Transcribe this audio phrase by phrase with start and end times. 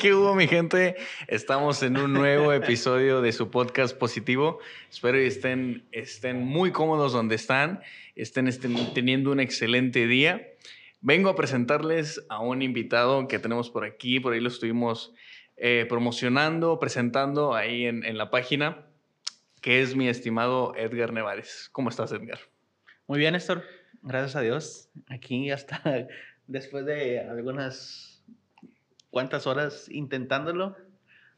[0.00, 0.96] ¿qué hubo mi gente?
[1.28, 4.58] Estamos en un nuevo episodio de su podcast positivo.
[4.90, 7.82] Espero que estén, estén muy cómodos donde están,
[8.16, 10.48] estén, estén teniendo un excelente día.
[11.02, 15.12] Vengo a presentarles a un invitado que tenemos por aquí, por ahí lo estuvimos
[15.58, 18.86] eh, promocionando, presentando ahí en, en la página,
[19.60, 21.68] que es mi estimado Edgar Nevares.
[21.72, 22.38] ¿Cómo estás, Edgar?
[23.06, 23.64] Muy bien, Néstor.
[24.00, 24.88] Gracias a Dios.
[25.08, 26.08] Aquí hasta
[26.46, 28.09] después de algunas
[29.10, 30.76] cuantas horas intentándolo,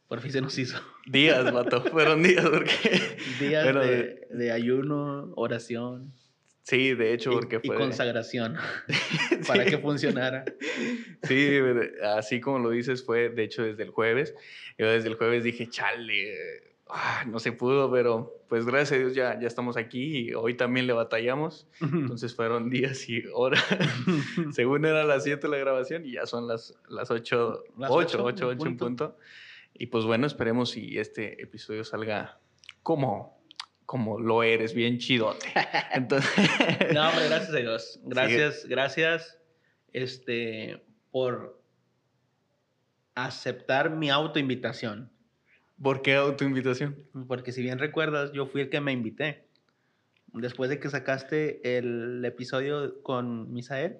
[0.08, 0.78] por fin se nos hizo.
[1.06, 1.82] Días, vato.
[1.84, 3.18] Fueron días porque...
[3.40, 6.12] Días Bueno, de, de ayuno, oración
[6.64, 7.76] Sí, de hecho, y- porque y, fue...
[7.76, 8.56] consagración
[9.48, 10.44] para que funcionara.
[11.24, 11.58] Sí,
[12.16, 14.32] así como lo dices, fue de hecho desde el jueves.
[14.78, 19.14] Yo desde el jueves dije, chale, ah, no se pudo, pero pues gracias a Dios
[19.14, 21.66] ya, ya estamos aquí y hoy también le batallamos.
[21.80, 23.64] Entonces fueron días y horas.
[24.52, 28.24] Según era las 7 la grabación y ya son las, las 8, Las 8, ocho,
[28.24, 28.84] 8, en 8 en punto.
[28.84, 29.18] punto.
[29.74, 32.38] Y pues bueno, esperemos si este episodio salga
[32.82, 33.42] como,
[33.86, 35.46] como lo eres, bien chidote.
[35.92, 36.48] Entonces,
[36.92, 38.00] No, hombre, gracias a Dios.
[38.04, 39.38] Gracias, gracias
[39.92, 41.60] este, por
[43.14, 45.10] aceptar mi autoinvitación.
[45.82, 46.96] ¿Por qué autoinvitación?
[47.28, 49.44] Porque si bien recuerdas, yo fui el que me invité.
[50.32, 53.98] Después de que sacaste el episodio con Misael,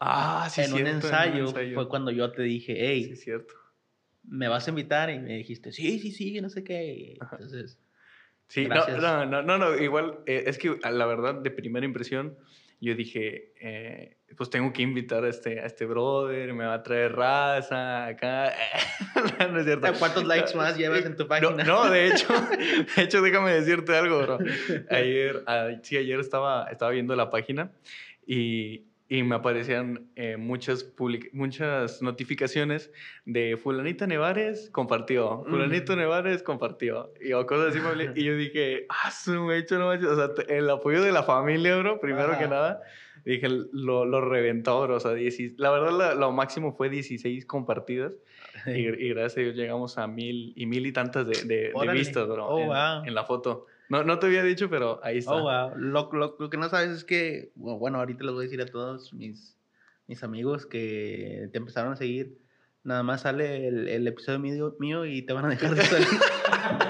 [0.00, 3.54] Ah, sí, en, un cierto, ensayo, fue cuando yo te dije, hey, Sí, cierto.
[4.24, 5.08] ¿me vas a invitar?
[5.10, 7.16] Y me dijiste, sí, sí, sí, no sé qué.
[7.20, 7.36] Ajá.
[7.36, 7.78] Entonces,
[8.48, 12.36] Sí, no, no, no, no, igual, eh, es que la verdad, de primera impresión,
[12.84, 16.82] yo dije, eh, pues tengo que invitar a este, a este brother, me va a
[16.82, 18.52] traer raza acá.
[19.50, 19.88] no es cierto.
[19.98, 21.64] ¿cuántos likes más llevas en tu página?
[21.64, 22.28] No, de hecho,
[22.96, 24.38] de hecho, déjame decirte algo, bro.
[24.90, 25.44] Ayer,
[25.82, 27.72] sí, ayer estaba, estaba viendo la página
[28.26, 30.90] y, y me aparecían eh, muchas,
[31.32, 32.90] muchas notificaciones
[33.26, 35.98] de Fulanita Nevares compartió, Fulanito Mm.
[35.98, 37.80] Nevares compartió, y o cosas así.
[38.16, 41.76] Y yo dije, ah, su hecho, no manches", O sea, el apoyo de la familia,
[41.76, 42.80] bro, primero que nada.
[43.26, 44.96] Dije, lo, lo reventó, bro.
[44.96, 48.12] O sea, 10 la verdad, la- lo máximo fue 16 compartidas.
[48.66, 52.26] Y, y gracias a Dios llegamos a mil y mil y tantas de, de, vistas,
[52.28, 53.04] bro, Oh, en, wow.
[53.06, 53.66] en la foto.
[53.88, 55.32] No, no te había dicho, pero ahí está.
[55.34, 55.76] Oh, wow.
[55.76, 58.60] Lo, lo- lo que no sabes es que, bu- bueno, ahorita les voy a decir
[58.62, 59.56] a todos mis,
[60.06, 62.38] mis amigos que te empezaron a seguir.
[62.82, 66.06] Nada más sale el, el episodio mío, mío y te van a dejar de salir.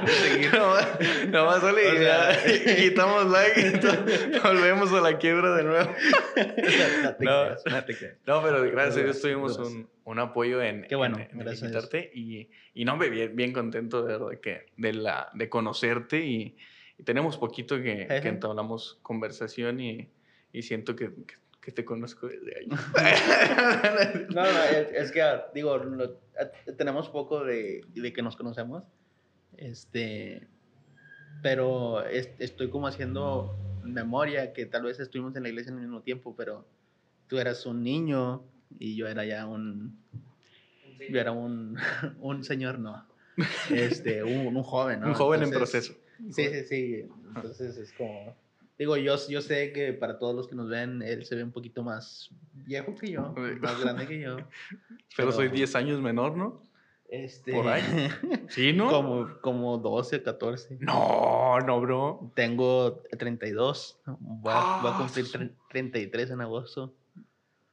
[0.05, 0.53] de seguir.
[0.53, 5.63] Nomás, nomás sale y ya, y quitamos like y to- volvemos a la quiebra de
[5.65, 5.91] nuevo.
[6.37, 7.43] no te No.
[7.45, 8.17] creas, no te creas.
[8.27, 12.51] No, pero gracias a Dios tuvimos un, un apoyo en, Qué bueno, en- en y,
[12.75, 16.57] y no, bien, bien contento de verdad que, de, la, de conocerte y
[17.03, 20.09] tenemos poquito que, entablamos conversación y,
[20.53, 22.69] y siento que, que, que te conozco desde ahí.
[24.35, 24.63] No, no,
[24.95, 28.85] es, que, ah, digo, lo- ah, tenemos poco de, de que nos conocemos.
[29.57, 30.47] Este.
[31.43, 36.01] Pero es- estoy como haciendo memoria que tal vez estuvimos en la iglesia al mismo
[36.03, 36.67] tiempo, pero
[37.29, 38.43] tú eras un niño
[38.79, 39.99] y yo era ya un.
[41.11, 41.77] Yo era un,
[42.21, 43.05] un señor, no.
[43.71, 45.09] Este, un, un joven, ¿no?
[45.09, 45.95] Un joven en proceso.
[46.31, 47.05] Sí, sí, sí.
[47.35, 48.37] Entonces es como.
[48.79, 51.53] Digo, yo, yo sé que para todos los que nos ven, él se ve un
[51.53, 54.37] poquito más viejo que yo, más grande que yo.
[55.17, 56.61] Pero soy pero- 10 años menor, ¿no?
[57.09, 57.83] Este, Por ahí.
[58.49, 58.91] ¿Sí, no?
[58.91, 60.79] como, como 12, 14.
[60.81, 62.33] No, no, bro.
[62.35, 64.01] Tengo 32.
[64.07, 66.93] Voy a, voy a Ah, cumplir su- tre- 33 en agosto.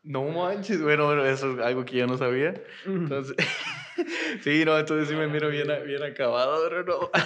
[0.04, 0.80] No manches.
[0.82, 2.54] Bueno, bueno, eso es algo que yo no sabía.
[2.86, 3.36] Entonces,
[4.42, 6.84] sí, no, entonces sí me miro bien, bien acabado, bro.
[6.84, 7.10] No.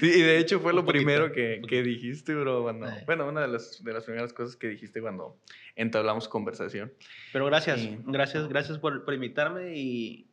[0.00, 2.62] Sí, y de hecho fue lo poquito, primero que, que dijiste, bro.
[2.62, 5.36] Cuando, bueno, una de las, de las primeras cosas que dijiste cuando
[5.76, 6.92] entablamos conversación.
[7.32, 7.98] Pero gracias, Sí.
[8.06, 10.26] gracias, gracias por, por invitarme y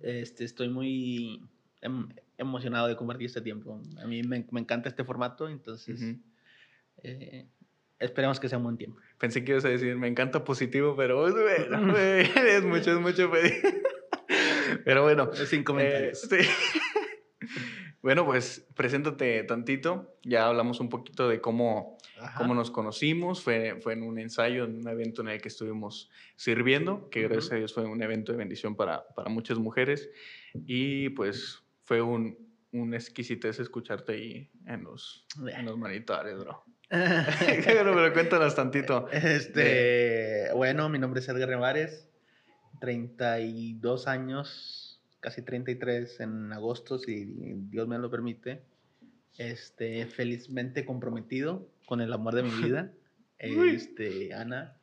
[0.00, 1.42] este, estoy muy
[1.80, 2.08] em-
[2.38, 3.80] emocionado de compartir este tiempo.
[4.00, 6.18] A mí me, me encanta este formato, entonces Ujú.
[7.02, 7.46] eh,
[7.98, 9.00] esperemos que sea un buen tiempo.
[9.18, 11.26] Pensé que ibas a decir, me encanta positivo, pero
[11.96, 13.82] es mucho, es mucho pedir.
[14.84, 15.30] Pero bueno.
[15.46, 16.30] Sin comentarios.
[16.32, 16.48] eh, sí.
[18.02, 20.18] Bueno, pues preséntate tantito.
[20.24, 22.36] Ya hablamos un poquito de cómo, Ajá.
[22.36, 23.42] cómo nos conocimos.
[23.42, 27.52] Fue, fue en un ensayo, en un evento en el que estuvimos sirviendo, que gracias
[27.52, 30.10] a Dios fue un evento de bendición para, para muchas mujeres.
[30.66, 32.36] Y pues fue un,
[32.72, 35.26] un exquisitez escucharte ahí en los,
[35.56, 36.62] en los monitores, bro.
[36.90, 39.08] pero, pero cuéntanos tantito.
[39.12, 42.10] Este, bueno, mi nombre es Edgar Revares,
[42.84, 47.24] 32 años, casi 33 en agosto, si
[47.70, 48.60] Dios me lo permite.
[49.38, 52.92] Este, felizmente comprometido con el amor de mi vida,
[53.38, 54.76] este, Ana.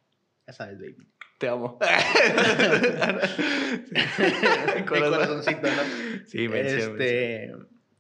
[0.48, 1.08] Ya sabes, baby.
[1.38, 1.78] Te amo.
[4.76, 5.84] Mi corazoncito, ¿no?
[6.26, 7.54] Sí, mención, Este,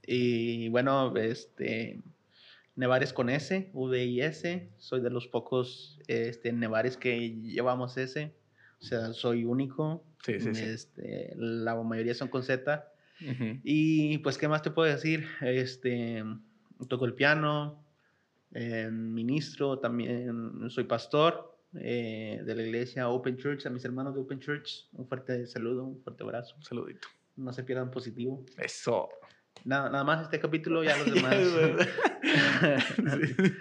[0.07, 2.01] y bueno, este,
[2.75, 4.68] Nevares con S, V I S.
[4.77, 8.33] Soy de los pocos este, Nevares que llevamos S.
[8.81, 10.03] O sea, soy único.
[10.23, 10.63] Sí, sí, sí.
[10.63, 12.87] Este, la mayoría son con Z.
[13.21, 13.59] Ujú.
[13.63, 15.27] Y pues, ¿qué más te puedo decir?
[15.41, 16.23] Este,
[16.87, 17.83] toco el piano,
[18.53, 24.21] eh, ministro, también soy pastor eh, de la iglesia Open Church, a mis hermanos de
[24.21, 26.55] Open Church, un fuerte saludo, un fuerte abrazo.
[26.57, 27.07] Un saludito.
[27.37, 28.43] No se pierdan positivo.
[28.57, 29.09] Eso.
[29.63, 31.35] Nada, nada más este capítulo, ya los demás.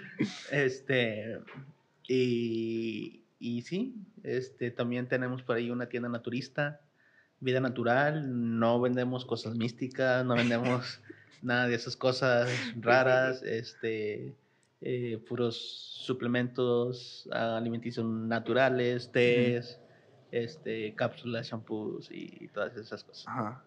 [0.51, 1.39] este,
[2.07, 6.79] y, y sí, este, también tenemos por ahí una tienda naturista,
[7.39, 11.01] vida natural, no vendemos cosas místicas, no vendemos
[11.41, 12.49] nada de esas cosas
[12.79, 14.35] raras, este,
[14.81, 19.79] eh, puros suplementos alimenticios naturales, tés,
[20.31, 23.27] este, cápsulas, shampoos y todas esas cosas.
[23.27, 23.63] Ajá.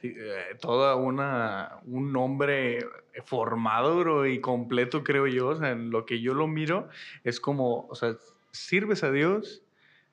[0.00, 2.78] Sí, eh, toda una un nombre
[3.24, 6.88] formado bro, y completo creo yo o sea en lo que yo lo miro
[7.24, 8.16] es como o sea
[8.56, 9.62] sirves a Dios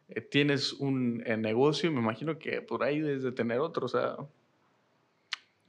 [0.10, 3.90] eh, tienes un eh, negocio me imagino que por ahí debes de tener otro o
[3.90, 4.16] sea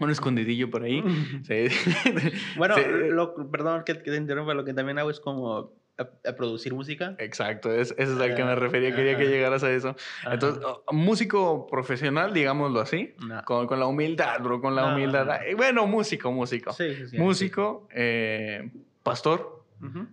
[0.00, 1.02] un escondidillo por ahí
[1.46, 1.66] Sí.
[2.56, 5.58] Bueno, Sí, lo, perdón que, que te interrumpa, lo que también hago es como
[5.96, 7.14] a- a producir música.
[7.20, 9.94] exacto es, eso es al que me Ah, refería quería que llegaras a eso
[10.28, 10.74] entonces Ajá.
[10.86, 13.44] oh, músico profesional digámoslo así No.
[13.44, 15.56] con, con la humildad bro con la humildad no.
[15.56, 17.16] Bueno músico músico Sí, sí, sí.
[17.18, 18.68] músico eh,
[19.04, 19.63] pastor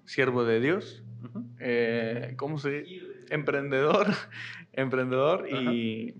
[0.05, 1.03] Siervo de Dios,
[1.59, 3.05] eh, ¿cómo se dice?
[3.29, 4.07] Emprendedor,
[4.73, 6.15] emprendedor y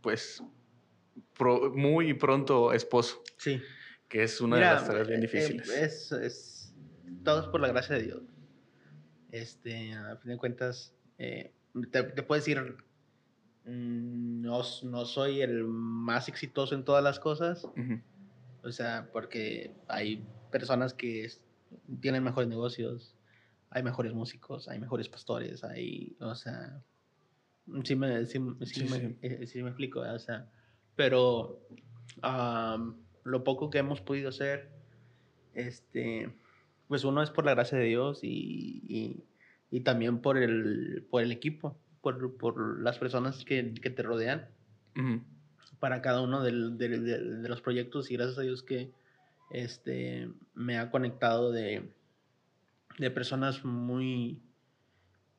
[0.00, 0.42] pues
[1.36, 3.60] pro- muy pronto esposo, Sí.
[4.08, 5.68] que es una Mira, de las tareas bien eh, difíciles.
[5.70, 6.74] eh, Es, es,
[7.24, 8.22] todo es por la gracia de Dios.
[9.30, 11.52] Este, a fin de cuentas, eh,
[11.92, 12.76] te, te puedo decir,
[13.64, 17.68] mm, no, no soy el más exitoso en todas las cosas,
[18.62, 21.42] o sea, porque hay personas que es-
[22.00, 23.14] tienen mejores negocios,
[23.70, 26.82] hay mejores músicos, hay mejores pastores, hay, o sea,
[27.84, 29.16] sí me, sí, sí Sí, me, sí.
[29.22, 30.50] eh, me explico, o sea,
[30.96, 31.60] pero
[32.22, 34.70] am, lo poco que hemos podido hacer,
[35.54, 36.30] este,
[36.88, 39.24] pues uno es por la gracia de Dios y, y,
[39.70, 44.48] y también por el, por el equipo, por, por las personas que, que te rodean
[45.78, 48.90] para cada uno del- del- del- de, los proyectos y gracias a Dios que
[49.50, 51.90] este, me ha conectado de,
[52.98, 54.40] de personas muy,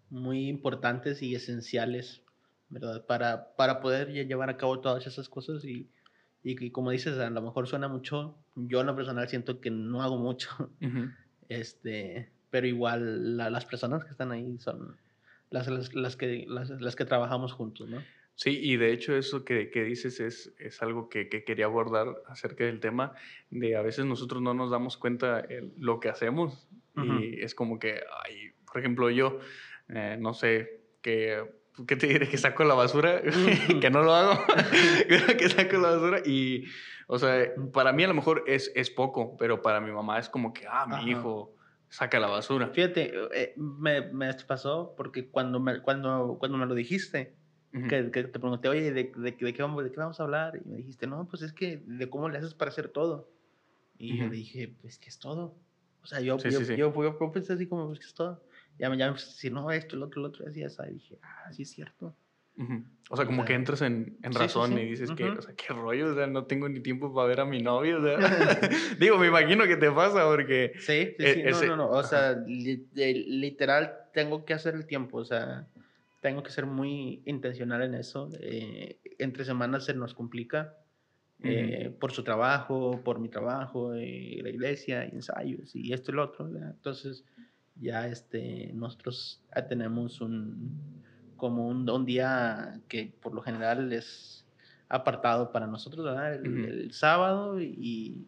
[0.10, 2.22] muy importantes y esenciales,
[2.70, 3.06] ¿verdad?
[3.06, 5.90] Para, para poder lle- llevar a cabo todas esas cosas y,
[6.44, 9.70] y que como dices, a lo mejor suena mucho, yo en lo personal siento que
[9.72, 10.50] no hago mucho,
[11.50, 14.98] este, pero igual la- las personas que están ahí son
[15.52, 18.04] las, las, las que, las, las que trabajamos juntos, ¿no?
[18.42, 22.08] Sí, y de hecho eso que, que dices es, es algo que, que quería abordar
[22.28, 23.14] acerca del tema
[23.50, 27.06] de a veces nosotros no nos damos cuenta el- lo que hacemos Ujú.
[27.20, 29.40] y es como que, ay, por ejemplo, yo,
[29.90, 31.44] eh, no sé, que,
[31.86, 32.30] ¿qué te diré?
[32.30, 33.22] Que saco la basura,
[33.82, 34.42] que no lo hago,
[35.38, 36.64] que saco la basura y,
[37.08, 40.30] o sea, para mí a lo mejor es, es poco, pero para mi mamá es
[40.30, 41.10] como que, ah, mi Ajá.
[41.10, 41.58] hijo
[41.90, 42.70] saca la basura.
[42.70, 47.36] Fíjate, eh, me, me pasó porque cuando me, cuando, cuando me lo dijiste,
[47.72, 50.60] Que, que te pregunté, oye, ¿de, de, de qué vamos, ¿de qué vamos a hablar?
[50.64, 53.30] Y me dijiste, no, pues es que de cómo le haces para hacer todo.
[53.98, 54.32] Y yo Ujú.
[54.32, 55.56] le dije, pues, ¿qué es todo?
[56.02, 56.76] O sea, yo, Sí, yo, sí, sí.
[56.78, 58.44] yo, yo- yo pensé así como, pues, ¿qué es todo?
[58.80, 60.82] Ya me a decir, no, esto, el otro, el otro, así, así.
[60.90, 62.16] Y dije, ah, sí es cierto.
[62.58, 62.84] Ujú.
[63.10, 65.54] O sea, O como que sea, entras en, en razón y dices que, o sea,
[65.56, 68.18] qué rollo, o sea, no tengo ni tiempo para ver a mi novio, o sea.
[69.00, 70.74] Digo, me imagino que te pasa porque...
[70.80, 71.44] Sí, sí, E- sí.
[71.44, 71.90] no, no, no.
[71.92, 75.18] O sea, li- literal, tengo que hacer el tiempo.
[75.20, 75.68] O sea,
[76.22, 78.30] tengo que ser muy intencional en eso.
[78.42, 80.76] eh, entre semanas se nos complica
[81.42, 86.24] eh, por su trabajo, por mi trabajo, eh, la iglesia, ensayos y esto y lo
[86.26, 86.50] otro.
[86.50, 86.72] ¿verdad?
[86.72, 87.24] Entonces,
[87.76, 91.00] ya este, nosotros ya tenemos un
[91.38, 94.46] como un, un día que por lo general es
[94.90, 96.34] apartado para nosotros, ¿verdad?
[96.36, 98.28] El, sábado y,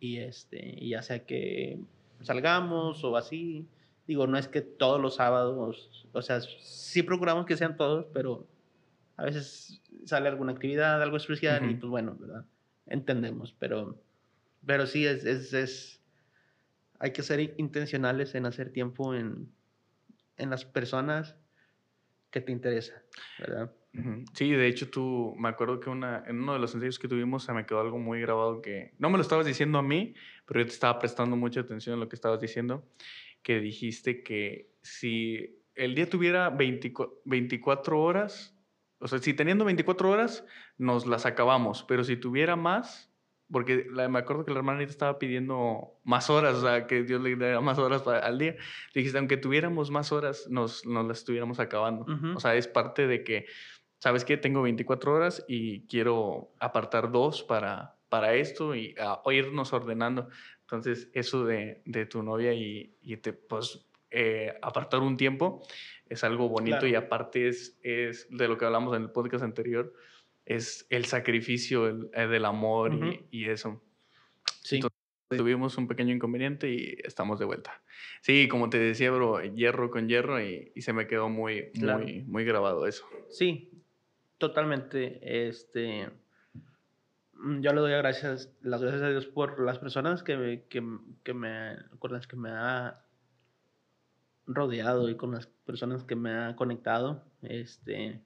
[0.00, 1.78] y este, y ya sea que
[2.22, 3.66] salgamos o así.
[4.06, 8.46] Digo, no es que todos los sábados, o sea, sí procuramos que sean todos, pero
[9.16, 11.80] a veces sale alguna actividad, algo especial y Ujú.
[11.80, 12.44] pues bueno, ¿verdad?
[12.86, 14.02] Entendemos, pero,
[14.66, 16.02] pero sí es, es, es,
[16.98, 19.52] hay que ser intencionales en hacer tiempo en,
[20.36, 21.36] en las personas
[22.30, 23.02] que te interesan,
[23.38, 23.72] ¿verdad?
[24.32, 27.44] Sí, de hecho tú, me acuerdo que una, en uno de los ensayos que tuvimos
[27.44, 30.14] se me quedó algo muy grabado que no me lo estabas diciendo a mí,
[30.46, 32.88] pero yo te estaba prestando mucha atención a lo que estabas diciendo,
[33.42, 38.56] que dijiste que si el día tuviera 24 horas,
[38.98, 40.44] o sea, si teniendo 24 horas,
[40.78, 43.12] nos las acabamos, pero si tuviera más,
[43.50, 47.36] porque me acuerdo que la hermanita estaba pidiendo más horas, o sea, que Dios le
[47.36, 48.56] diera más horas al día.
[48.94, 52.06] dijiste, aunque tuviéramos más horas, nos, nos las estuviéramos acabando.
[52.34, 53.46] O sea, es parte de que,
[53.98, 54.38] ¿sabes qué?
[54.38, 58.94] Tengo 24 horas y quiero apartar dos para, para esto y
[59.30, 60.28] irnos ordenando.
[60.72, 65.62] Entonces, eso de, de tu novia y, y te, pues, eh, apartar un tiempo
[66.08, 69.92] es algo bonito y aparte es, es de lo que hablamos en el podcast anterior,
[70.46, 73.82] es el sacrificio el, eh, del amor y, y, eso.
[74.62, 74.80] Sí.
[75.28, 77.82] tuvimos un pequeño inconveniente y estamos de vuelta.
[78.22, 82.22] Sí, como te decía, bro, hierro con hierro y, y se me quedó muy, muy,
[82.24, 83.06] muy grabado eso.
[83.28, 83.70] Sí,
[84.38, 85.48] totalmente.
[85.48, 86.08] Este,
[87.60, 90.82] yo le doy gracias, las gracias a Dios por las personas que, que,
[91.22, 91.76] que me,
[92.28, 93.04] que me ha
[94.46, 97.24] rodeado y con las personas que me ha conectado.
[97.42, 98.20] Este,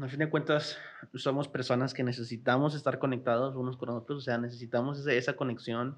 [0.00, 0.78] a fin de cuentas,
[1.14, 5.96] somos personas que necesitamos estar conectados unos con otros, o sea, necesitamos esa, conexión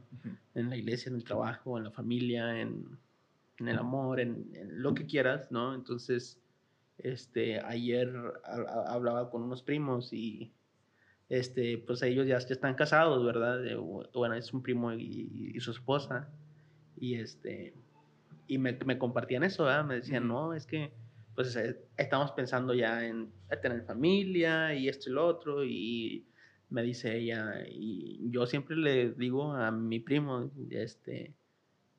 [0.55, 2.99] en la iglesia, en el trabajo, en la familia, en,
[3.59, 5.75] en el amor, en, lo que quieras, ¿no?
[5.75, 6.41] Entonces,
[6.99, 8.13] este, ayer
[8.87, 10.51] hablaba con unos primos y,
[11.31, 13.61] este, pues ellos ya, están casados, ¿verdad?
[14.13, 16.29] bueno, es un primo y, y, su esposa,
[16.99, 17.73] y este,
[18.47, 19.85] y me, me compartían eso, ¿verdad?
[19.85, 20.93] Me decían, no, es que
[21.35, 23.31] pues eh, estamos pensando ya en
[23.63, 26.27] tener familia y esto y lo otro y
[26.69, 31.33] me dice ella y yo siempre le digo a mi primo este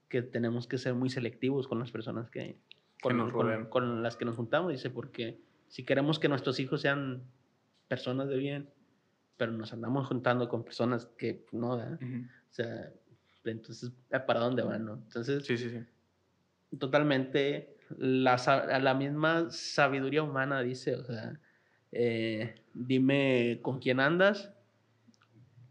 [0.09, 2.57] que tenemos que ser muy selectivos con las personas que,
[3.01, 3.31] con,
[3.69, 7.23] con, las que nos juntamos dice porque si queremos que nuestros hijos sean
[7.87, 8.69] personas de bien
[9.41, 11.97] pero nos andamos juntando con personas que no o
[12.51, 12.91] sea
[13.43, 13.91] entonces
[14.27, 18.37] para dónde van no entonces sí sí sí totalmente la,
[18.81, 21.39] la misma sabiduría humana dice, o sea,
[21.91, 24.53] eh, dime con quién andas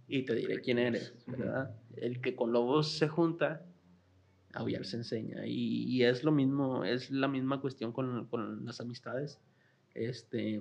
[0.07, 1.75] y te diré quién eres, ¿verdad?
[1.97, 3.65] El que con lobos se junta,
[4.53, 5.47] aullar se enseña.
[5.47, 9.41] Y, es lo mismo, es la misma cuestión con, con, las amistades.
[9.95, 10.61] Este,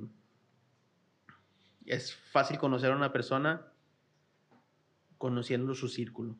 [1.85, 3.65] es fácil conocer a una persona
[5.17, 6.37] conociendo su círculo,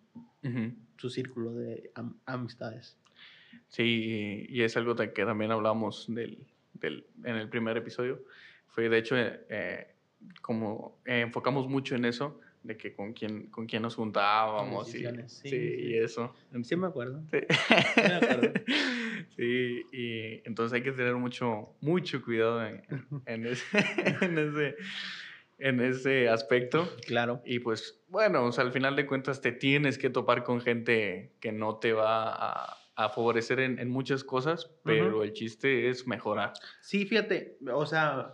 [0.98, 1.92] su círculo de
[2.26, 2.98] amistades.
[3.68, 8.24] Sí, y es algo que también hablamos del, del, en el primer episodio.
[8.68, 9.88] Fue, de hecho, eh, eh,
[10.42, 15.58] como enfocamos mucho en eso, de que con quién, con quién nos juntábamos y, sí,
[15.58, 16.36] y eso.
[16.64, 17.24] Sí, me acuerdo.
[17.32, 17.40] Sí.
[17.98, 18.54] me acuerdo.
[19.36, 22.84] sí, y entonces hay que tener mucho, mucho cuidado en,
[23.26, 23.66] en, ese,
[24.22, 24.76] en, ese,
[25.60, 26.88] en ese aspecto.
[27.06, 27.42] Claro.
[27.46, 31.34] Y pues, bueno, o sea, al final de cuentas te tienes que topar con gente
[31.40, 36.52] que no te va a a favorecer en, muchas cosas, pero el chiste es mejorar.
[36.82, 38.34] Sí, fíjate, o sea,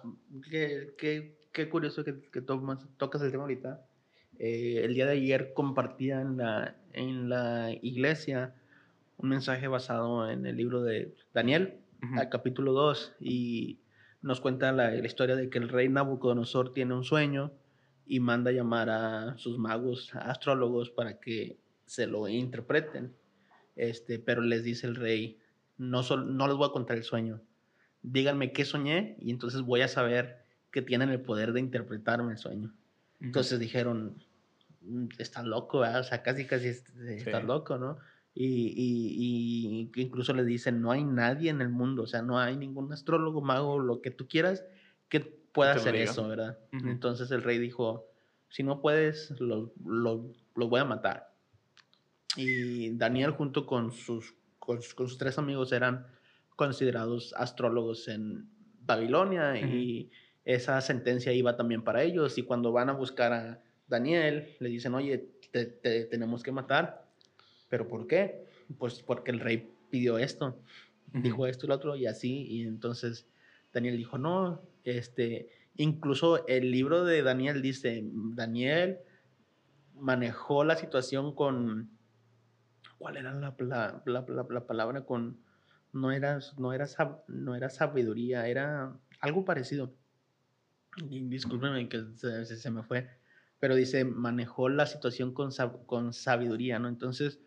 [0.50, 3.86] qué, qué, qué curioso que, que tocas el tema ahorita.
[4.40, 8.56] Eh, el día de ayer compartía en la, en la iglesia
[9.18, 11.76] un mensaje basado en el libro de Daniel,
[12.18, 13.78] al capítulo 2, y
[14.26, 17.52] nos cuenta la, la, historia de que el rey Nabucodonosor tiene un sueño
[18.08, 23.16] y manda llamar a sus magos, astrólogos, para que se lo interpreten.
[23.76, 25.40] Este, pero les dice el rey,
[25.78, 27.40] no, no les voy a contar el sueño,
[28.02, 32.40] díganme qué soñé y entonces voy a saber que tienen el poder de interpretarme el
[32.40, 32.74] sueño.
[33.22, 34.24] Entonces dijeron,
[34.82, 38.00] mm, estás loco, o sea, casi, casi estás loco, ¿no?
[38.38, 42.38] Y, y, y, incluso le dicen, no hay nadie en el mundo, o sea, no
[42.38, 44.66] hay ningún astrólogo, mago, lo que tú quieras,
[45.08, 46.60] que pueda hacer eso, ¿verdad?
[46.72, 48.06] Entonces el rey dijo,
[48.50, 51.34] si no puedes, lo, lo, lo voy a matar.
[52.36, 56.08] Y Daniel junto con sus, con, sus tres amigos eran
[56.56, 58.50] considerados astrólogos en
[58.82, 60.12] Babilonia y
[60.44, 62.38] esa sentencia iba también para ellos.
[62.38, 65.66] Y cuando van a buscar a Daniel, le dicen, oye, te,
[66.06, 67.05] tenemos que matar.
[67.70, 68.46] ¿Pero por qué?
[68.78, 70.60] Pues porque el rey pidió esto,
[71.14, 72.46] dijo esto y lo otro y así.
[72.48, 73.28] Y entonces
[73.74, 79.00] Daniel dijo, no, este, incluso el libro de Daniel dice, Daniel
[79.94, 81.96] manejó la situación con
[82.98, 85.40] ¿Cuál era la, la, la, palabra con...
[85.92, 86.88] No era, no, era,
[87.28, 89.94] no era sabiduría, era algo parecido.
[91.10, 93.08] discúlpenme que se, se, me fue.
[93.60, 95.52] Pero dice, manejó la situación con,
[95.86, 96.88] con sabiduría, ¿no?
[96.88, 97.40] Entonces,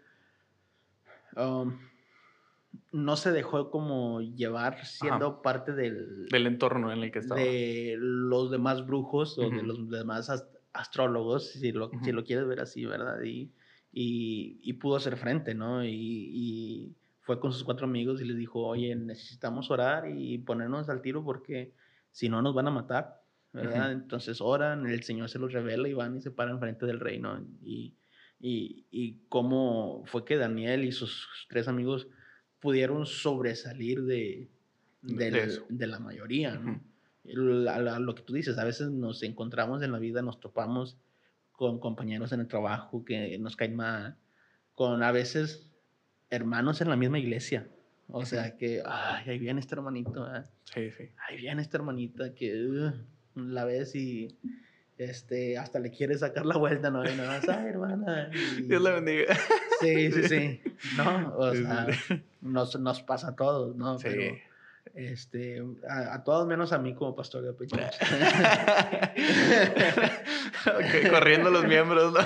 [1.37, 1.79] um,
[2.93, 6.27] no se dejó como llevar siendo parte del...
[6.27, 7.41] Del entorno en el que estaba.
[7.41, 10.31] De los demás brujos o de los demás
[10.73, 13.23] astrólogos, si lo, si lo quieres ver así, ¿verdad?
[13.23, 13.53] Y
[13.93, 15.85] y, pudo hacer frente, ¿no?
[15.85, 21.03] Y, fue con sus cuatro amigos y les dijo, oye, necesitamos orar y ponernos al
[21.03, 21.75] tiro porque
[22.11, 23.21] si no nos van a matar,
[23.53, 23.93] ¿verdad?
[23.93, 27.39] Entonces oran, el Señor se los revela y van y se paran frente del reino.
[27.63, 27.95] Y,
[28.41, 32.09] y, y cómo fue que Daniel y sus tres amigos
[32.61, 34.49] pudieron sobresalir de,
[35.03, 36.61] de, la mayoría,
[37.25, 40.99] lo que tú dices, a veces nos encontramos en la vida, nos topamos
[41.53, 44.17] con compañeros en el trabajo que nos caen mal,
[44.75, 45.69] con a veces
[46.31, 47.69] hermanos en la misma iglesia.
[48.11, 50.27] O sea que, ay, ahí viene este hermanito.
[50.65, 51.11] Sí, sí.
[51.29, 52.93] Ahí viene esta hermanita que uh,
[53.35, 54.39] la ves y
[54.99, 57.09] este, hasta le quiere sacar la vuelta, ¿no?
[57.09, 58.31] Y nada más, ay, hermana.
[58.63, 59.37] Dios la bendiga.
[59.81, 60.61] Sí, sí, sí.
[60.97, 61.87] No, o sea,
[62.41, 63.99] nos, nos pasa a todos, ¿no?
[63.99, 64.09] Sí.
[64.11, 64.37] Pero,
[64.95, 67.77] este, a, todos menos a mí como pastor de pecho.
[71.11, 72.21] corriendo los miembros, ¿no?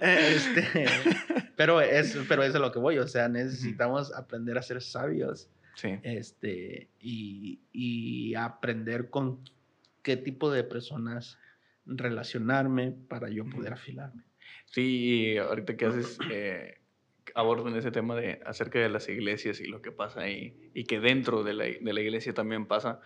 [0.00, 0.86] Este,
[1.56, 5.48] pero, es, pero es a lo que voy, o sea, necesitamos aprender a ser sabios.
[5.76, 5.98] Sí.
[6.02, 9.38] Este, y, y aprender con
[10.02, 11.38] qué tipo de personas
[11.86, 14.24] relacionarme para yo poder afilarme.
[14.66, 16.78] Sí, ahorita que haces, eh,
[17.34, 21.00] abordan ese tema de acerca de las iglesias y lo que pasa ahí, y que
[21.00, 23.00] dentro de la, de la iglesia también pasa,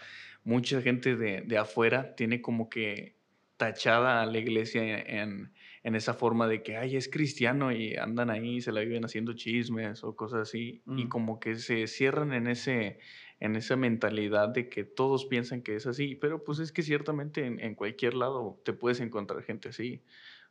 [0.45, 3.17] mucha gente de, de, afuera tiene como que
[3.57, 5.53] tachada a la iglesia en,
[5.83, 9.33] en, esa forma de que, ay, es cristiano y andan ahí, se la viven haciendo
[9.33, 12.99] chismes o cosas así, y como que se cierran en ese
[13.41, 17.45] en esa mentalidad de que todos piensan que es así, pero pues es que ciertamente
[17.45, 20.03] en, en cualquier lado te puedes encontrar gente así.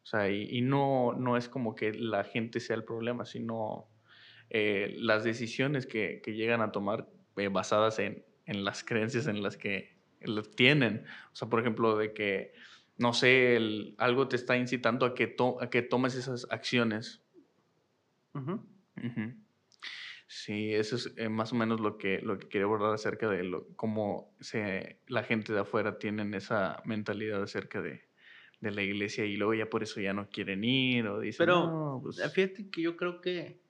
[0.05, 3.87] O sea, y, no, no es como que la gente sea el problema, sino
[4.51, 9.41] eh, las decisiones que, que, llegan a tomar eh, basadas en, en, las creencias en
[9.41, 9.97] las que
[10.55, 11.05] tienen.
[11.33, 12.53] O sea, por ejemplo, de que,
[12.99, 17.23] no sé, el, algo te está incitando a que, a que tomes esas acciones.
[20.27, 23.43] Sí, eso es eh, más o menos lo que, lo que quería abordar acerca de
[23.43, 28.09] lo, cómo se, la gente de afuera tienen esa mentalidad acerca de,
[28.59, 31.99] de la iglesia y luego ya por eso ya no quieren ir o dicen, Pero
[32.01, 33.61] pues fíjate que yo creo que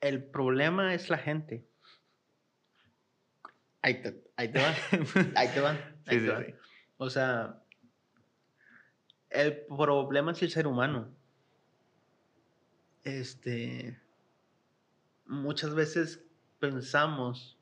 [0.00, 1.66] el problema es la gente.
[3.82, 4.74] Ahí te, ahí te van,
[5.36, 5.76] ahí te van.
[6.08, 6.54] sí, sí, Sí.
[6.96, 7.62] O sea,
[9.28, 11.14] el problema es el ser humano.
[13.02, 13.98] Este,
[15.26, 16.24] muchas veces
[16.58, 17.58] pensamos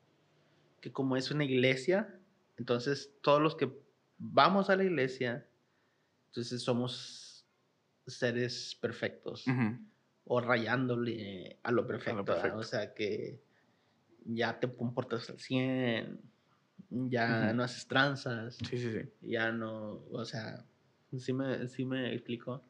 [0.81, 2.19] que como es una iglesia,
[2.57, 3.71] entonces todos los que
[4.17, 5.47] vamos a la iglesia,
[6.27, 7.45] entonces somos
[8.05, 9.45] seres perfectos
[10.25, 12.35] o rayándole a lo perfecto.
[12.55, 13.41] O sea que
[14.25, 16.21] ya te comportas al 100,
[16.89, 19.29] ya no haces tranzas, sí, sí, sí.
[19.29, 20.65] ya no, o sea,
[21.17, 22.63] sí me, sí me explico.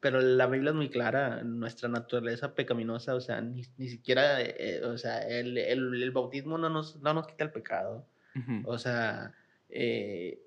[0.00, 4.82] Pero la Biblia es muy clara, nuestra naturaleza pecaminosa, o sea, ni, ni siquiera, eh,
[4.84, 8.06] o sea, el, el, el, bautismo no nos, no nos quita el pecado.
[8.64, 9.34] O sea,
[9.68, 10.40] eh,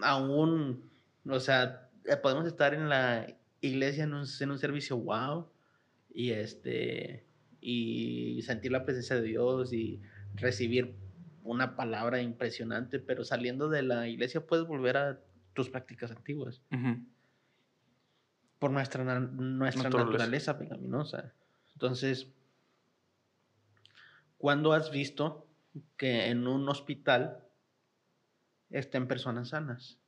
[0.00, 0.90] aún,
[1.26, 3.26] o sea, eh, podemos estar en la
[3.60, 5.46] iglesia en un, en un servicio wow
[6.12, 7.26] y este
[7.60, 10.00] y sentir la presencia de Dios y
[10.34, 10.94] recibir
[11.42, 15.20] una palabra impresionante, pero saliendo de la iglesia puedes volver a
[15.52, 16.62] tus prácticas antiguas.
[18.60, 21.32] Por nuestra, nuestra naturaleza pecaminosa.
[21.72, 22.28] Entonces,
[24.38, 25.48] ¿cuándo has visto
[25.96, 27.42] que en un hospital
[28.70, 29.98] estén personas sanas.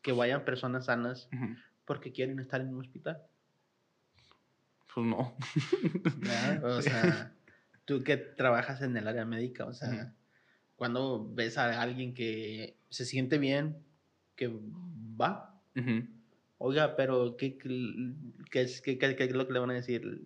[0.00, 1.28] Que vayan personas sanas
[1.84, 3.22] porque quieren estar en un hospital.
[4.94, 5.36] Pues no.
[6.64, 7.32] O sea,
[7.84, 10.14] tú que trabajas en el área médica, o sea,
[10.76, 13.84] cuando ves a alguien que se siente bien,
[14.36, 14.50] que
[15.20, 15.60] va.
[16.64, 20.22] Oiga, pero ¿qué, qué, es, qué, qué, es lo que le van a decir?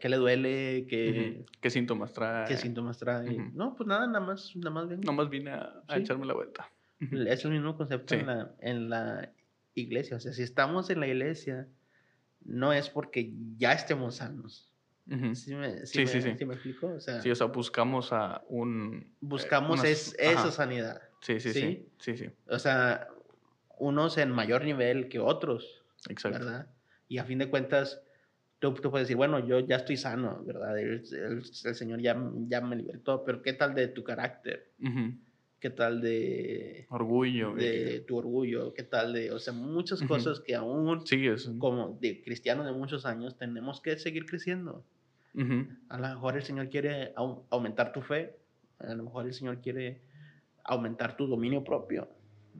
[0.00, 0.86] ¿Qué le duele?
[0.88, 2.46] ¿Qué, ¿Qué síntomas trae?
[2.46, 3.36] ¿Qué síntomas trae?
[3.52, 5.00] No, pues nada, nada más, nada más bien.
[5.00, 6.70] Nada más vine a, echarme la vuelta.
[7.00, 9.32] Es el mismo concepto en, la, en la
[9.74, 10.18] iglesia.
[10.18, 11.66] O sea, si estamos en la iglesia,
[12.44, 14.72] no es porque ya estemos sanos.
[15.34, 16.86] ¿Sí, me, sí, sí, sí, me explico?
[16.94, 19.02] O sea, sí, o sea, buscamos a un...
[19.02, 21.02] Eh, buscamos es, esa sanidad.
[21.22, 22.26] Sí, sí, sí, sí, sí.
[22.46, 23.08] O sea,
[23.80, 25.82] unos en mayor nivel que otros.
[26.08, 26.38] Exacto.
[26.38, 26.66] ¿Verdad?
[27.08, 28.00] Y a fin de cuentas,
[28.60, 30.78] tú, tú, puedes decir, bueno, yo ya estoy sano, ¿verdad?
[30.78, 32.16] El, el, Señor ya,
[32.46, 34.70] ya, me libertó, pero ¿qué tal de tu carácter?
[35.58, 36.86] ¿Qué tal de...
[36.88, 37.54] Orgullo.
[37.54, 39.32] De tu orgullo, ¿qué tal de...
[39.32, 41.26] O sea, muchas cosas que aún, sí,
[41.58, 44.84] como de cristianos de muchos años, tenemos que seguir creciendo.
[45.88, 47.12] A lo mejor el Señor quiere
[47.50, 48.36] aumentar tu fe,
[48.78, 50.00] a lo mejor el Señor quiere
[50.64, 52.08] aumentar tu dominio propio,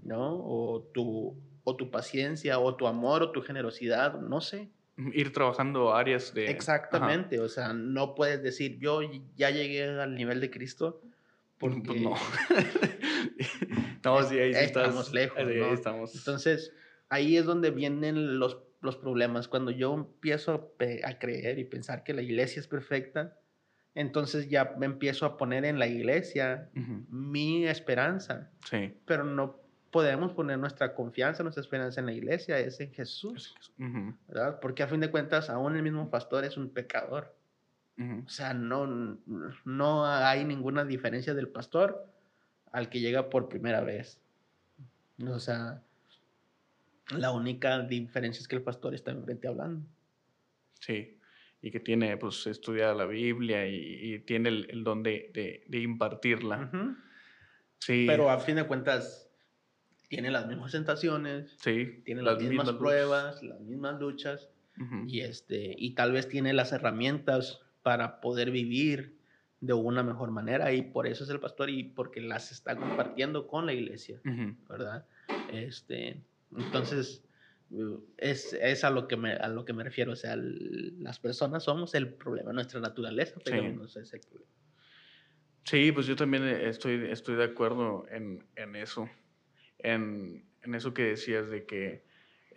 [0.02, 0.34] ¿no?
[0.44, 4.70] O tu, o tu paciencia, o tu amor, o tu generosidad, no sé.
[4.96, 6.50] Ir trabajando áreas de...
[6.50, 9.00] Exactamente, o sea, no puedes decir, yo
[9.36, 11.00] ya llegué al nivel de Cristo.
[11.58, 12.14] Pues porque no.
[14.04, 15.38] no, sí, ahí estamos lejos.
[15.42, 15.72] ¿no?
[15.72, 16.14] estamos.
[16.14, 16.72] Entonces,
[17.08, 19.48] ahí es donde vienen los, los problemas.
[19.48, 20.74] Cuando yo empiezo
[21.04, 23.36] a creer y pensar que la iglesia es perfecta,
[23.94, 26.70] entonces ya me empiezo a poner en la iglesia
[27.10, 28.50] mi esperanza.
[28.68, 28.94] Sí.
[29.04, 33.54] Pero no podemos poner nuestra confianza, nuestra esperanza en la iglesia, es en Jesús.
[34.28, 34.60] ¿verdad?
[34.60, 37.34] Porque a fin de cuentas, aún el mismo pastor es un pecador.
[38.24, 39.18] O sea, no,
[39.66, 42.06] no hay ninguna diferencia del pastor
[42.72, 44.22] al que llega por primera vez.
[45.28, 45.82] O sea,
[47.10, 49.86] la única diferencia es que el pastor está enfrente hablando.
[50.80, 51.18] Sí,
[51.60, 56.70] y que tiene, pues, estudiada la Biblia y, tiene el, don de, impartirla.
[57.78, 58.04] Sí.
[58.06, 59.29] Pero a fin de cuentas,
[60.10, 64.48] tiene las mismas tentaciones, sí, tiene las, mismas, pruebas, las mismas luchas,
[65.06, 69.18] y, este, y tal vez tiene las herramientas para poder vivir
[69.60, 73.46] de una mejor manera, y por eso es el pastor y porque las está compartiendo
[73.46, 74.20] con la iglesia,
[74.68, 75.06] ¿verdad?
[75.52, 76.20] Este,
[76.56, 77.22] entonces,
[78.16, 80.12] es, es, a, lo que me, a lo que me refiero.
[80.12, 84.50] O sea, las personas somos el problema, nuestra naturaleza, pero no es el problema.
[85.64, 89.08] Sí, pues yo también estoy, estoy de acuerdo en, en eso.
[89.82, 92.04] En, en, eso que decías de que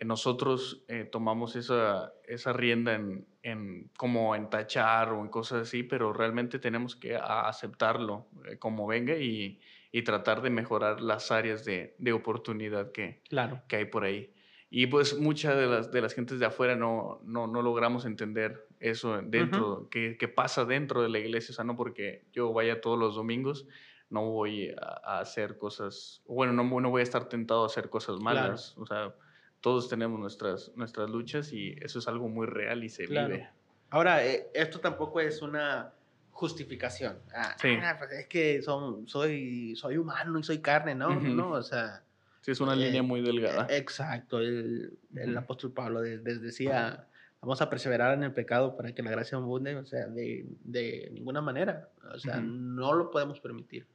[0.04, 5.82] nosotros eh, tomamos esa, esa rienda en, en, como en tachar o en cosas así,
[5.82, 9.60] pero realmente tenemos que aceptarlo eh, como venga y,
[9.92, 13.62] y, tratar de mejorar las áreas de, de oportunidad que, claro.
[13.68, 14.34] que hay por ahí.
[14.76, 18.66] Y pues muchas de las, de las gentes de afuera no, no, no logramos entender
[18.80, 22.80] eso dentro, que, que, pasa dentro de la iglesia, o sea, no porque yo vaya
[22.80, 23.68] todos los domingos,
[24.10, 28.20] no voy a, hacer cosas, bueno, no, no voy a estar tentado a hacer cosas
[28.20, 29.14] malas, o sea,
[29.60, 33.48] todos tenemos nuestras, nuestras luchas y eso es algo muy real y se vive.
[33.90, 35.92] Ahora, eh, esto tampoco es una
[36.32, 37.18] justificación.
[37.34, 37.76] Ah, sí.
[37.80, 41.14] Ah, pues es que son, soy, soy humano y soy carne, ¿no?
[41.14, 42.04] No, o sea
[42.44, 43.66] Sí, es una línea eh, muy delgada.
[43.70, 44.38] Exacto.
[44.38, 47.06] El, el apóstol Pablo les decía,
[47.40, 51.08] vamos a perseverar en el pecado para que la gracia abunde, o sea, de, de
[51.14, 51.88] ninguna manera.
[52.14, 53.86] O sea, no lo podemos permitir.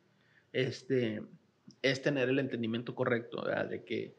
[0.52, 1.22] Este,
[1.82, 3.70] es tener el entendimiento correcto, ¿verdad?
[3.70, 4.16] De que,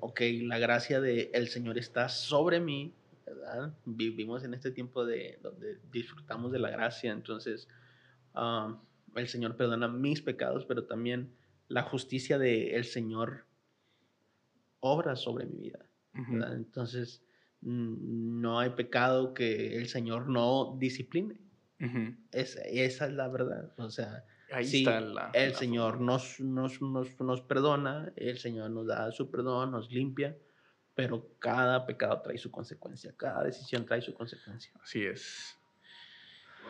[0.00, 2.94] ok, la gracia del el Señor está sobre mí,
[3.26, 3.74] ¿verdad?
[3.84, 7.68] Vivimos en este tiempo de, donde disfrutamos de la gracia, entonces
[8.34, 8.78] um,
[9.16, 11.32] el Señor perdona mis pecados, pero también
[11.68, 13.46] la justicia del Señor
[14.80, 15.86] obra sobre mi vida.
[16.52, 17.24] Entonces,
[17.62, 21.40] no hay pecado que el Señor no discipline.
[22.30, 22.62] esa
[23.06, 23.72] es la verdad.
[23.78, 24.84] O sea, Ahí
[25.32, 30.36] el Señor nos, nos, nos, nos, perdona, el Señor nos da su perdón, nos limpia,
[30.94, 34.72] pero cada pecado trae su consecuencia, cada decisión trae su consecuencia.
[34.82, 35.58] Así es.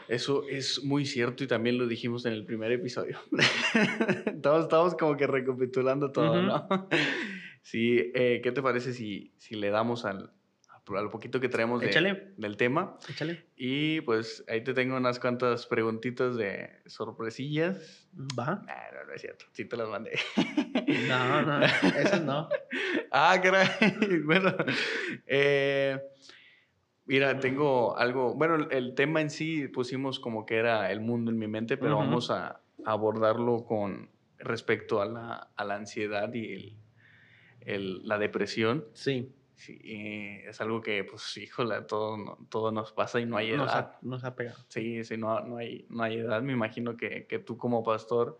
[0.09, 3.19] Eso es muy cierto y también lo dijimos en el primer episodio.
[4.27, 6.69] estamos, como que recapitulando todo, ¿no?
[7.63, 10.31] Sí, eh, ¿qué te parece si, si le damos al,
[10.97, 12.99] al poquito que traemos del tema?
[13.09, 13.47] Échale.
[13.57, 18.09] Y pues ahí te tengo unas cuantas preguntitas de sorpresillas.
[18.39, 18.63] Va.
[18.67, 19.47] no, no es cierto.
[19.53, 20.13] Sí te las mandé.
[21.09, 22.49] No, no, esas no.
[23.11, 23.69] ah, caray.
[24.25, 24.55] bueno,
[25.27, 26.01] eh,
[27.07, 28.35] mira, tengo algo.
[28.35, 31.97] Bueno, el tema en sí pusimos como que era el mundo en mi mente, pero
[31.97, 36.77] vamos a abordarlo con respecto a la, a la ansiedad y el
[37.67, 38.85] la depresión.
[38.93, 39.33] Sí.
[39.57, 39.81] Sí
[40.47, 43.99] es algo que, pues, híjole, todo, todo nos pasa y no hay edad.
[44.03, 44.65] Nos ha, pegado.
[44.69, 46.43] Sí, sí, no, no, hay, no hay edad.
[46.43, 48.39] Me imagino que, que tú como pastor,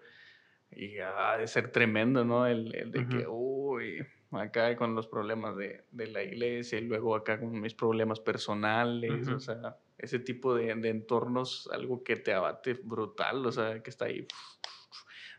[0.71, 2.47] y ha de ser tremendo, ¿no?
[2.47, 7.15] El, el de que, uy, acá con los problemas de, de, la iglesia y luego
[7.15, 12.33] acá con mis problemas personales, o sea, ese tipo de, de, entornos, algo que te
[12.33, 14.27] abate brutal, o sea, que está ahí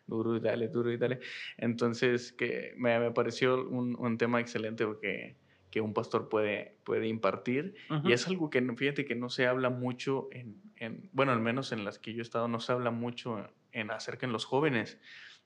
[0.07, 1.19] duro y dale, duro y dale.
[1.57, 5.35] Entonces, que me, me pareció un, un, tema excelente porque
[5.75, 7.75] que un pastor puede, puede impartir.
[8.05, 11.73] Y es algo que, fíjate, que no se habla mucho en, en, bueno, al menos
[11.73, 14.97] en las que yo he estado, no se habla mucho en acerca en los jóvenes.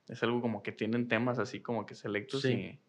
[0.06, 2.80] Es algo como que tienen temas así como que selectos y,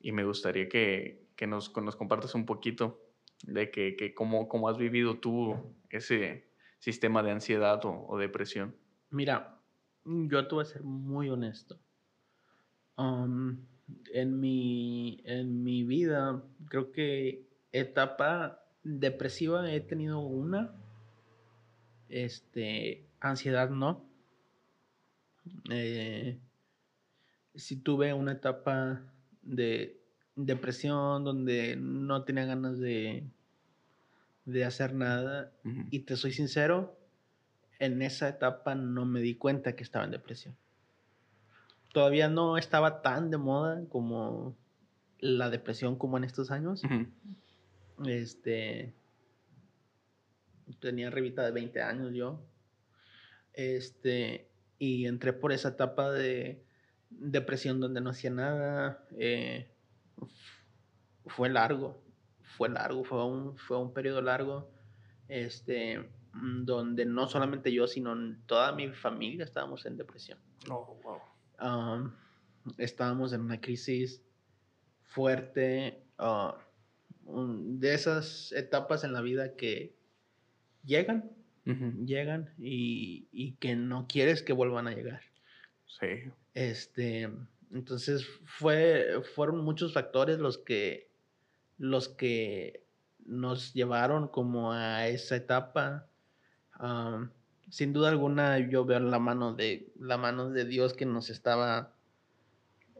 [0.00, 3.02] y, me gustaría que, que nos, nos compartas un poquito
[3.42, 6.48] de que, que cómo, cómo has vivido tú ese
[6.78, 8.74] sistema de ansiedad o, o depresión.
[9.10, 9.60] Mira,
[10.06, 11.78] yo te voy a ser muy honesto.
[12.96, 13.58] Um,
[14.12, 20.74] en, mi, en mi vida, creo que etapa depresiva he tenido una.
[22.08, 24.04] Este, ansiedad no.
[25.70, 26.38] Eh,
[27.54, 29.02] si tuve una etapa
[29.42, 30.00] de
[30.36, 33.24] depresión donde no tenía ganas de,
[34.44, 35.52] de hacer nada.
[35.90, 36.96] Y te soy sincero,
[37.78, 40.56] en esa etapa no me di cuenta que estaba en depresión.
[41.92, 44.56] Todavía no estaba tan de moda como
[45.18, 46.82] la depresión como en estos años.
[48.06, 48.94] Este.
[50.80, 52.40] Tenía revista de 20 años yo.
[53.52, 54.50] Este.
[54.78, 56.64] Y entré por esa etapa de
[57.10, 59.04] depresión donde no hacía nada.
[59.18, 59.70] Eh,
[61.26, 62.02] fue largo.
[62.42, 63.04] Fue largo.
[63.04, 64.70] Fue un, fue un periodo largo.
[65.28, 66.08] Este.
[66.34, 68.14] Donde no solamente yo, sino
[68.46, 70.38] toda mi familia estábamos en depresión.
[70.70, 71.18] Oh, wow.
[72.78, 74.22] Estábamos en una crisis
[75.02, 76.56] fuerte, ah,
[77.24, 79.94] de esas etapas en la vida que
[80.84, 81.30] llegan,
[82.04, 85.20] llegan y, que no quieres que vuelvan a llegar.
[85.86, 86.30] Sí.
[86.54, 87.28] Este,
[87.72, 91.10] entonces fue, fueron muchos factores los que,
[91.76, 92.84] los que
[93.26, 96.08] nos llevaron como a esa etapa.
[96.72, 97.28] Ah,
[97.70, 101.92] sin duda alguna yo veo la mano de la mano de Dios que nos estaba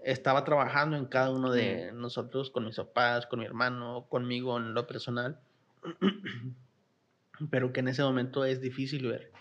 [0.03, 4.75] estaba trabajando en cada uno de nosotros, con mis papás, con mi hermano, conmigo en
[4.75, 5.41] lo personal,
[7.51, 9.33] pero que en ese momento es difícil ver.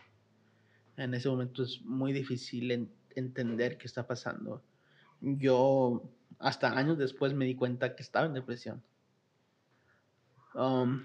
[0.97, 4.63] En ese momento es muy difícil entender qué está pasando.
[5.21, 6.03] Yo
[6.39, 8.83] hasta años después me di cuenta que estaba en depresión.
[10.55, 11.03] Um,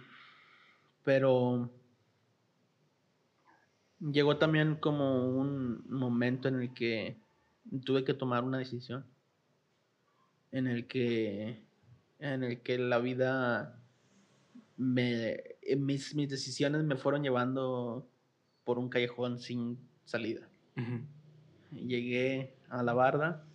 [1.04, 1.70] pero
[4.10, 7.16] llegó también como un momento en el que
[7.84, 9.04] tuve que tomar una decisión
[10.50, 11.62] en el que,
[12.18, 13.80] en el que la vida,
[14.76, 15.30] me,
[15.62, 18.06] eh, mis, mis decisiones me fueron llevando
[18.64, 20.48] por un callejón sin salida.
[21.70, 23.46] Llegué a la barda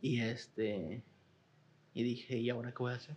[0.00, 1.04] y este
[1.94, 3.16] y dije, ¿y ahora qué voy a hacer?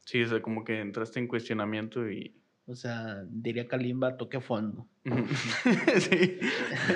[0.00, 2.34] Sí, o sea, como que entraste en cuestionamiento y...
[2.66, 4.86] O sea, diría Kalimba, toqué fondo.
[6.00, 6.38] sí.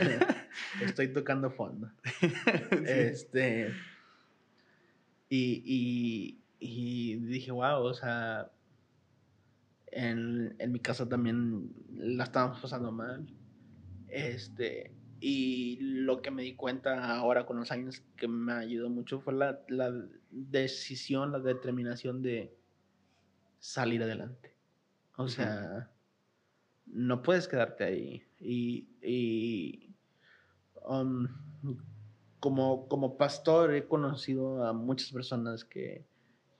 [0.82, 1.90] Estoy tocando fondo.
[2.86, 3.72] Este...
[5.30, 8.50] Y, dije, wow, o sea,
[9.88, 13.26] en, mi casa también la estábamos pasando mal.
[14.08, 14.90] Este,
[15.20, 19.34] y lo que me di cuenta ahora con los años que me ayudó mucho fue
[19.34, 19.60] la,
[20.30, 22.56] decisión, la determinación de
[23.58, 24.54] salir adelante.
[25.16, 25.90] O sea,
[26.92, 28.22] no puedes quedarte ahí.
[28.40, 29.94] Y, y
[30.86, 31.28] um,
[32.40, 36.06] como, como pastor he conocido a muchas personas que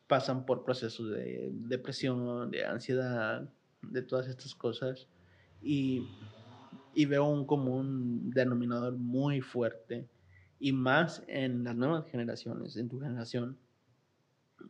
[0.07, 3.49] pasan por procesos de depresión, de ansiedad,
[3.83, 5.07] de todas estas cosas.
[5.62, 6.09] Y,
[6.95, 10.09] y veo un común denominador muy fuerte.
[10.61, 13.57] Y más en las nuevas generaciones, en tu generación,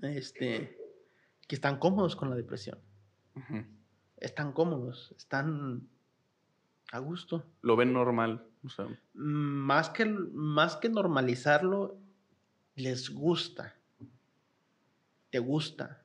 [0.02, 0.76] este,
[1.46, 2.78] que están cómodos con la depresión.
[4.20, 5.88] Están cómodos, están
[6.92, 7.44] a gusto.
[7.62, 8.44] Lo ven normal.
[9.14, 11.98] más, que, más que normalizarlo,
[12.74, 13.74] les gusta.
[15.30, 16.04] Te gusta.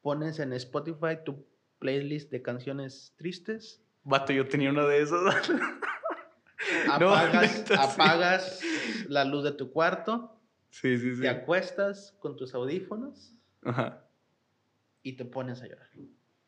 [0.00, 1.44] Pones en Spotify tu
[1.78, 3.82] playlist de canciones tristes.
[4.04, 5.20] Vato, yo tenía una de esas.
[6.90, 8.60] apagas, apagas
[9.08, 10.40] la luz de tu cuarto.
[10.70, 11.22] Sí, sí, sí.
[11.22, 13.32] Te acuestas con tus audífonos.
[13.62, 14.06] Ajá.
[15.02, 15.88] Y te pones a llorar.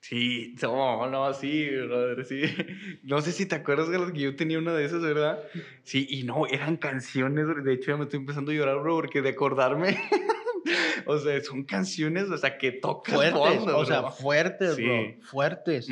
[0.07, 2.43] Sí, no, no, sí, brother, sí.
[3.05, 5.43] No sé si te acuerdas de que yo tenía una de esas, ¿verdad?
[5.83, 9.23] Sí, y no, eran canciones, de hecho ya me estoy empezando a llorar, bro, porque
[9.23, 9.97] de acordarme,
[11.07, 15.89] o sea, son canciones, o sea, que tocan fuertes, o sea, fuertes, bro, fuertes.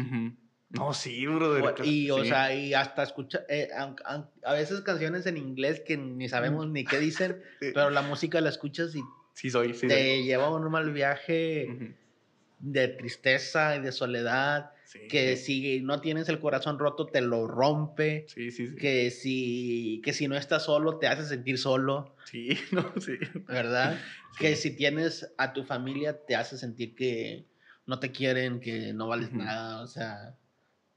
[0.69, 1.75] No, sí, brother.
[1.83, 6.69] Y, o sea, y hasta escucha, eh, a, veces canciones en inglés que ni sabemos
[6.69, 9.01] ni qué dicen, pero la música la escuchas y
[9.33, 11.97] sí soy, sí te lleva a un mal viaje
[12.63, 14.71] de tristeza y de soledad,
[15.09, 18.27] que si no tienes el corazón roto te lo rompe,
[18.79, 22.17] que si que si no estás solo te hace sentir solo.
[22.25, 23.19] Sí, no, sí.
[23.47, 24.01] ¿Verdad?
[24.39, 27.45] Que si tienes a tu familia te hace sentir que
[27.85, 30.39] no te quieren, que no vales nada, o sea,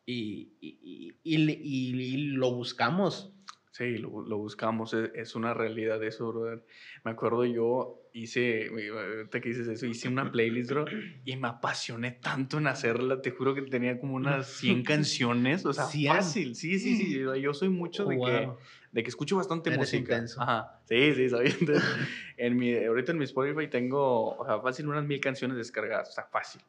[0.06, 3.35] y, y, y, lo buscamos.
[3.76, 6.64] Sí, lo, lo buscamos, es, es, una realidad eso, brother.
[7.04, 10.86] Me acuerdo yo hice, ahorita que dices eso, hice una playlist, bro,
[11.26, 15.74] y me apasioné tanto en hacerla, te juro que tenía como unas 100 canciones, o
[15.74, 18.50] sea, fácil, sí, sí, sí, yo soy mucho de que
[18.96, 20.24] de que escucho bastante música.
[20.38, 20.80] Ajá.
[20.86, 21.58] Sí, sí, ¿sabes?
[22.38, 26.12] en mi, ahorita en mi Spotify tengo, o sea, fácil unas mil canciones descargadas, o
[26.14, 26.62] sea, fácil.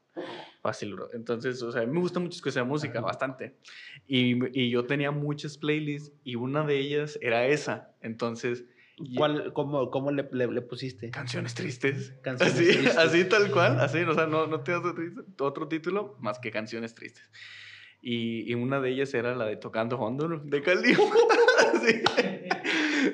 [0.60, 1.08] Fácil, bro.
[1.14, 3.54] Entonces, o sea, me gusta mucho escuchar música, bastante.
[4.08, 7.92] Y, y yo tenía muchas playlists y una de ellas era esa.
[8.00, 8.64] Entonces,
[9.14, 11.10] ¿Cuál, cómo, cómo le, le, pusiste?
[11.10, 12.14] Canciones tristes.
[12.22, 12.96] Canciones así, tristes.
[12.96, 14.82] Así tal cual, así, o sea, no, no te das
[15.38, 17.30] otro, título más que canciones tristes.
[18.08, 20.96] Y, y, una de ellas era la de Tocando Fondo de Calima.
[21.84, 22.02] sí.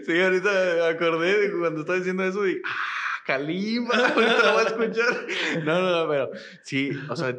[0.05, 3.23] sí, ahorita me acordé de cuando estaba diciendo eso y ¡ah!
[3.25, 5.27] Calima, ahorita voy a escuchar.
[5.65, 6.31] No, no, no, pero
[6.63, 7.35] sí, o sea,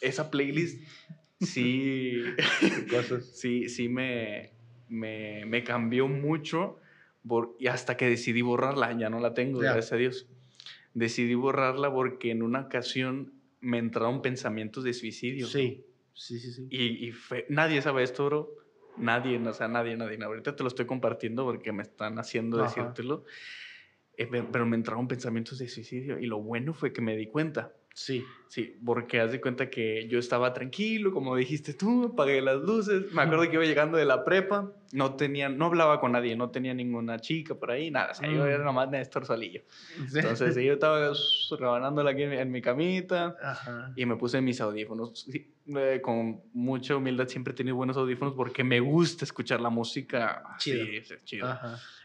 [0.00, 0.82] esa playlist
[1.40, 2.20] sí,
[3.32, 4.54] sí, sí me,
[4.88, 6.80] me, me cambió mucho
[7.60, 10.26] y hasta que decidí borrarla, ya no la tengo, gracias a Dios.
[10.94, 15.46] Decidí borrarla porque en una ocasión me entraron pensamientos de suicidio.
[15.46, 15.84] Sí,
[16.18, 16.66] sí, sí, sí.
[16.70, 17.12] Y,
[17.48, 18.54] nadie sabe esto, bro.
[18.96, 20.18] Nadie, o sea, nadie, nadie.
[20.22, 23.24] Ahorita te lo estoy compartiendo porque me están haciendo decírtelo.
[24.16, 27.72] Eh, pero me entraron pensamientos de suicidio y lo bueno fue que me di cuenta.
[27.98, 28.24] Sí.
[28.48, 33.12] Sí, porque haz de cuenta que yo estaba tranquilo, como dijiste tú, apagué las luces.
[33.12, 36.50] Me acuerdo que iba llegando de la prepa, no tenía, no hablaba con nadie, no
[36.50, 38.12] tenía ninguna chica por ahí, nada.
[38.12, 38.64] O sea, yo era mm.
[38.64, 39.62] nomás Néstor solillo.
[40.14, 41.12] Entonces yo estaba
[41.58, 43.36] rebanándola aquí en, mi camita
[43.96, 45.28] y me puse mis audífonos.
[45.66, 50.42] Eh, con mucha humildad siempre he tenido buenos audífonos porque me gusta escuchar la música
[50.56, 50.86] chido.
[51.02, 51.54] Sí, chido.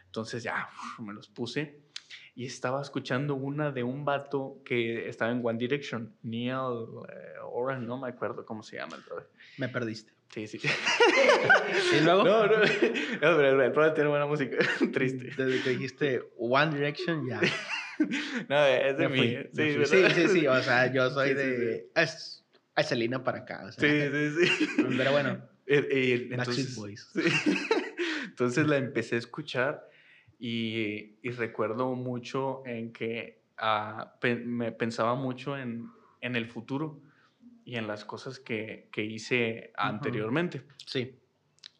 [0.04, 1.83] Entonces ya me los puse
[2.36, 6.50] y estaba escuchando una de un vato que estaba en One Direction, Neil
[7.08, 9.28] eh, Oran, no me acuerdo cómo se llama el brother.
[9.58, 10.12] Me perdiste.
[10.30, 10.58] Sí, sí.
[11.96, 12.24] ¿Y luego?
[12.24, 12.66] No, no, no
[13.20, 14.56] pero el brother tiene buena música,
[14.92, 15.30] triste.
[15.36, 17.40] Desde que dijiste One Direction, ya.
[18.48, 19.36] no, es de mí.
[19.52, 21.88] Sí, sí, sí, sí, o sea, yo soy de...
[21.94, 22.44] Es,
[22.74, 23.64] es Selena para acá.
[23.64, 24.66] O sea, sí, sí, sí.
[24.96, 25.40] Pero bueno.
[25.66, 27.10] Eh, eh, entonces, Boys.
[28.24, 29.88] entonces la empecé a escuchar
[30.46, 35.88] y, recuerdo mucho en que ah, me pensaba mucho en,
[36.20, 37.00] en, el futuro
[37.64, 40.66] y en las cosas que, que hice anteriormente.
[40.86, 41.18] Sí.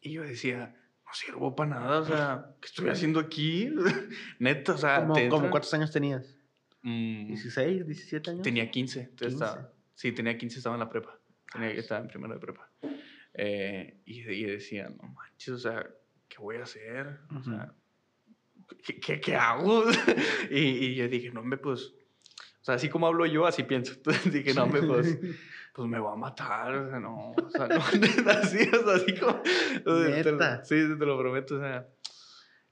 [0.01, 0.75] Y yo decía,
[1.05, 3.69] no sirvo para nada, o sea, ¿qué estoy haciendo aquí?
[4.39, 5.05] Neta, o sea...
[5.05, 6.35] ¿Cómo, cuántos años tenías?
[6.81, 7.85] ¿16, mm.
[7.85, 8.41] 17 años?
[8.41, 9.11] Tenía 15.
[9.93, 11.19] sí, tenía 15, estaba en la prepa.
[11.53, 12.67] Tenía, estaba en primero de prepa.
[13.35, 15.87] Eh, y, y, decía, no manches, o sea,
[16.27, 17.19] ¿qué voy a hacer?
[17.29, 17.71] O sea,
[19.01, 19.85] ¿qué, qué hago?
[20.51, 21.93] y, y, yo dije, no, me pues,
[22.61, 23.93] o sea, así como hablo yo, así pienso.
[23.97, 25.17] Entonces dije, no, me pues,
[25.73, 27.75] pues me va a matar, o sea, no, o sea, no,
[28.31, 29.41] así, o sea, así como,
[30.63, 31.87] sí, te lo prometo, o sea,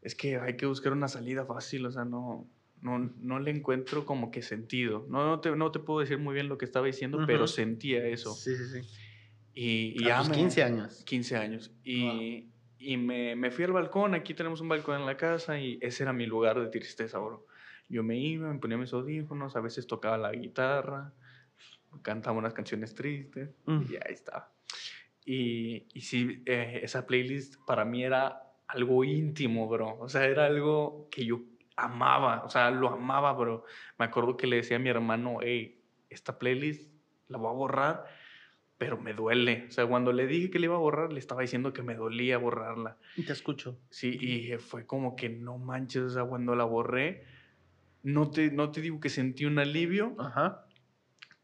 [0.02, 2.50] es que hay que buscar una salida fácil, o sea, no,
[2.82, 5.06] no, no le encuentro como que sentido.
[5.10, 8.06] No, no, te, no te puedo decir muy bien lo que estaba diciendo, pero sentía
[8.06, 8.34] eso.
[8.34, 8.88] Sí, sí, sí.
[9.54, 11.04] Y, y a 15 años.
[11.06, 11.72] 15 años.
[11.84, 12.50] Y,
[12.84, 16.04] y me, me, fui al balcón, aquí tenemos un balcón en la casa y ese
[16.04, 17.46] era mi lugar de tristeza, bro.
[17.90, 21.14] Yo me iba, me ponía mis audífonos, a veces tocaba la guitarra,
[22.02, 23.82] cantaba unas canciones tristes mm.
[23.90, 24.52] y ahí estaba.
[25.26, 29.98] Y, y sí, eh, esa playlist para mí era algo íntimo, bro.
[30.00, 31.42] O sea, era algo que yo
[31.76, 33.66] amaba, o sea, lo amaba, bro.
[33.98, 36.92] Me acuerdo que le decía a mi hermano, hey, esta playlist
[37.28, 38.06] la voy a borrar
[38.84, 39.66] pero me duele.
[39.70, 41.96] O sea, cuando le dije que le iba a borrar, le estaba diciendo que me
[41.96, 42.98] dolía borrarla.
[43.16, 43.80] Y te escucho.
[43.90, 47.24] Sí, y fue como que no manches, o sea, cuando la borré,
[48.04, 50.66] no te, no te digo que sentí un alivio, Ajá.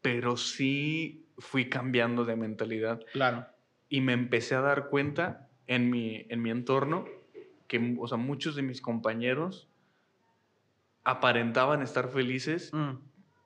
[0.02, 2.99] pero sí fui cambiando de mentalidad.
[3.13, 3.45] Claro.
[3.88, 7.06] Y me empecé a dar cuenta en mi, en mi entorno
[7.69, 9.69] que, o sea, muchos de mis compañeros
[11.06, 12.95] aparentaban estar felices, mm.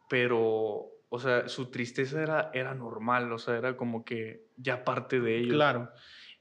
[0.09, 5.19] pero o sea, su tristeza era, era normal, o sea, era como que ya parte
[5.19, 5.53] de ellos.
[5.53, 5.91] Claro.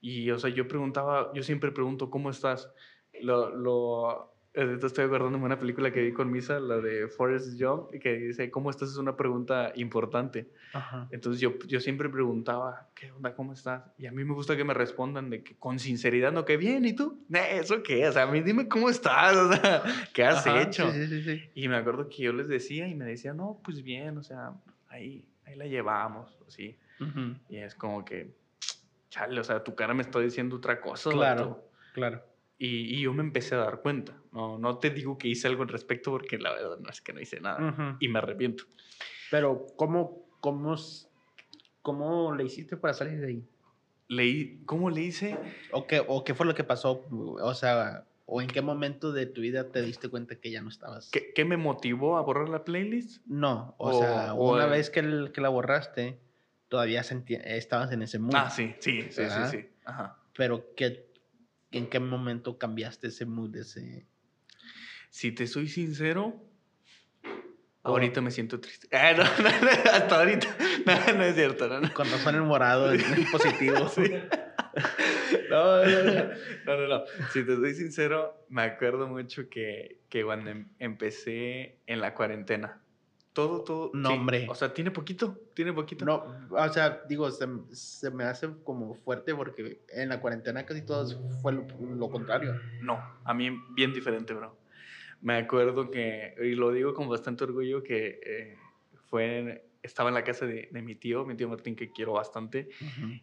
[0.00, 2.72] Y, o sea, yo preguntaba, yo siempre pregunto, ¿cómo estás?
[3.20, 7.90] Lo, lo, estoy acordándome de una película que vi con Misa, la de Forrest Gump,
[7.90, 8.90] que dice, ¿cómo estás?
[8.90, 10.50] Es una pregunta importante.
[10.72, 11.08] Ajá.
[11.10, 13.34] Entonces yo, yo siempre preguntaba, ¿qué onda?
[13.34, 13.82] ¿Cómo estás?
[13.98, 16.84] Y a mí me gusta que me respondan de que con sinceridad, no, que bien,
[16.84, 17.24] ¿y tú?
[17.32, 18.06] ¿Eso qué?
[18.08, 19.82] O sea, a mí dime cómo estás, o sea,
[20.12, 20.90] ¿qué has hecho?
[20.92, 21.42] Sí, sí, sí.
[21.54, 24.52] Y me acuerdo que yo les decía y me decía, no, pues bien, o sea,
[24.92, 26.78] ahí, ahí la llevamos, así.
[27.48, 28.36] Y es como que,
[29.10, 31.10] chale, o sea, tu cara me está diciendo otra cosa.
[31.10, 32.22] Claro, claro.
[32.58, 34.16] Y, yo me empecé a dar cuenta.
[34.30, 37.12] No, no te digo que hice algo al respecto porque la verdad no es que
[37.12, 37.96] no hice nada.
[37.98, 38.64] Y me arrepiento.
[39.32, 40.76] Pero, ¿cómo, cómo,
[41.80, 43.48] ¿cómo le hiciste para salir de ahí?
[44.06, 45.36] Leí, ¿Cómo le hice?
[45.72, 47.04] ¿O qué, ¿O qué fue lo que pasó?
[47.10, 50.68] O sea, ¿o en qué momento de tu vida te diste cuenta que ya no
[50.68, 51.10] estabas?
[51.10, 53.24] ¿Qué, qué me motivó a borrar la playlist?
[53.26, 56.18] No, o, sea, una vez que, que, la borraste,
[56.68, 58.34] todavía sentía, estabas en ese mood.
[58.34, 59.68] Ah, sí, sí, sí, sí, sí.
[59.84, 60.18] Ajá.
[60.34, 61.12] Pero, ¿qué
[61.72, 63.56] ¿En qué momento cambiaste ese mood?
[63.56, 64.06] Ese...
[65.08, 66.44] Si te soy sincero,
[67.82, 68.88] ahorita me siento triste.
[68.94, 69.48] Ah, no, no,
[69.92, 70.56] hasta ahorita.
[70.84, 71.68] No, no es cierto.
[71.68, 73.78] No, Cuando son el morado, es positivo.
[73.78, 73.88] no,
[75.52, 75.84] no,
[76.66, 81.78] no, no, no, Si te soy sincero, me acuerdo mucho que, que cuando em, empecé
[81.86, 82.82] en la cuarentena,
[83.32, 83.90] todo, todo.
[83.94, 84.46] No, hombre.
[84.48, 86.04] O sea, tiene poquito, tiene poquito.
[86.04, 90.82] No, o sea, digo, se, se, me hace como fuerte porque en la cuarentena casi
[90.82, 91.06] todo
[91.40, 92.60] fue lo, contrario.
[92.82, 94.56] No, a mí bien diferente, bro.
[95.22, 98.56] Me acuerdo que, y lo digo con bastante orgullo, que eh,
[99.08, 102.68] fue estaba en la casa de, de, mi tío, mi tío Martín, que quiero bastante,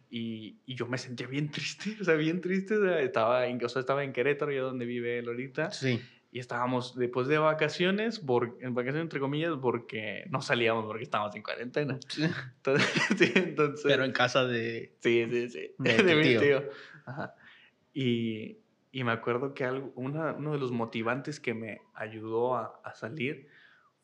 [0.10, 3.64] y, y, yo me sentía bien triste, o sea, bien triste, o sea, estaba, en,
[3.64, 6.02] o sea, estaba en Querétaro, ya donde vive él ahorita, sí.
[6.32, 11.34] y estábamos después de vacaciones, por, en vacaciones entre comillas, porque no salíamos, porque estábamos
[11.36, 11.98] en cuarentena.
[12.08, 12.24] Sí.
[12.24, 12.88] Entonces,
[13.18, 14.96] sí, entonces, Pero en casa de...
[15.00, 16.64] Sí, sí, sí, de, de mi tío.
[17.06, 17.36] Ajá.
[17.94, 18.58] Y,
[18.92, 22.94] y, me acuerdo que algo, una, uno de los motivantes que me ayudó a, a
[22.94, 23.48] salir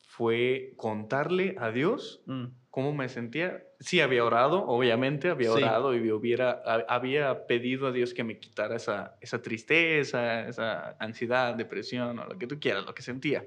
[0.08, 2.46] fue contarle a Dios mm.
[2.70, 3.64] cómo me sentía.
[3.80, 8.78] Sí, había orado, obviamente, había orado y hubiera, había pedido a Dios que me quitara
[8.78, 13.46] esa, esa tristeza, esa ansiedad, depresión o lo que tú quieras, lo que sentía.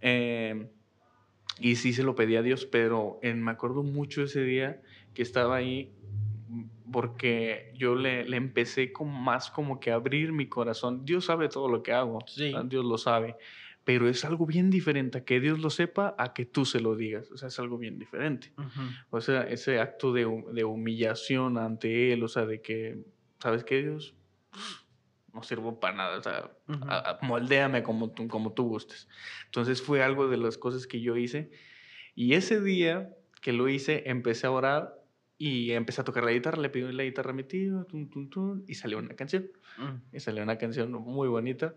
[0.00, 0.68] Em,
[1.58, 4.80] y sí se lo pedí a Dios, pero en, me acuerdo mucho ese día
[5.12, 5.92] que estaba ahí
[6.92, 11.04] porque yo le, le, empecé con más como que abrir mi corazón.
[11.04, 12.54] Dios sabe todo lo que hago, sí.
[12.66, 13.36] Dios lo sabe
[13.88, 16.94] pero es algo bien diferente a que Dios lo sepa a que tú se lo
[16.94, 17.30] digas.
[17.30, 18.52] O sea, es algo bien diferente.
[19.08, 23.02] O sea, ese acto de, de, humillación ante Él, o sea, de que,
[23.38, 24.14] ¿sabes qué, Dios?
[25.32, 26.50] No sirvo para nada, o sea,
[27.22, 29.08] moldéame como tú, como tú gustes.
[29.46, 31.50] Entonces fue algo de las cosas que yo hice.
[32.14, 35.02] Y ese día que lo hice, empecé a orar
[35.38, 37.86] y empecé a tocar la guitarra, le pedí la guitarra a mi tío,
[38.66, 39.50] y salió una canción.
[39.78, 40.14] Mm.
[40.14, 41.74] Y salió una canción muy bonita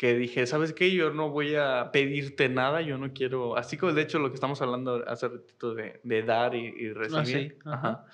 [0.00, 0.90] que dije, ¿sabes qué?
[0.92, 4.36] Yo no voy a pedirte nada, yo no quiero, así como de hecho lo que
[4.36, 8.06] estamos hablando hace ratito de, de dar y, y recibir, ah, Ajá.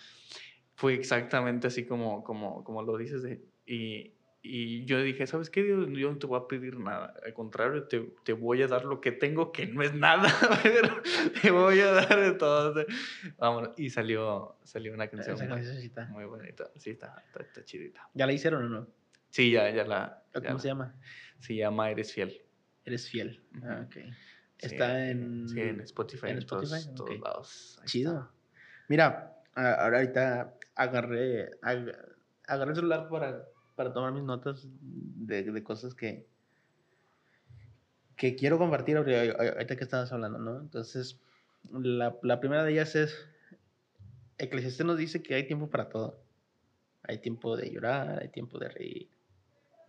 [0.74, 3.22] fue exactamente así como, como, como lo dices.
[3.22, 5.62] De, y, y yo dije, ¿sabes qué?
[5.62, 8.84] Dios, yo no te voy a pedir nada, al contrario, te, te voy a dar
[8.84, 10.28] lo que tengo, que no es nada,
[10.64, 11.03] pero
[11.41, 12.84] te voy a dar de todo.
[13.39, 15.61] Vamos, y salió, salió una canción muy,
[16.11, 18.11] muy, bonita, sí, está, está, está, chidita.
[18.12, 18.89] ¿Ya la hicieron o no?
[19.30, 20.24] Sí, ya, ya la...
[20.32, 20.97] ¿Cómo ya se llama?
[21.41, 22.43] Se llama Eres Fiel.
[22.84, 23.43] Eres Fiel.
[23.62, 23.97] Ah, ok.
[24.59, 25.49] Está en...
[25.49, 26.28] Sí, en Spotify.
[26.28, 26.84] En Spotify.
[26.84, 27.78] Todos, todos lados.
[27.80, 28.12] Ahí Chido.
[28.12, 28.30] Está.
[28.89, 36.26] Mira, ahorita agarré, agarré el celular para, para tomar mis notas de, de cosas que,
[38.16, 40.61] que quiero compartir ahorita que estabas hablando, ¿no?
[40.61, 41.20] Entonces,
[41.70, 43.28] la, la primera de ellas es,
[44.39, 46.22] Eclesiastes nos dice que hay tiempo para todo.
[47.03, 49.09] Hay tiempo de llorar, hay tiempo de reír,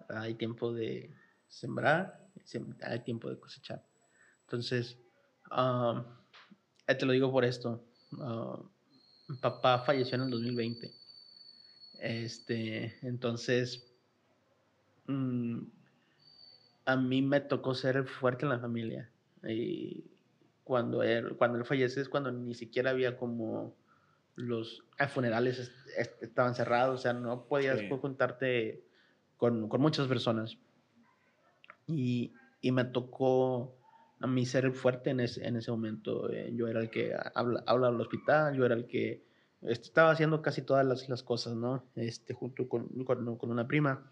[0.09, 1.11] hay tiempo de
[1.47, 2.27] sembrar,
[2.81, 3.83] hay tiempo de cosechar.
[4.41, 4.97] Entonces,
[5.51, 6.03] um,
[6.85, 7.83] te lo digo por esto.
[8.11, 10.91] Uh, papá falleció en el 2020.
[11.99, 13.91] Este, entonces,
[15.07, 15.69] um,
[16.85, 19.11] a mí me tocó ser fuerte en la familia.
[19.43, 20.05] Y
[20.63, 23.75] cuando él, cuando él fallece es cuando ni siquiera había como
[24.35, 25.71] los funerales
[26.21, 27.89] estaban cerrados, o sea, no podías sí.
[27.89, 28.83] contarte
[29.35, 30.57] con, con, muchas personas.
[31.87, 33.77] Y, y, me tocó
[34.19, 36.29] a mí ser fuerte en ese, en ese momento.
[36.31, 39.23] Eh, yo era el que habla, habla al hospital, yo era el que
[39.61, 41.85] estaba haciendo casi todas las, las cosas, ¿no?
[41.95, 44.11] Este, junto con, con, con, una prima.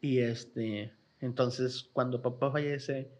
[0.00, 3.10] Y este, entonces, cuando papá fallece,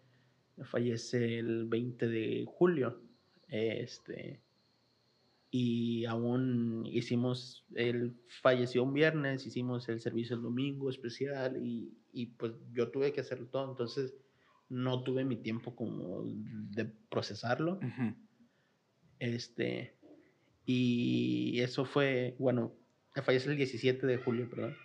[0.63, 3.01] fallece el 20 de julio,
[3.47, 4.41] este,
[5.49, 12.27] y aún hicimos, él falleció un viernes, hicimos el servicio el domingo especial y, y
[12.27, 14.13] pues yo tuve que hacerlo todo, entonces
[14.69, 17.75] no tuve mi tiempo como de procesarlo.
[17.75, 18.15] Uh -huh.
[19.19, 19.95] Este,
[20.65, 22.75] y eso fue, bueno,
[23.23, 24.75] fallece el 17 de julio, perdón,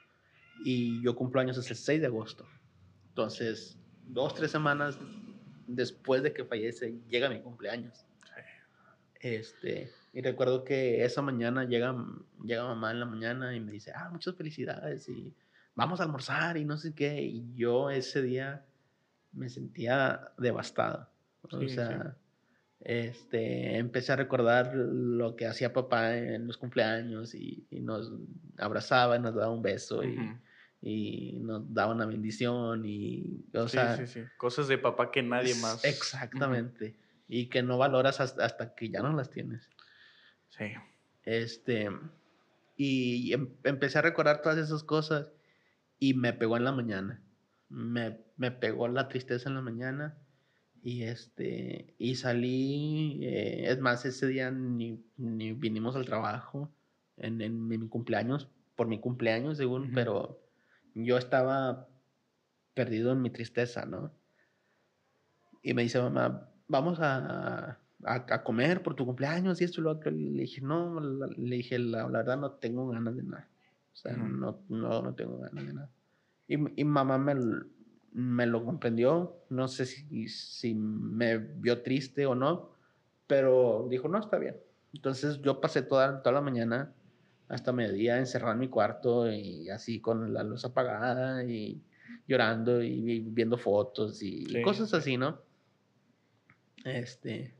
[0.65, 2.47] y yo cumplo años el 6 de agosto.
[3.09, 4.99] Entonces, dos, tres semanas
[5.67, 8.07] después de que fallece, llega mi cumpleaños.
[9.21, 11.95] Este, y recuerdo que esa mañana llega,
[12.45, 15.35] llega mamá en la mañana y me dice, ah, muchas felicidades y
[15.75, 17.23] vamos a almorzar y no sé qué.
[17.23, 18.65] Y yo ese día
[19.33, 21.09] me sentía devastado.
[21.49, 22.15] Sí, o sea,
[22.79, 22.81] sí.
[22.81, 28.13] este, empecé a recordar lo que hacía papá en los cumpleaños y, y nos
[28.59, 30.41] abrazaba y nos daba un beso uh -huh.
[30.83, 33.97] y, y, nos daba una bendición y, o sí, sea...
[33.97, 35.83] Sí, sí, cosas de papá que nadie más...
[35.85, 36.85] Exactamente.
[36.85, 36.97] Uh -huh.
[37.29, 39.71] Y que no valoras hasta, hasta que ya no las tienes.
[40.57, 40.73] Sí.
[41.25, 41.89] Este,
[42.77, 45.33] y em, empecé a recordar todas esas cosas
[45.99, 47.23] y me pegó en la mañana.
[47.69, 50.19] Me, me pegó la tristeza en la mañana
[50.83, 56.75] y este, y salí, eh, es más, ese día ni, ni vinimos al trabajo
[57.17, 60.41] en, mi cumpleaños por mi cumpleaños, según, pero
[60.95, 61.89] yo estaba
[62.75, 64.13] perdido en mi tristeza, ¿no?
[65.63, 69.91] Y me dice mamá, vamos a, a, comer por tu cumpleaños y esto y lo
[69.91, 70.11] otro.
[70.11, 73.49] Le dije, no, le dije, la, verdad no tengo ganas de nada.
[73.93, 75.91] O sea, no, no, no tengo ganas de nada.
[76.49, 77.35] Y, y mamá me,
[78.13, 79.37] me lo comprendió.
[79.51, 82.71] No sé si, si me vio triste o no,
[83.27, 84.57] pero dijo, no, está bien.
[84.93, 86.93] Entonces yo pasé toda, toda la mañana
[87.49, 91.83] hasta mediodía encerrado en mi cuarto y así con la luz apagada y
[92.27, 95.41] llorando y viendo fotos y cosas así, ¿no?
[96.85, 97.55] Este,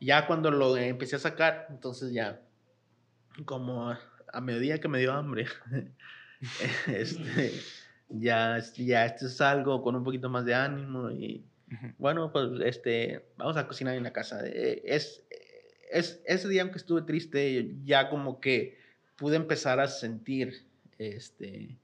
[0.00, 2.40] ya cuando lo empecé a sacar, entonces ya,
[3.44, 4.00] como a,
[4.40, 5.46] mediodía que me dio hambre,
[6.86, 7.52] este,
[8.08, 11.44] ya, ya salgo con un poquito más de ánimo y
[11.98, 14.46] bueno, pues este, vamos a cocinar en la casa.
[14.46, 15.24] Eh, es,
[15.90, 18.78] es, ese día aunque estuve triste, ya como que
[19.16, 20.66] pude empezar a sentir
[20.98, 21.76] este,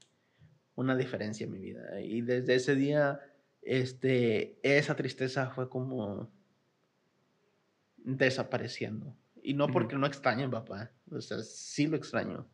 [0.77, 2.01] una diferencia en mi vida.
[2.01, 3.21] Y desde ese día,
[3.63, 6.31] este, esa tristeza fue como
[8.05, 9.15] desapareciendo.
[9.43, 12.47] Y no porque no extrañe papá, o sea, sí lo extraño,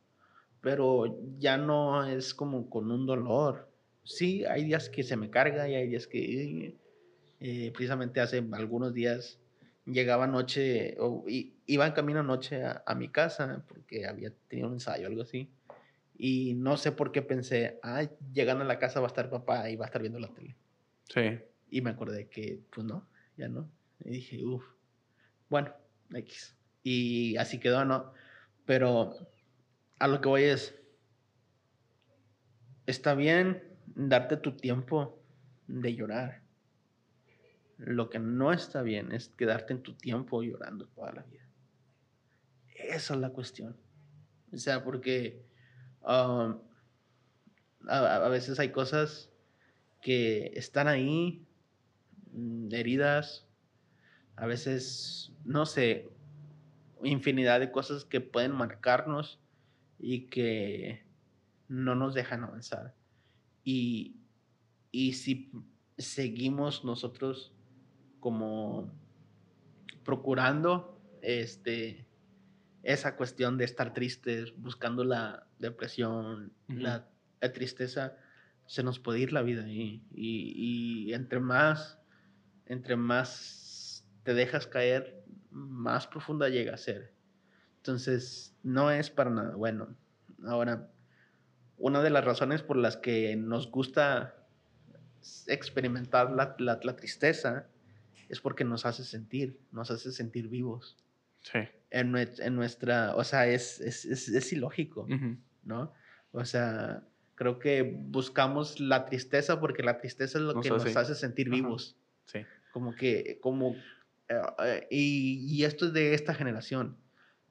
[0.60, 3.70] pero ya no es como con un dolor.
[4.04, 6.76] Sí, hay días que se me carga y hay días que
[7.40, 9.38] eh, precisamente hace algunos días
[9.84, 11.24] llegaba noche, o
[11.66, 15.22] iba en camino noche a, a, mi casa porque había tenido un ensayo o algo
[15.22, 15.50] así.
[16.16, 19.70] Y no sé por qué pensé, ah, llegando a la casa va a estar papá
[19.70, 20.56] y va a estar viendo la tele.
[21.08, 21.38] Sí.
[21.70, 23.70] Y me acordé que, pues no, ya no.
[24.04, 24.64] Y dije, uff,
[25.48, 25.72] bueno,
[26.12, 26.56] X.
[26.82, 28.12] Y así quedó, ¿no?
[28.64, 29.14] Pero
[29.98, 30.74] a lo que voy es,
[32.86, 35.22] está bien darte tu tiempo
[35.66, 36.42] de llorar.
[37.78, 41.48] Lo que no está bien es quedarte en tu tiempo llorando toda la vida.
[42.74, 43.76] Esa es la cuestión.
[44.52, 45.44] O sea, porque
[46.02, 46.58] um,
[47.88, 49.30] a, veces hay cosas
[50.00, 51.46] que están ahí,
[52.32, 53.47] mm, heridas,
[54.38, 56.08] a veces, no sé,
[57.02, 59.40] infinidad de cosas que pueden marcarnos
[59.98, 61.02] y que
[61.66, 62.94] no nos dejan avanzar.
[63.64, 64.16] Y,
[64.92, 65.50] y si
[65.98, 67.52] seguimos nosotros
[68.20, 68.92] como
[70.04, 72.06] procurando este,
[72.84, 77.08] esa cuestión de estar tristes, buscando la depresión, la,
[77.52, 78.16] tristeza,
[78.66, 80.00] se nos puede ir la vida ahí.
[80.14, 81.98] Y, y entre más,
[82.66, 83.67] entre más
[84.28, 87.14] te dejas caer, más profunda llega a ser.
[87.78, 89.96] Entonces, no es para nada bueno.
[90.44, 90.90] Ahora,
[91.78, 94.36] una de las razones por las que nos gusta
[95.46, 97.68] experimentar la, la, tristeza
[98.28, 100.98] es porque nos hace sentir, nos hace sentir vivos.
[101.40, 101.60] Sí.
[101.88, 105.06] En, en nuestra, o sea, es, es, es, ilógico,
[105.64, 105.94] ¿no?
[106.32, 107.02] O sea,
[107.34, 111.96] creo que buscamos la tristeza porque la tristeza es lo que nos hace sentir vivos.
[112.26, 112.40] Sí.
[112.72, 113.74] Como que, como
[114.28, 116.96] eh, y, esto es de esta generación.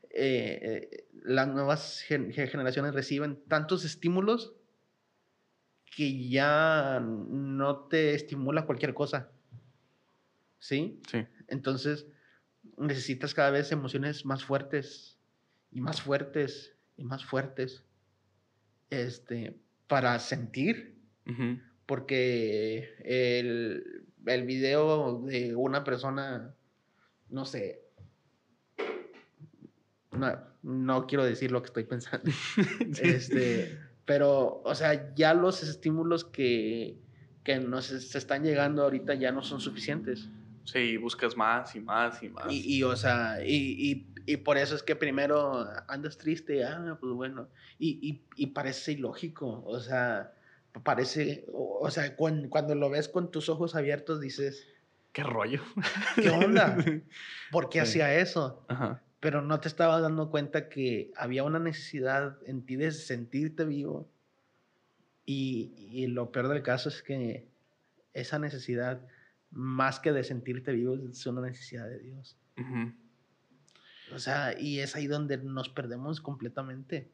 [0.10, 4.56] Eh, eh, las nuevas generaciones reciben tantos estímulos
[5.96, 9.32] que ya no te estimula cualquier cosa.
[10.60, 11.02] ¿Sí?
[11.10, 11.26] Sí.
[11.48, 12.08] Entonces
[12.78, 15.18] necesitas cada vez emociones más fuertes
[15.72, 17.84] y más fuertes y más fuertes
[18.90, 19.58] este,
[19.88, 20.96] para sentir.
[21.86, 26.57] Porque el, el video de una persona
[27.30, 27.88] no sé,
[30.12, 32.32] no, no quiero decir lo que estoy pensando.
[33.02, 36.98] Este, pero, o sea, ya los estímulos que,
[37.44, 40.30] que nos están llegando ahorita ya no son suficientes.
[40.64, 42.48] Sí, buscas más y más y más.
[42.50, 47.48] Y, o sea, y, y, por eso es que primero andas triste, ah, pues bueno,
[47.80, 50.34] y, y, parece ilógico, o sea,
[50.84, 54.68] parece, o, sea, cuando, cuando, lo ves con tus ojos abiertos dices,
[55.12, 55.62] ¿Qué rollo?
[56.16, 56.78] ¿Qué onda?
[57.52, 58.66] ¿Por qué hacía eso?
[59.20, 64.10] Pero no te estabas dando cuenta que había una necesidad en ti de sentirte vivo.
[65.26, 67.48] Y, lo peor del caso es que
[68.14, 69.02] esa necesidad,
[69.52, 72.38] más que de sentirte vivo, es una necesidad de Dios.
[74.14, 77.12] O sea, y es ahí donde nos perdemos completamente.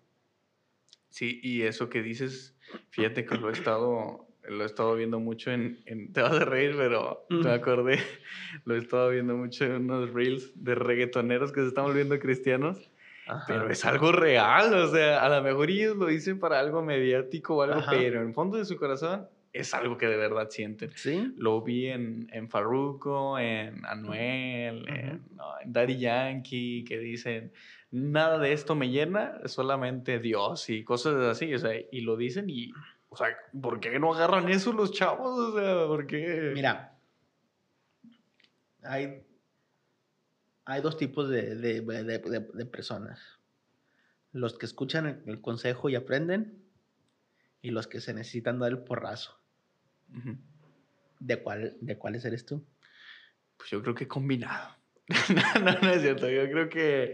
[1.10, 2.56] Sí, y eso que dices,
[2.90, 5.84] fíjate que lo he estado lo he estado viendo mucho en,
[6.14, 8.00] te vas a reír, pero me acordé,
[8.66, 12.92] lo he estado viendo mucho en unos reels de reggaetoneros que se están volviendo cristianos,
[13.48, 17.56] pero es algo real, o sea, a lo mejor ellos lo dicen para algo mediático
[17.56, 20.90] o algo, pero en el fondo de su corazón es algo que de verdad sienten.
[20.96, 21.32] Sí.
[21.38, 27.52] Lo vi en, en Farruko, en Anuel, en, no, en Daddy Yankee, que dicen,
[27.92, 32.50] nada de esto me llena, solamente Dios y cosas así, o sea, y lo dicen
[32.50, 32.74] y,
[33.14, 33.28] o sea,
[33.62, 35.38] ¿por qué no agarran eso los chavos?
[35.38, 36.52] O sea, ¿por qué?
[36.56, 36.98] Mira,
[38.82, 39.24] hay,
[40.66, 43.22] hay dos tipos de, de, de, de personas.
[44.32, 46.64] Los que escuchan el, el, consejo y aprenden
[47.62, 49.40] y los que se necesitan dar el porrazo.
[51.20, 52.66] ¿De, cuál, ¿De cuáles eres tú?
[53.58, 54.76] Pues yo creo que combinado.
[55.56, 57.12] no, no, no es cierto, yo creo que...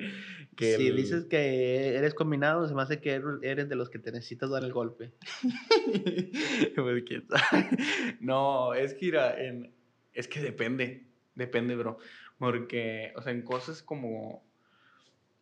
[0.56, 3.90] que si el- dices que eres combinado, se me hace que er- eres de los
[3.90, 5.12] que te necesitas dar el golpe.
[6.76, 7.70] Pues, quién sabe.
[8.20, 9.74] No, es que mira, en-
[10.14, 11.98] es que depende, depende, bro.
[12.38, 14.48] Porque, o sea, en cosas como...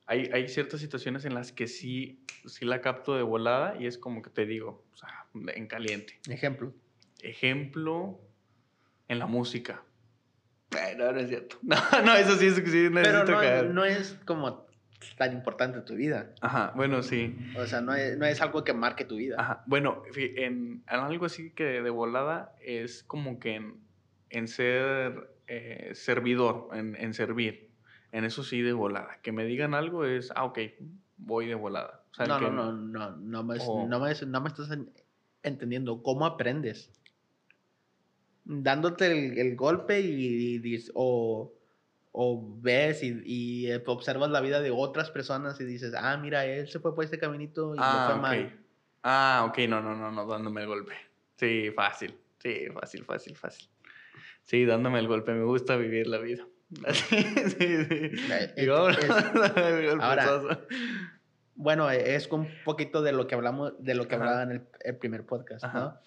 [0.06, 3.98] Hay, hay ciertas situaciones en las que sí, sí la capto de volada y es
[3.98, 5.10] como que te digo, o sea,
[5.54, 6.18] en caliente.
[6.30, 6.74] Ejemplo.
[7.22, 8.18] Ejemplo,
[9.10, 9.84] en la música.
[10.97, 11.57] No, no es cierto.
[11.63, 13.70] No, no, eso sí, eso sí necesito Pero no, caer.
[13.74, 14.65] no es como
[15.18, 16.34] tan importante tu vida.
[16.41, 17.36] Ajá, bueno, sí.
[17.57, 19.36] O sea, no es, no es algo que marque tu vida.
[19.39, 19.63] Ajá.
[19.68, 23.76] Bueno, en, en algo así que de volada es como que en,
[24.30, 27.70] en ser eh, servidor, en, en servir.
[28.11, 29.20] En eso sí de volada.
[29.22, 30.59] Que me digan algo es, ah, ok,
[31.18, 32.03] voy de volada.
[32.11, 34.72] O sea, el no, que- no, no, no, no me, no me, no me estás
[34.72, 34.91] en-
[35.43, 36.91] entendiendo cómo aprendes.
[38.50, 41.54] Dándote el, el golpe y, o,
[42.14, 46.45] o ves y, y, eh, observas la vida de otras personas y dices, ah, mira,
[46.45, 48.22] él se fue por este caminito y Ah, fue ok.
[48.22, 48.60] mal.
[49.04, 50.93] Ah, ok, no, no, no, no, dándome el golpe.
[51.36, 52.16] Sí, fácil.
[52.39, 53.68] Sí, fácil, fácil, fácil.
[54.43, 55.34] Sí, dándome el golpe.
[55.34, 56.48] Me gusta vivir la vida.
[56.93, 58.12] sí, sí, sí.
[58.32, 59.10] Eh, Digo, es-
[60.00, 60.60] ahora.
[61.56, 64.24] Bueno, es un poquito de lo que hablamos, de lo que Ajá.
[64.24, 65.98] hablaba en el, el primer podcast, ¿no?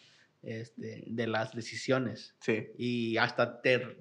[0.43, 2.35] Este, de las decisiones.
[2.41, 3.99] Sí, Y hasta te,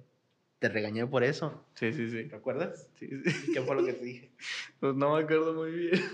[0.59, 1.65] te regañé por eso.
[1.75, 2.25] sí, sí, sí.
[2.29, 2.87] ¿Te acuerdas?
[2.97, 3.51] Sí, sí.
[3.53, 4.31] ¿Qué fue lo que te dije?
[4.79, 6.01] Pues no me acuerdo muy bien.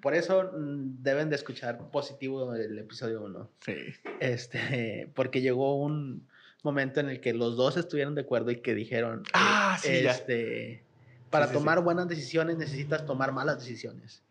[0.00, 3.50] Por eso mm, deben de escuchar positivo el episodio 1.
[3.60, 3.74] Sí.
[4.20, 6.28] Este, porque llegó un
[6.62, 10.12] momento en el que los dos estuvieron de acuerdo y que dijeron, Ah, sí, ya.
[10.12, 10.84] este,
[11.30, 11.84] para Sí, tomar sí.
[11.84, 14.22] buenas decisiones necesitas tomar malas decisiones.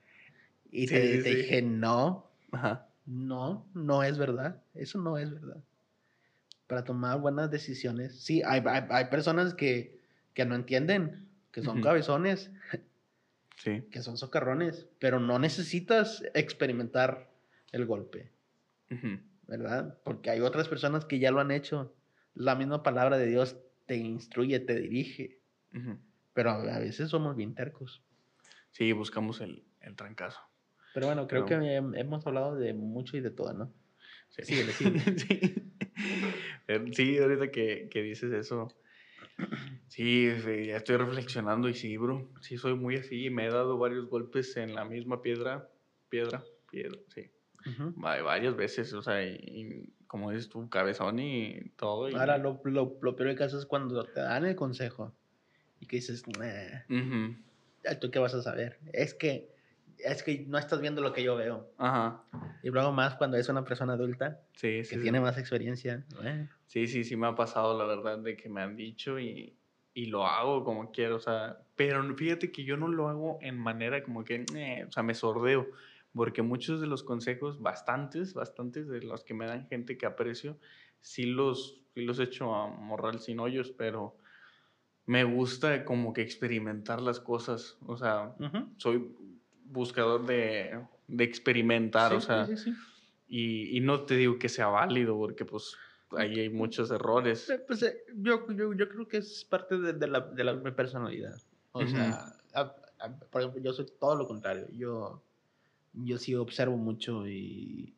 [0.72, 2.88] Y te, dije, no, Ajá.
[3.10, 4.62] No, no es verdad.
[4.76, 5.58] Eso no es verdad.
[6.68, 10.00] Para tomar buenas decisiones, sí, hay, hay, hay personas que,
[10.36, 12.52] que no entienden, que son cabezones,
[13.58, 13.82] Sí.
[13.92, 17.30] que son socarrones, pero no necesitas experimentar
[17.72, 18.32] el golpe.
[19.48, 19.98] ¿verdad?
[20.04, 21.94] Porque hay otras personas que ya lo han hecho.
[22.36, 23.58] La misma palabra de Dios
[23.88, 25.40] te instruye, te dirige,
[26.34, 28.02] pero a a veces somos bien tercos.
[28.70, 30.40] Sí, buscamos el, el trancazo.
[30.94, 33.74] Pero bueno, creo que hem- hemos hablado de mucho y de todo, ¿no?
[34.30, 34.44] Sí.
[34.44, 35.00] Síguele, síguele.
[35.18, 35.74] sí.
[36.94, 38.68] Sí, ahorita que, que dices eso.
[39.88, 42.32] Sí, sí, ya estoy reflexionando y sí, bro.
[42.42, 45.70] Sí, soy muy así me he dado varios golpes en la misma piedra.
[46.10, 47.32] Piedra, piedra, sí.
[47.66, 47.94] Ujú.
[48.02, 52.10] Va- Varias veces, o sea, y, y como dices tú, cabezón y todo.
[52.10, 55.16] y- Ahora, lo, lo, lo peor del caso es cuando te dan el consejo
[55.80, 57.36] y que dices, "Nah, Ujú.
[58.00, 58.80] ¿tú qué vas a saber?
[58.94, 59.50] Es que,
[60.04, 61.72] es que no estás viendo lo que yo veo.
[61.78, 62.24] Ajá.
[62.64, 64.96] Y luego más cuando es una persona adulta Sí, que sí.
[64.96, 65.02] sí.
[65.02, 66.06] tiene más experiencia.
[66.24, 69.58] "Eh, Sí, sí, sí me ha pasado, la verdad, de que me han dicho y,
[69.94, 73.58] y lo hago como quiero, o sea, pero fíjate que yo no lo hago en
[73.58, 75.68] manera como que, "Eh", o sea, me sordeo,
[76.14, 80.60] porque muchos de los consejos, bastantes, bastantes de los que me dan gente que aprecio,
[81.02, 84.18] sí los, sí los echo a morral sin hoyos, pero
[85.06, 88.74] me gusta como que experimentar las cosas, o sea, ujú".
[88.78, 89.16] soy
[89.72, 92.74] buscador de, de experimentar, o Sí, sea, sí, sí,
[93.28, 95.76] y, y no te digo que sea válido, porque pues
[96.12, 97.50] ahí hay muchos errores.
[97.50, 100.54] Eh, Pues eh, yo, yo, yo creo que es parte de, de la, de la
[100.54, 101.36] mi personalidad.
[101.72, 101.90] O Ujú.
[101.92, 104.68] sea, a- a- por ejemplo, yo soy todo lo contrario.
[104.72, 105.24] Yo,
[105.94, 107.96] yo sí observo mucho y,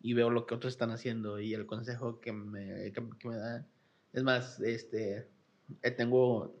[0.00, 3.36] y veo lo que otros están haciendo y el consejo que me, que, que me
[3.36, 3.68] dan.
[4.12, 5.28] Es más, este,
[5.82, 6.58] eh, tengo,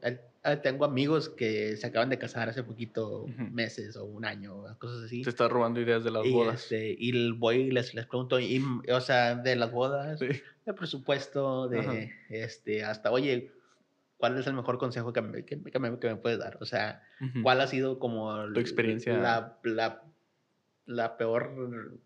[0.62, 3.42] tengo amigos que se acaban de casar hace poquito, Ujú.
[3.52, 5.22] meses o un año, cosas así.
[5.22, 6.62] Te estás robando ideas de las y, bodas.
[6.62, 8.60] este, y voy y les, les pregunto, y,
[8.92, 10.26] o sea, de las bodas, Sí.
[10.66, 11.94] de presupuesto, de Ajá.
[12.28, 13.52] este, hasta, oye,
[14.16, 16.58] ¿cuál es el mejor consejo que me, que, que me, que me puedes dar?
[16.60, 17.42] O sea, Ujú.
[17.42, 19.16] ¿cuál ha sido como Tu experiencia.
[19.18, 20.02] La, la,
[20.86, 22.00] la peor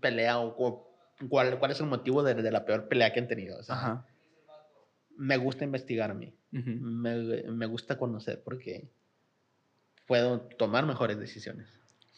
[0.00, 0.84] pelea o cu-
[1.28, 3.58] cuál, cuál es el motivo de, de la peor pelea que han tenido?
[3.58, 4.06] O sea, Ajá.
[5.20, 8.88] Me gusta investigar a mí, me, me gusta conocer porque
[10.06, 11.68] puedo tomar mejores decisiones.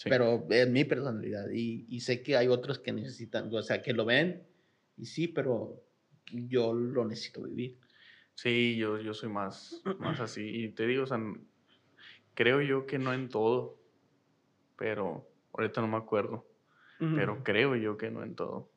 [0.04, 3.92] Pero es mi personalidad y, y, sé que hay otros que necesitan, o sea, que
[3.92, 4.44] lo ven
[4.96, 5.82] y sí, pero
[6.32, 7.78] yo lo necesito vivir.
[8.34, 10.64] Sí, yo, yo soy más, más así.
[10.64, 11.18] Y te digo, o sea,
[12.34, 13.80] creo yo que no en todo,
[14.76, 16.46] pero ahorita no me acuerdo.
[16.98, 18.70] Pero creo yo que no en todo.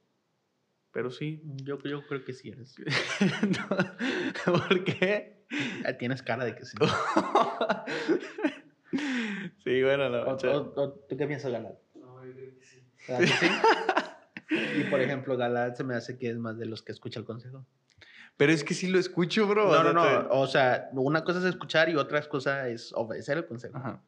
[0.96, 1.44] Pero sí.
[1.62, 2.78] Yo, yo creo que sí eres.
[4.46, 5.46] ¿Por qué?
[5.86, 6.78] Ah, tienes cara de que sí.
[9.66, 11.76] sí, bueno, la o, ¿Tú qué piensas, Galat?
[11.96, 12.82] No, yo creo que sí.
[13.06, 13.46] que sí?
[14.80, 17.26] y por ejemplo, Galat se me hace que es más de los que escucha el
[17.26, 17.66] consejo.
[18.38, 19.70] Pero es que sí lo escucho, bro.
[19.70, 20.30] No, no, no.
[20.30, 23.78] O sea, una cosa es escuchar y otra cosa es obedecer el consejo.
[23.78, 24.02] Ajá.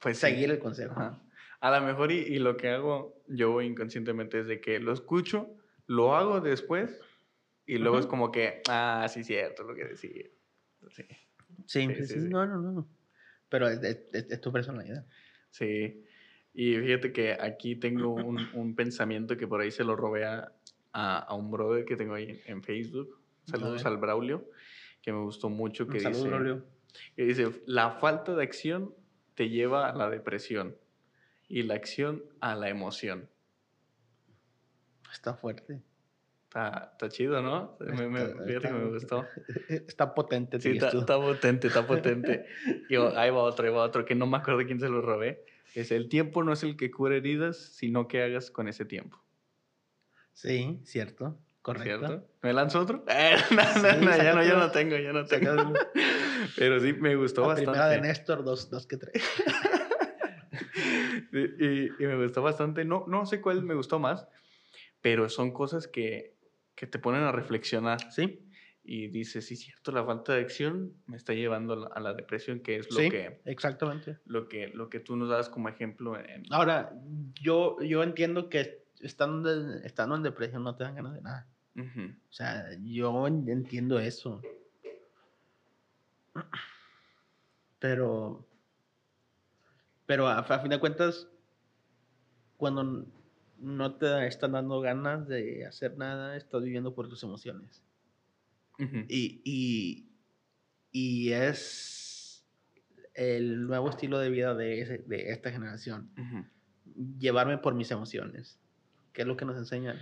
[0.00, 0.92] Pues seguir el consejo.
[0.92, 1.18] Ajá.
[1.60, 5.48] A lo mejor y, lo que hago yo inconscientemente es de que lo escucho,
[5.86, 7.00] lo hago después
[7.64, 10.26] y luego es como que, ah, sí, cierto, lo que decía.
[10.90, 11.04] Sí.
[11.66, 12.88] Sí, sí, no, no, no.
[13.48, 15.06] Pero es, es, tu personalidad.
[15.50, 16.04] Sí.
[16.52, 20.52] Y fíjate que aquí tengo un, un pensamiento que por ahí se lo robé a,
[20.96, 23.20] a, un brother que tengo ahí en, Facebook.
[23.44, 24.48] Saludos al Braulio,
[25.02, 25.86] que me gustó mucho.
[25.86, 26.64] Que Saludos, Braulio.
[27.14, 28.94] Que dice, la falta de acción
[29.34, 30.76] te lleva a la depresión
[31.48, 33.28] y la acción a la emoción.
[35.12, 35.80] Está fuerte.
[36.44, 37.76] Está, está chido, ¿no?
[37.80, 39.24] me, me, fíjate que me gustó.
[39.68, 40.60] Está potente.
[40.60, 42.46] Sí, está, está, potente, está potente.
[42.88, 45.44] y ahí va otro, ahí va otro, que no me acuerdo quién se lo robé.
[45.74, 49.22] Es el tiempo no es el que cura heridas, sino que hagas con ese tiempo.
[50.32, 51.38] Sí, cierto.
[51.60, 52.06] Correcto.
[52.06, 52.28] ¿Cierto?
[52.42, 53.04] ¿Me lanzo otro?
[53.08, 55.74] Eh, no, no, no, ya no, ya no tengo, ya no tengo.
[56.56, 57.72] Pero sí, me gustó La bastante.
[57.72, 59.22] Primera de Néstor, dos, dos que tres.
[61.36, 62.84] Y, y, me gustó bastante.
[62.84, 64.28] No, no sé cuál me gustó más,
[65.00, 66.36] pero son cosas que,
[66.74, 68.12] que te ponen a reflexionar.
[68.12, 68.42] Sí.
[68.88, 72.76] Y dices, sí, cierto, la falta de acción me está llevando a la, depresión, que
[72.76, 73.40] es lo sí, que...
[73.44, 74.18] exactamente.
[74.26, 76.16] Lo que, lo que tú nos das como ejemplo.
[76.16, 76.44] En...
[76.50, 76.92] Ahora,
[77.34, 81.48] yo, yo entiendo que estando, estando en depresión no te dan ganas de nada.
[81.76, 84.40] O sea, yo entiendo eso.
[87.80, 88.45] Pero,
[90.06, 91.28] pero a, fin de cuentas,
[92.56, 93.06] cuando
[93.58, 97.82] no te están dando ganas de hacer nada, estás viviendo por tus emociones.
[98.78, 100.08] y, y,
[100.92, 102.46] y, es
[103.14, 106.10] el nuevo estilo de vida de, de esta generación.
[107.18, 108.60] Llevarme por mis emociones
[109.16, 109.98] que es lo que nos enseñan.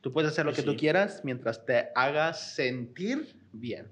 [0.00, 3.88] Tú puedes hacer lo que tú quieras mientras te hagas sentir bien.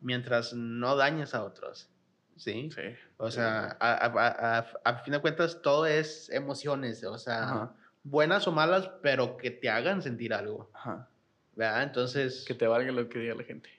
[0.00, 1.91] Mientras no dañes a otros.
[2.36, 2.70] ¿Sí?
[2.74, 2.82] Sí.
[3.18, 7.04] O sea, a, fin de cuentas, todo es emociones.
[7.04, 7.72] O sea,
[8.04, 10.70] buenas o malas, pero que te hagan sentir algo.
[10.74, 11.08] Ajá.
[11.54, 11.82] ¿Verdad?
[11.82, 12.44] Entonces.
[12.46, 13.70] Que te valga lo que diga la gente.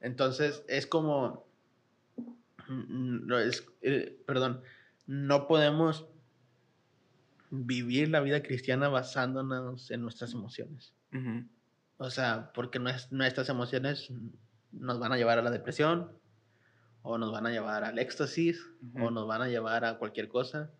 [0.00, 1.46] Entonces, es como.
[2.68, 4.62] No, es, eh, perdón.
[5.06, 6.06] No podemos
[7.50, 10.92] vivir la vida cristiana basándonos en nuestras emociones.
[11.98, 14.12] O sea, porque nuestras emociones
[14.72, 16.12] nos van a llevar a la depresión,
[17.08, 18.66] o nos van a llevar al éxtasis,
[19.00, 20.72] o nos van a llevar a cualquier cosa.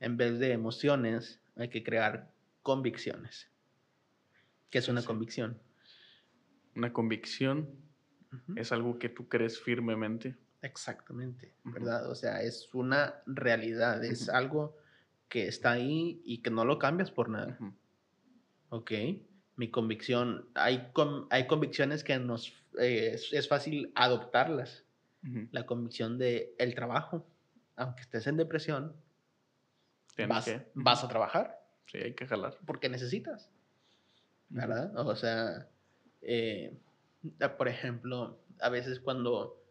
[0.00, 2.30] En vez de emociones, hay que crear
[2.62, 3.50] convicciones.
[4.68, 5.58] ¿Qué es una convicción?
[6.76, 7.70] Una convicción
[8.54, 10.36] es algo que tú crees firmemente.
[10.60, 12.10] Exactamente, ¿verdad?
[12.10, 14.76] O sea, es una realidad, es algo
[15.28, 17.58] que está ahí y que no lo cambias por nada.
[18.68, 18.92] Ok.
[19.56, 20.92] Mi convicción, hay,
[21.30, 24.84] hay convicciones que nos eh, es, fácil adoptarlas.
[25.52, 27.24] La convicción de el trabajo,
[27.76, 28.96] aunque estés en depresión,
[30.28, 31.64] vas, vas a trabajar.
[31.86, 32.58] Sí, hay que jalar.
[32.66, 33.50] Porque necesitas.
[34.48, 34.96] ¿Verdad?
[34.98, 35.68] O sea,
[36.22, 36.76] eh,
[37.56, 39.62] por ejemplo, a veces cuando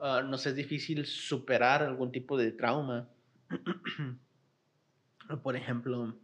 [0.00, 3.08] uh, nos es difícil superar algún tipo de trauma,
[5.42, 6.18] Por ejemplo,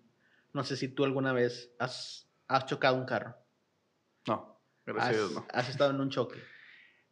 [0.53, 3.37] no sé si tú alguna vez has, has chocado un carro.
[4.27, 5.47] No, gracias a Dios no.
[5.51, 6.39] ¿Has estado en un choque?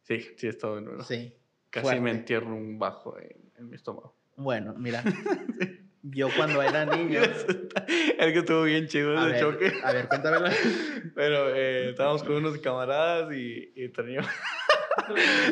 [0.05, 1.01] Sí, sí he estado en uno.
[1.01, 1.33] Sí.
[1.73, 4.15] Casi me entierro un bajo en, mi estómago.
[4.35, 5.03] Bueno, mira.
[6.03, 7.21] Yo cuando era niño.
[7.21, 7.45] es
[8.17, 9.73] que estuvo bien chido ese choque.
[9.83, 10.49] A ver, cuéntamelo.
[11.15, 14.29] Pero eh, estábamos con unos camaradas y, y teníamos.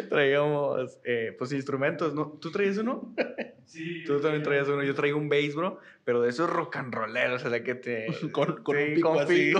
[0.10, 2.38] traíamos eh, pues instrumentos, ¿no?
[2.40, 3.16] ¿Tú traías uno?
[3.66, 4.04] Sí.
[4.06, 4.84] Tú también traías uno.
[4.84, 8.08] Yo traigo un bass, bro, pero de esos rock and rolleros, o sea, que te...
[8.32, 9.54] con, con un pico así.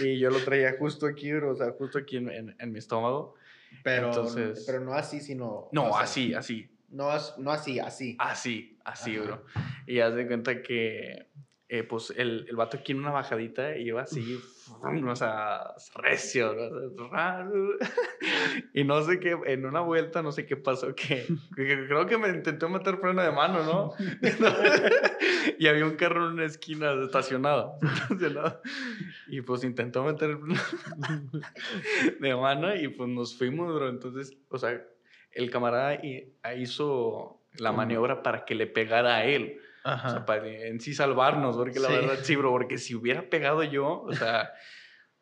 [0.00, 3.36] Y yo lo traía justo aquí, bro, o sea, justo aquí en, en, mi estómago.
[3.82, 5.68] Pero, Entonces, pero no así, sino...
[5.72, 6.68] No, así, así.
[6.88, 8.16] No, no así, así.
[8.18, 9.44] Así, así, bro.
[9.86, 11.28] Y haz de cuenta que
[11.68, 14.40] eh, pues el, el vato aquí en una bajadita iba así,
[15.08, 16.54] o sea, recio,
[18.72, 22.28] y no sé qué, en una vuelta, no sé qué pasó, que, creo que me
[22.28, 23.94] intentó meter freno de mano, ¿no?
[25.58, 27.78] y había un carro en una esquina estacionado,
[29.26, 30.38] y pues intentó meter
[32.20, 34.80] de mano y pues nos fuimos, bro, entonces, o sea,
[35.32, 36.00] el camarada
[36.56, 39.60] hizo la maniobra para que le pegara a él.
[39.86, 43.62] O sea, para en sí salvarnos, porque la verdad sí, bro, porque si hubiera pegado
[43.62, 44.50] yo, o sea,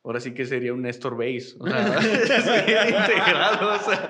[0.03, 1.55] ahora sí que sería un Néstor Base.
[1.59, 4.09] O sea, estuviera integrado, o sea,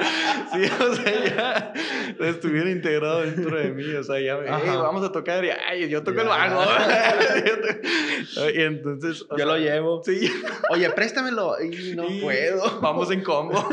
[0.52, 1.72] sí, o sea, ya
[2.20, 6.20] estuviera integrado dentro de mí, o sea, ya, vamos a tocar, y ay, yo toco
[6.20, 6.62] el bajo.
[8.54, 9.26] y entonces.
[9.36, 10.02] yo lo llevo.
[10.04, 10.30] Sí.
[10.70, 11.56] Oye, préstamelo.
[11.62, 12.80] Y no puedo.
[12.80, 13.68] Vamos en combo.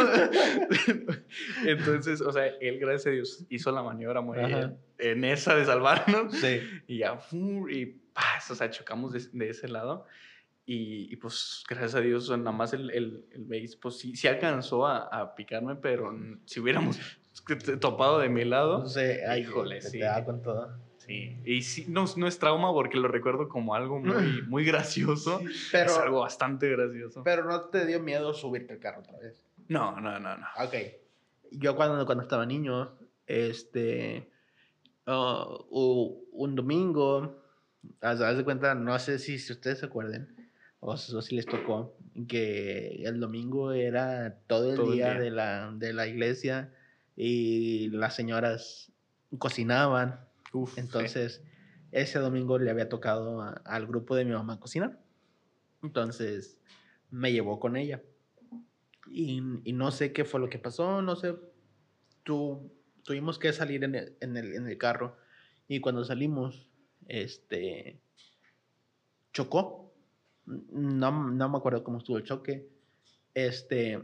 [1.65, 4.77] entonces, o sea, él, gracias a Dios, hizo la maniobra muy bien.
[4.97, 6.35] En esa de salvarnos.
[6.35, 6.61] Sí.
[6.87, 7.19] Y ya,
[7.69, 10.05] y paz, o sea, chocamos de, de ese lado.
[10.73, 14.85] Y, pues gracias a Dios, nada más el, el, el base, pues sí, sí alcanzó
[14.85, 16.97] a, a, picarme, pero si hubiéramos
[17.79, 19.99] topado de mi lado, no sé, ay, híjole, sí.
[19.99, 20.77] Te da con todo.
[20.97, 25.41] Sí, y sí, no, no es trauma porque lo recuerdo como algo muy, muy gracioso.
[25.71, 27.23] pero, es algo bastante gracioso.
[27.23, 29.43] Pero no te dio miedo subirte al carro otra vez.
[29.67, 30.45] No, no, no, no.
[30.63, 30.75] Ok.
[31.51, 34.29] Yo cuando, cuando estaba niño, este,
[35.07, 37.41] uh, un domingo,
[38.01, 40.35] haz, de cuenta, no sé si, si ustedes se acuerden,
[40.79, 41.95] o, si les tocó,
[42.27, 46.71] que el domingo era todo el, día, De, la, de la iglesia
[47.16, 48.91] y las señoras
[49.38, 50.20] cocinaban.
[50.76, 51.43] Entonces,
[51.91, 54.99] ese domingo le había tocado al grupo de mi mamá cocinar.
[55.84, 56.59] Entonces,
[57.09, 58.01] me llevó con ella.
[59.09, 61.36] Y, y, no sé qué fue lo que pasó, no sé.
[62.24, 62.72] Tu,
[63.03, 65.18] tuvimos que salir en el, en el, en el carro.
[65.68, 66.70] Y cuando salimos,
[67.07, 67.99] este,
[69.34, 69.82] chocó
[70.45, 72.68] no, no me acuerdo cómo estuvo el choque.
[73.34, 74.01] Este,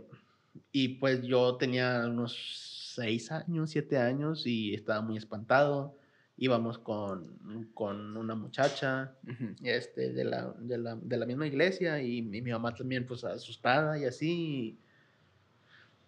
[0.72, 5.96] y pues yo tenía unos seis años, siete años y estaba muy espantado.
[6.36, 9.16] Íbamos con, con una muchacha
[9.64, 13.98] este, de, la, de, la, de, la, misma iglesia y, mi mamá también pues asustada
[14.00, 14.80] y así.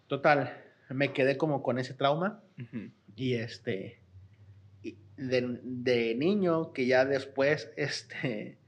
[0.06, 0.52] Total,
[0.88, 2.42] me quedé como con ese trauma
[3.16, 4.00] y este,
[5.16, 8.58] de, de, niño que ya después, este,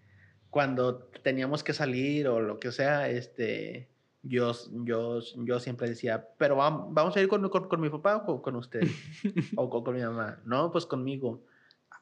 [0.51, 3.92] cuando teníamos que salir o lo que sea, este,
[4.23, 4.53] yo,
[4.85, 8.83] yo, yo siempre decía, pero vamos a ir con, con, mi papá o con, usted
[9.57, 10.39] o con, mi mamá.
[10.45, 11.45] No, pues conmigo.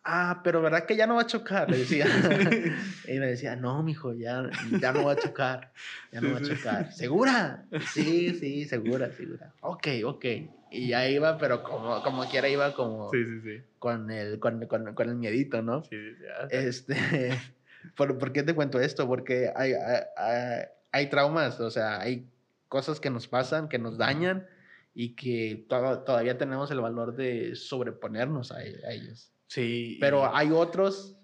[0.02, 1.70] Ah, pero ¿verdad que ya no va a chocar?
[1.70, 2.06] Le decía.
[3.08, 4.48] y me decía, no, mijo, ya,
[4.80, 5.72] ya no va a chocar.
[6.10, 6.92] Ya no va a chocar.
[6.92, 7.66] ¿Segura?
[7.92, 9.52] Sí, sí, segura, segura.
[9.60, 10.24] Ok, ok.
[10.70, 13.10] Y ya iba, pero como, como quiera iba como...
[13.10, 13.62] Sí, sí, sí.
[13.78, 15.84] Con el, con, con, con el miedito, ¿no?
[15.84, 16.96] Sí, sí, Este...
[17.96, 19.06] ¿Por, ¿Por, qué te cuento esto?
[19.06, 20.64] Porque hay, hay, hay,
[21.10, 22.28] traumas, o sea, hay
[22.68, 24.46] cosas que nos pasan, que nos dañan
[24.94, 29.32] y que todavía tenemos el valor de sobreponernos a, ellos.
[29.46, 29.98] Sí.
[30.00, 31.16] Pero hay otros,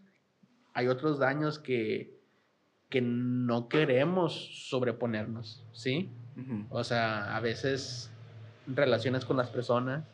[0.74, 2.18] hay otros daños que,
[2.88, 6.10] que no queremos sobreponernos, ¿sí?
[6.68, 8.10] O sea, a veces
[8.66, 10.04] relaciones con las personas,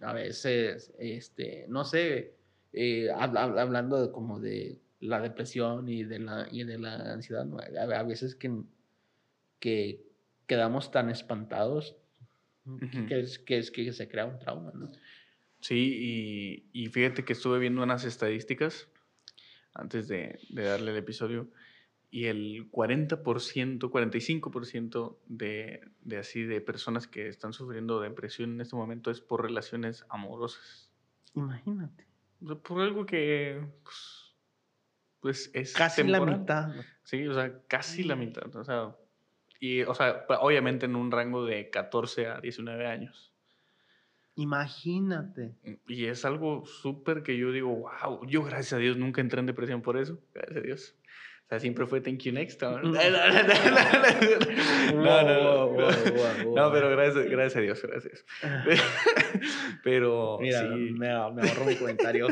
[0.00, 2.34] a veces, este, no sé,
[2.72, 7.46] eh, hablando como de la depresión y de la, y de la ansiedad.
[7.78, 8.62] A, veces que,
[9.58, 10.06] que
[10.46, 11.96] quedamos tan espantados
[13.08, 14.90] que, es, que, es, que se crea un trauma, ¿no?
[15.60, 18.88] Sí, y, y fíjate que estuve viendo unas estadísticas
[19.74, 21.48] antes de, de darle el episodio
[22.10, 28.76] y el 40%, 45% de, de así de personas que están sufriendo depresión en este
[28.76, 30.90] momento es por relaciones amorosas.
[31.34, 32.06] Imagínate.
[32.62, 34.21] por algo que pues,
[35.22, 36.74] pues es casi la mitad.
[37.04, 38.54] Sí, o sea, casi la mitad.
[38.54, 38.94] O sea,
[39.60, 43.32] y, o sea, obviamente en un rango de 14 a 19 años.
[44.34, 45.54] Imagínate.
[45.86, 47.68] Y es algo súper que yo digo,
[48.02, 50.96] wow, yo gracias a Dios nunca entré en depresión por eso, gracias a Dios
[51.58, 52.62] siempre fue thank you next.
[52.62, 52.92] No, no,
[56.54, 58.24] no, pero gracias, gracias a Dios, gracias.
[59.84, 60.94] Pero Mira, sí.
[60.98, 62.28] me, ahorro mi comentario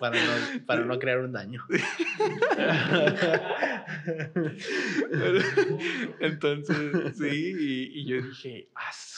[0.00, 0.32] para no,
[0.66, 1.62] para no crear un daño.
[6.20, 8.68] Entonces, sí, y, yo dije,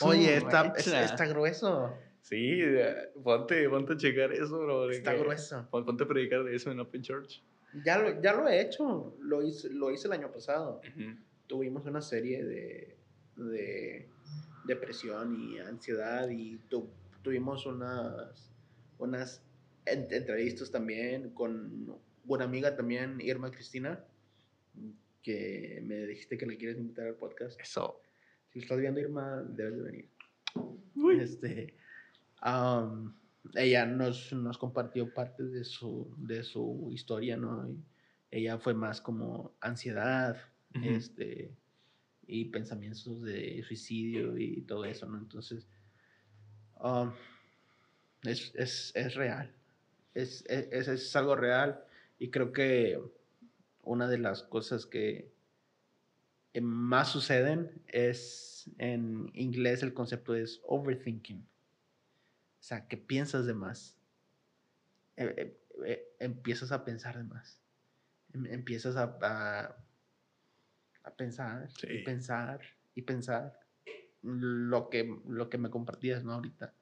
[0.00, 1.92] oye, está, está grueso.
[2.20, 2.60] Sí,
[3.22, 4.90] ponte, ponte a checar eso, bro.
[4.90, 5.68] Está grueso.
[5.70, 7.42] Ponte a predicar de eso en Open Church.
[7.84, 10.80] Ya lo, ya lo he hecho, lo hice, lo hice el año pasado.
[11.46, 12.96] Tuvimos una serie de,
[13.36, 14.08] de
[14.64, 16.60] depresión y ansiedad y
[17.22, 18.50] tuvimos unas,
[18.98, 19.42] unas
[19.84, 24.04] entrevistas también con una amiga también, Irma Cristina,
[25.22, 27.60] que me dijiste que le quieres invitar al podcast.
[27.60, 28.00] Eso.
[28.52, 30.08] Si estás viendo, Irma, debes de venir.
[31.20, 31.74] Este,
[33.54, 37.68] ella nos, nos, compartió parte de su, de su historia, ¿no?
[38.30, 40.36] ella fue más como ansiedad,
[40.82, 41.50] este,
[42.26, 45.16] y pensamientos de suicidio y todo eso, ¿no?
[45.18, 45.66] Entonces,
[48.24, 49.54] es, es, es, real.
[50.12, 51.82] Es, es, es, algo real
[52.18, 53.00] y creo que
[53.82, 55.32] una de las cosas que
[56.60, 61.46] más suceden es, en inglés el concepto es overthinking.
[62.66, 63.96] O sea, que piensas de más.
[65.16, 67.62] Eh, eh, eh, empiezas a pensar de más.
[68.34, 69.04] Em, empiezas a,
[71.04, 72.60] a, pensar y pensar
[72.96, 73.56] y pensar
[74.20, 76.32] lo que, lo que me compartías, ¿no?
[76.32, 76.74] Ahorita.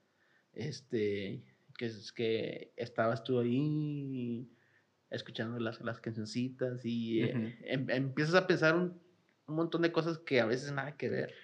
[0.55, 1.45] Este,
[1.77, 4.51] que es que estabas tú ahí
[5.11, 8.99] escuchando las, las cancioncitas y em, empiezas a pensar un,
[9.47, 11.35] un montón de cosas que a veces nada que ver.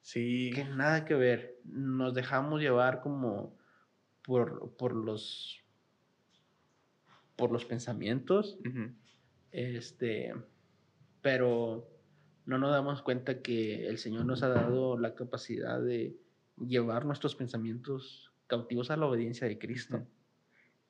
[0.00, 0.50] Sí.
[0.52, 1.60] Que nada que ver.
[1.62, 3.56] Nos dejamos llevar como
[4.28, 5.64] por, por los
[7.34, 8.58] por los pensamientos.
[9.52, 10.34] Este,
[11.22, 11.88] pero
[12.44, 16.14] no nos damos cuenta que el Señor nos ha dado la capacidad de
[16.58, 20.06] llevar nuestros pensamientos cautivos a la obediencia de Cristo.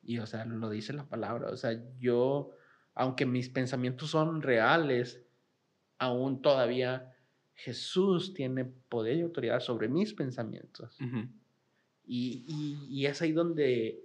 [0.02, 1.50] Y, o sea, lo dice la palabra.
[1.50, 2.50] O sea, yo,
[2.94, 5.22] aunque mis pensamientos son reales,
[5.98, 7.14] aún todavía
[7.54, 10.98] Jesús tiene poder y autoridad sobre mis pensamientos.
[12.08, 14.02] Y, y, es ahí donde,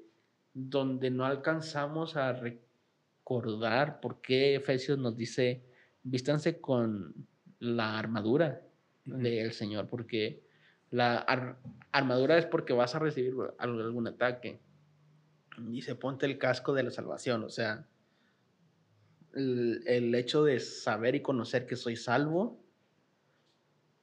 [0.53, 5.63] donde no alcanzamos a recordar por qué Efesios nos dice,
[6.03, 7.27] vístanse con
[7.59, 8.61] la armadura
[9.05, 10.43] del Señor, porque
[10.91, 11.25] la
[11.91, 14.59] armadura es porque vas a recibir algún ataque.
[15.57, 17.87] Dice, ponte el casco de la salvación, o sea,
[19.33, 22.61] el, hecho de saber y conocer que soy salvo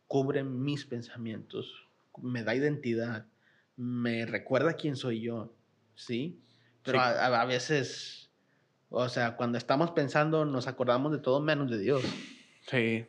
[0.07, 1.89] cubre mis pensamientos,
[2.21, 3.27] me da identidad,
[3.81, 5.55] me recuerda quién soy yo,
[5.95, 6.39] ¿sí?
[6.85, 8.31] Pero A, veces,
[8.91, 12.03] o sea, cuando estamos pensando nos acordamos de todo menos de Dios.
[12.67, 13.07] Sí,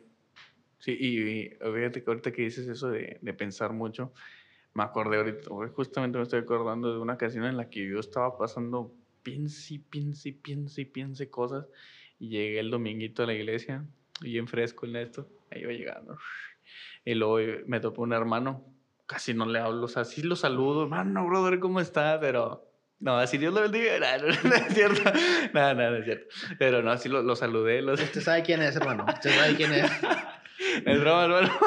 [0.78, 4.14] sí, y, fíjate que ahorita que dices eso de, de, pensar mucho,
[4.72, 8.38] me acordé ahorita, justamente me estoy acordando de una ocasión en la que yo estaba
[8.38, 11.66] pasando, piense, piense, piense, piense cosas
[12.18, 13.84] y llegué el dominguito a la iglesia,
[14.22, 16.16] bien fresco en esto, ahí iba llegando.
[17.04, 18.64] Y luego me topó un hermano,
[19.12, 22.18] casi no le hablo, o sea, sí lo saludo, hermano, brother, ¿cómo está?
[22.20, 25.02] Pero no, así Dios lo bendiga, no, no, es cierto,
[25.52, 26.26] nada, nada, no es cierto.
[26.58, 27.82] Pero no, así lo, lo saludé.
[27.82, 28.00] Los...
[28.00, 29.90] Usted sabe quién es, hermano, usted sabe quién es.
[30.84, 31.50] Es broma, hermano.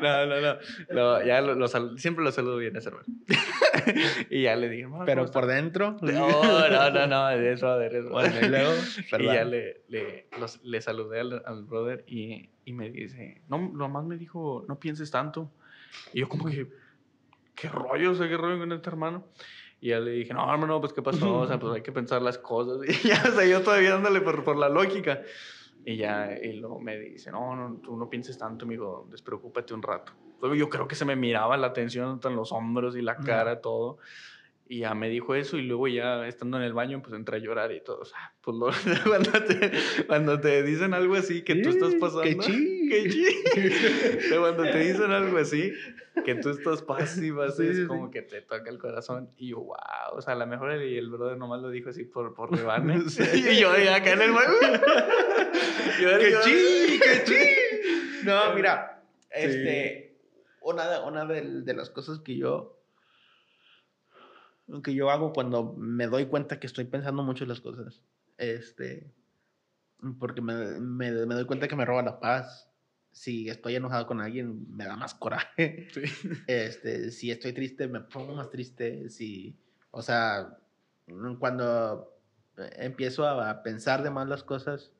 [0.00, 0.56] No, no, no.
[0.90, 3.06] no ya lo, lo siempre lo saludo bien ese hermano.
[4.30, 5.96] y ya le dije, Pero por dentro.
[6.02, 8.10] No, no, no, no, de eso, de eso.
[8.10, 8.72] Bueno, y luego,
[9.18, 13.58] y ya le, le, los, le saludé al, al, brother y, y me dice, no,
[13.58, 15.50] nomás me dijo, no pienses tanto.
[16.12, 16.68] Y yo como que,
[17.54, 18.12] ¿qué rollo?
[18.12, 19.24] O sea, ¿qué rollo con este hermano?
[19.80, 21.40] Y ya le dije, no, hermano, pues, ¿qué pasó?
[21.40, 22.78] O sea, pues hay que pensar las cosas.
[22.88, 25.22] Y ya, o sea, yo todavía dándole por, por la lógica.
[25.88, 29.82] Y ya, y luego me dice, no, no, tú no pienses tanto, amigo, despreocúpate un
[29.82, 30.12] rato.
[30.56, 33.98] Yo creo que se me miraba la atención en los hombros y la cara, todo.
[34.68, 37.38] Y ya me dijo eso y luego ya estando en el baño, pues entré a
[37.38, 38.00] llorar y todo.
[38.00, 38.56] O sea, pues
[39.06, 39.72] cuando, te,
[40.08, 42.44] cuando te dicen algo así que tú estás pasando...
[42.44, 42.75] ¡Qué!
[42.88, 44.38] ¡Qué chi!
[44.38, 45.72] cuando te dicen algo así,
[46.24, 49.30] que tú estás pasiva, es como que te toca el corazón.
[49.36, 49.76] Y yo, wow,
[50.14, 53.18] o sea, a lo mejor el, el brother nomás lo dijo así por, por rebanes.
[53.34, 54.52] y yo acá en el baño.
[55.98, 57.00] ¡Qué chi!
[57.00, 58.24] ¡Qué chi!
[58.24, 60.18] No, mira, este,
[60.60, 62.76] una, una de, de las cosas que yo
[64.82, 68.02] que yo hago cuando me doy cuenta que estoy pensando mucho en las cosas.
[68.36, 69.12] Este,
[70.18, 72.65] porque me, me, me, doy cuenta que me roba la paz.
[73.16, 75.88] Si estoy enojado con alguien, me da más coraje.
[76.46, 79.08] Este, si estoy triste, me pongo más triste.
[79.08, 79.58] Si,
[79.90, 80.58] o sea,
[81.38, 82.14] cuando
[82.76, 84.92] empiezo a, pensar de más las cosas,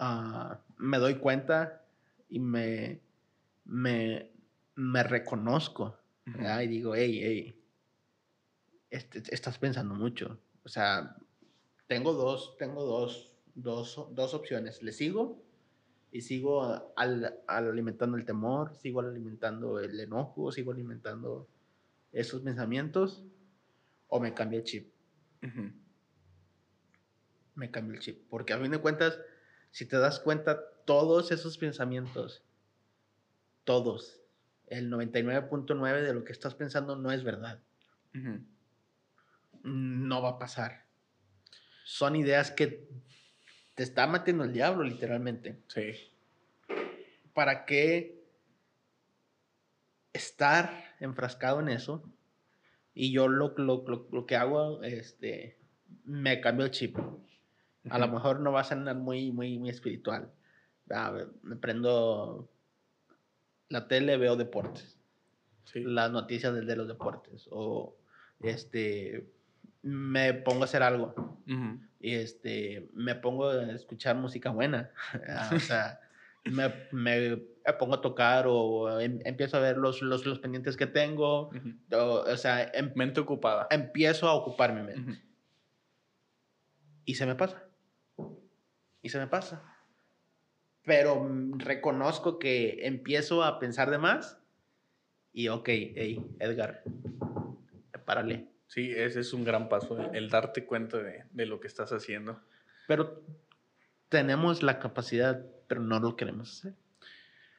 [0.00, 1.84] uh, me doy cuenta
[2.28, 3.00] y me,
[3.64, 4.32] me,
[4.74, 5.96] me reconozco.
[6.26, 7.64] Y digo, hey, hey,
[8.90, 10.40] este, estás pensando mucho.
[10.64, 11.16] O sea,
[11.86, 14.82] tengo dos, tengo dos, dos, dos opciones.
[14.82, 15.45] Le sigo
[16.16, 21.46] y sigo al, alimentando el temor, sigo alimentando el enojo, sigo alimentando
[22.10, 23.22] esos pensamientos
[24.08, 24.94] o me cambio el chip.
[27.54, 28.26] Me cambio el chip.
[28.30, 29.20] Porque a fin de cuentas,
[29.70, 32.42] si te das cuenta, todos esos pensamientos,
[33.64, 34.22] todos,
[34.68, 37.60] el 99.9 de lo que estás pensando no es verdad
[39.66, 40.86] no va a pasar.
[41.84, 42.88] son ideas que
[43.76, 45.58] te está metiendo el diablo, literalmente.
[45.68, 45.92] Sí.
[47.34, 48.24] ¿Para qué
[50.14, 52.02] estar enfrascado en eso?
[52.94, 55.58] Y yo lo, lo, lo, que hago, este,
[56.04, 56.96] me cambio el chip.
[57.90, 60.32] A lo mejor no va a ser muy, muy, muy espiritual.
[61.42, 62.48] me prendo
[63.68, 64.96] la tele, veo deportes.
[65.74, 67.46] Las noticias de los deportes.
[67.50, 67.94] O
[68.40, 69.26] este,
[69.86, 71.14] me pongo a hacer algo.
[72.00, 74.90] Y este, me pongo a escuchar música buena.
[75.28, 76.00] Ah, o sea,
[76.44, 77.36] me, me,
[77.78, 81.50] pongo a tocar o em, empiezo a ver los, los, los pendientes que tengo.
[81.92, 83.68] o, sea, em, mente ocupada.
[83.70, 85.22] Empiezo a ocuparme mente.
[87.04, 87.62] Y se me pasa.
[89.02, 89.62] Y se me pasa.
[90.82, 91.28] Pero
[91.58, 94.40] reconozco que empiezo a pensar de más.
[95.32, 96.82] Y ok, hey, Edgar,
[98.04, 101.92] párale Sí, ese es un gran paso, el, darte cuenta de, de, lo que estás
[101.92, 102.40] haciendo.
[102.88, 103.22] Pero
[104.08, 106.74] tenemos la capacidad, pero no lo queremos hacer.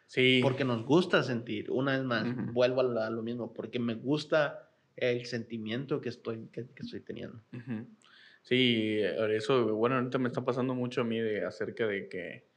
[0.07, 0.39] Sí.
[0.41, 5.25] Porque nos gusta sentir, una vez más, vuelvo a, lo mismo, porque me gusta el
[5.25, 7.41] sentimiento que estoy, que, estoy teniendo.
[8.41, 12.47] Sí, eso, bueno, ahorita me está pasando mucho a mí de acerca de que,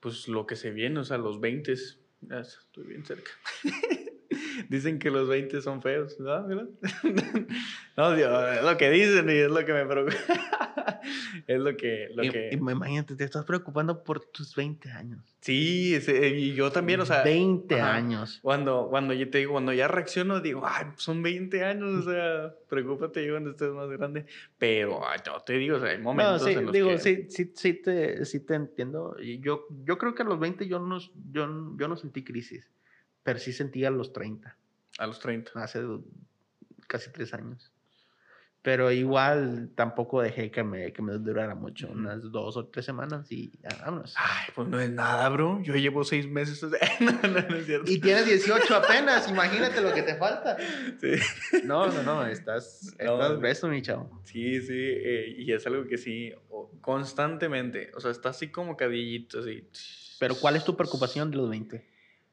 [0.00, 3.30] pues lo que se viene, o sea, los 20, estoy bien cerca.
[4.68, 6.46] dicen que los 20 son feos, ¿no?
[7.96, 10.16] no, es lo que dicen y es lo que me preocupa.
[11.46, 12.08] es lo que...
[12.14, 12.50] Lo que...
[12.52, 15.36] Imagínate, te estás preocupando por tus 20 años.
[15.40, 17.22] Sí, y yo también, o sea...
[17.22, 18.38] 20 años.
[18.42, 22.54] Cuando, cuando yo te digo, cuando ya reacciono, digo, ay, son 20 años, o sea,
[22.68, 24.26] preocúpate yo cuando estés más grande.
[24.58, 26.98] Pero yo te digo, o sea, hay momentos sí, en los digo, que...
[26.98, 29.16] sí, sí, sí, te, sí te entiendo.
[29.18, 32.70] Yo, yo creo que a los 20 yo no, yo, yo no sentí crisis
[33.22, 34.56] pero sí sentía a los 30.
[34.98, 35.52] A los 30.
[35.62, 35.80] Hace
[36.86, 37.72] casi tres años.
[38.62, 43.30] Pero igual tampoco dejé que me, que me durara mucho, unas dos o tres semanas
[43.32, 43.50] y
[43.80, 44.14] vámonos.
[44.16, 45.60] Ay, pues no es nada, bro.
[45.62, 46.62] Yo llevo seis meses.
[47.00, 47.90] no, no, no es cierto.
[47.90, 50.56] Y tienes 18 apenas, imagínate lo que te falta.
[51.00, 51.14] Sí.
[51.64, 54.20] No, no, no, estás, estás beso, mi chavo.
[54.24, 56.32] Sí, sí, eh, y es algo que sí,
[56.80, 59.68] constantemente, o sea, está así como cadillito, así.
[60.20, 61.92] Pero ¿cuál es tu preocupación de los 20?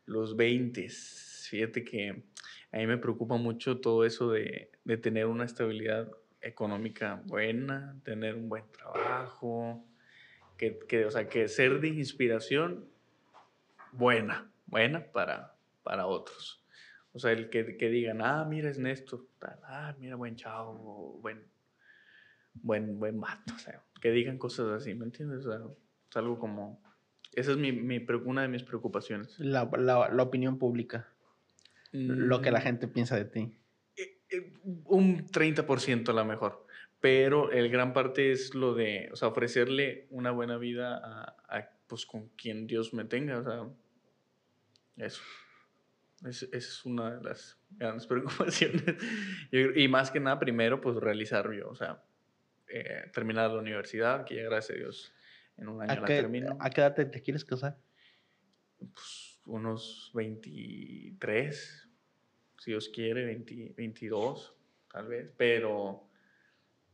[0.10, 0.90] los 20.
[0.90, 2.24] Fíjate que
[2.72, 6.12] a mí me preocupa mucho todo eso de, de tener una estabilidad
[6.42, 9.86] económica buena, tener un buen trabajo,
[10.58, 12.86] que, que, o sea, que ser de inspiración
[13.92, 16.64] buena, buena para, para otros.
[17.14, 19.26] O sea, el que, que digan, ah, mira, es Néstor,
[19.64, 21.44] ah, mira, buen chavo, buen,
[22.54, 25.46] buen, buen mato, o sea, que digan cosas así, ¿me entiendes?
[25.46, 25.62] O sea,
[26.10, 26.82] es algo como,
[27.34, 29.40] esa es mi, mi, una de mis preocupaciones.
[29.40, 31.08] La, la, la opinión pública.
[31.92, 32.64] Lo que la mm.
[32.64, 33.59] gente piensa de ti.
[34.30, 34.54] Eh,
[34.86, 36.66] un 30% a lo mejor.
[37.00, 41.02] Pero el gran parte es lo de, o sea, ofrecerle una buena vida
[41.48, 43.40] a, pues, con quien Dios me tenga.
[43.40, 43.68] O sea,
[44.98, 45.22] eso.
[46.26, 48.84] esa es una de las grandes preocupaciones.
[49.52, 52.04] y más que nada, primero, pues realizar yo, o sea,
[52.68, 55.14] eh, terminar la universidad, que ya gracias a Dios
[55.58, 56.58] en un año ¿A la qué, termino.
[56.60, 57.78] ¿A qué edad te, quieres casar?
[58.78, 61.89] Pues unos 23,
[62.60, 63.26] si Dios quiere,
[63.76, 64.54] 22,
[64.92, 66.04] tal vez, pero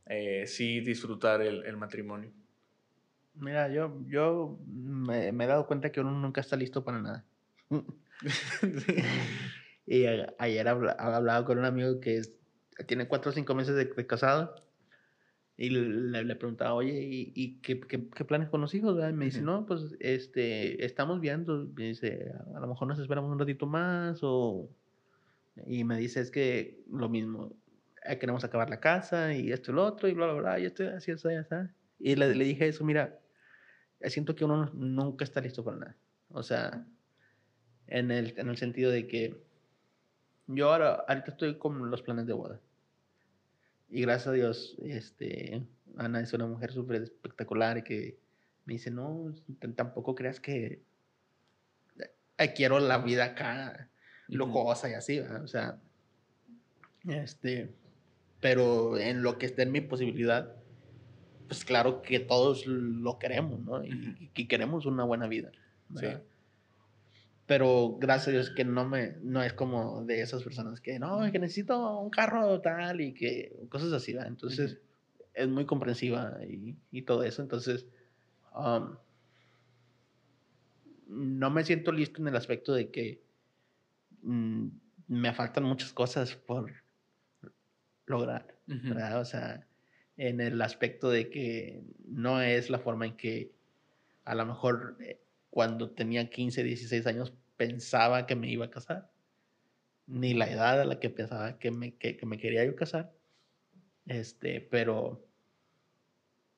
[0.06, 2.32] eh, sí disfrutar el, el, matrimonio.
[3.34, 7.24] Mira, yo, yo me, me, he dado cuenta que uno nunca está listo para nada.
[9.86, 10.04] y
[10.38, 12.32] ayer hablado con un amigo que es,
[12.86, 14.54] tiene cuatro o cinco meses de, de casado
[15.58, 18.98] y le, le preguntaba, oye, ¿y, y qué, qué, qué, planes con los hijos?
[18.98, 21.66] Y me dice, no, pues este, estamos viendo.
[21.74, 24.18] Me dice, a lo mejor nos esperamos un ratito más.
[24.22, 24.68] O...
[25.64, 27.52] Y me dice, es que lo mismo,
[28.04, 30.60] eh, queremos acabar la casa y esto y lo otro y bla, bla, bla.
[30.60, 31.54] Y esto, así, así, así.
[31.98, 33.18] Y le, le dije eso, mira,
[34.02, 35.96] siento que uno nunca está listo para nada.
[36.28, 36.86] O sea,
[37.86, 39.42] en el, en el sentido de que
[40.48, 42.60] yo ahora, ahorita estoy con los planes de boda.
[43.88, 45.66] Y gracias a Dios, este,
[45.96, 48.18] Ana es una mujer súper espectacular y que
[48.64, 49.32] me dice, no,
[49.76, 50.82] tampoco creas que
[52.38, 53.88] eh, quiero la vida acá
[54.28, 55.78] lujosa y así, o sea,
[57.08, 57.72] este,
[58.40, 60.54] pero en lo que esté en mi posibilidad,
[61.48, 63.84] pues claro que todos lo queremos, ¿no?
[63.84, 65.52] Y, y queremos una buena vida.
[65.98, 66.06] Sí
[67.46, 71.30] pero gracias a Dios que no me no es como de esas personas que no
[71.30, 74.28] que necesito un carro tal y que cosas así ¿verdad?
[74.28, 74.78] entonces
[75.32, 77.86] es muy comprensiva y, y, todo eso entonces
[78.54, 78.96] um,
[81.08, 83.20] no me siento listo en el aspecto de que
[84.22, 84.68] mm,
[85.08, 86.72] me faltan muchas cosas por
[88.06, 89.20] lograr ¿verdad?
[89.20, 89.66] o sea
[90.16, 93.52] en el aspecto de que no es la forma en que
[94.24, 95.20] a lo mejor eh,
[95.50, 99.10] cuando tenía 15, 16 años pensaba que me iba a casar,
[100.06, 103.12] ni la edad a la que pensaba que me, que, me quería yo casar,
[104.06, 105.24] este, pero,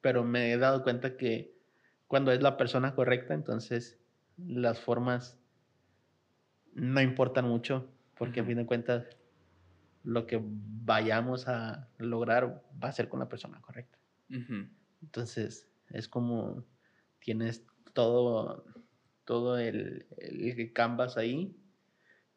[0.00, 1.54] pero me he dado cuenta que
[2.06, 3.98] cuando es la persona correcta, entonces
[4.36, 5.37] las formas
[6.78, 9.06] no importan mucho, porque a fin de cuentas
[10.04, 13.98] lo que vayamos a lograr va a ser con la persona correcta.
[15.02, 16.64] Entonces, es como
[17.20, 18.64] tienes todo,
[19.24, 21.56] todo el, el, canvas ahí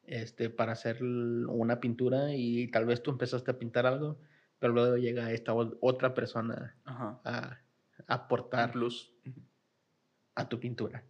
[0.04, 4.20] este, para hacer una pintura y tal vez tú empezaste a pintar algo,
[4.60, 7.60] pero luego llega esta otra persona a,
[8.08, 9.14] aportar plus.
[10.36, 11.04] A tu pintura.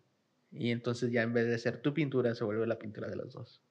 [0.51, 3.33] Y entonces ya en vez de ser tu pintura, se vuelve la pintura de los
[3.33, 3.61] dos.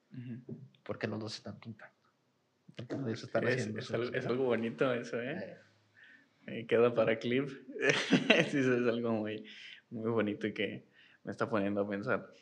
[0.83, 1.95] Porque los dos están pintando.
[3.09, 5.59] es, es, algo, bonito eso, ¿eh?
[6.47, 6.67] eh.
[6.67, 7.49] queda para clip.
[8.51, 9.45] sí, es algo muy,
[9.91, 10.87] muy bonito y que
[11.25, 12.33] me está poniendo a pensar.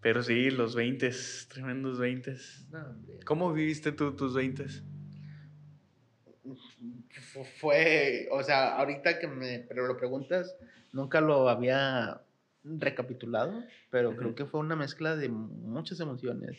[0.00, 1.10] Pero sí, los 20,
[1.48, 2.36] tremendos 20.
[3.24, 4.66] ¿Cómo viviste tú tus 20?
[7.60, 10.56] Fue, o sea, ahorita que me pero lo preguntas,
[10.92, 12.20] nunca lo había
[12.64, 16.58] recapitulado, pero creo que fue una mezcla de muchas emociones,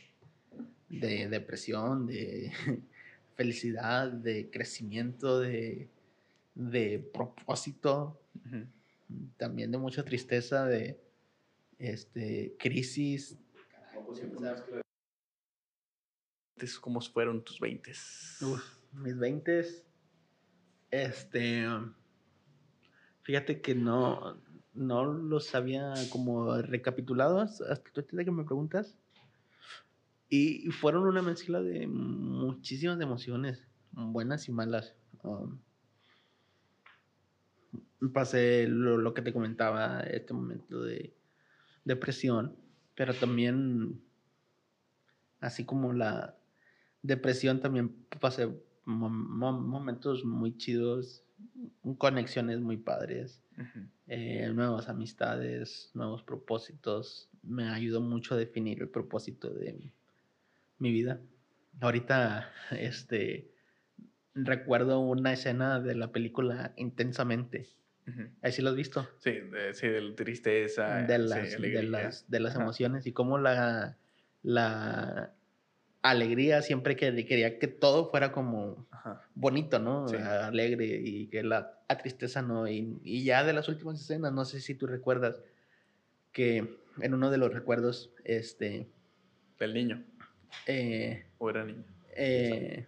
[0.89, 2.51] de depresión, de
[3.35, 5.89] felicidad, de crecimiento, de,
[6.55, 8.19] de propósito,
[9.37, 10.99] también de mucha tristeza, de
[11.79, 13.37] este, crisis.
[16.79, 17.91] ¿Cómo fueron tus 20?
[18.93, 19.65] mis 20,
[20.91, 21.65] este,
[23.23, 24.39] fíjate que no,
[24.73, 28.97] no los había como recapitulado hasta que me preguntas.
[30.29, 34.95] Y fueron una mezcla de muchísimas emociones, buenas y malas.
[35.21, 35.59] Um,
[38.11, 41.15] pasé lo, que te comentaba, este momento de
[41.85, 42.55] depresión,
[42.95, 44.01] pero también,
[45.39, 46.35] así como la
[47.01, 48.49] depresión, también pasé
[48.85, 51.22] momentos muy chidos,
[51.97, 53.41] conexiones muy padres,
[54.07, 57.29] eh, nuevas amistades, nuevos propósitos.
[57.43, 59.91] Me ayudó mucho a definir el propósito de
[60.79, 61.19] mi vida.
[61.81, 63.51] Ahorita, este,
[64.33, 67.67] recuerdo una escena de la película Intensamente
[68.41, 69.07] Ahí sí lo has visto.
[69.19, 71.03] Sí, de, sí, de la tristeza.
[71.03, 73.97] De las, de las, de las emociones y cómo la,
[74.41, 75.33] la
[76.03, 78.85] alegría siempre que quería que todo fuera como
[79.33, 80.05] bonito, ¿no?
[80.07, 82.67] Alegre y que la, tristeza no.
[82.67, 85.41] Y, y, ya de las últimas escenas, no sé si tú recuerdas
[86.31, 88.87] que en uno de los recuerdos, este...
[89.59, 90.03] Del niño.
[90.67, 91.83] Eh, ¿O era niño?
[92.15, 92.85] Eh,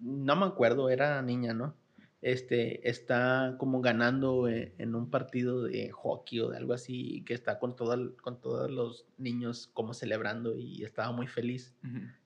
[0.00, 1.74] no me acuerdo, era niña, ¿no?
[2.20, 7.34] Este, está como ganando e, en un partido de hockey o de algo así, que
[7.34, 11.74] está con, con todos los niños como celebrando y estaba muy feliz.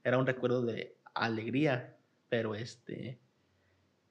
[0.03, 1.97] Era un recuerdo de alegría,
[2.29, 3.19] pero este,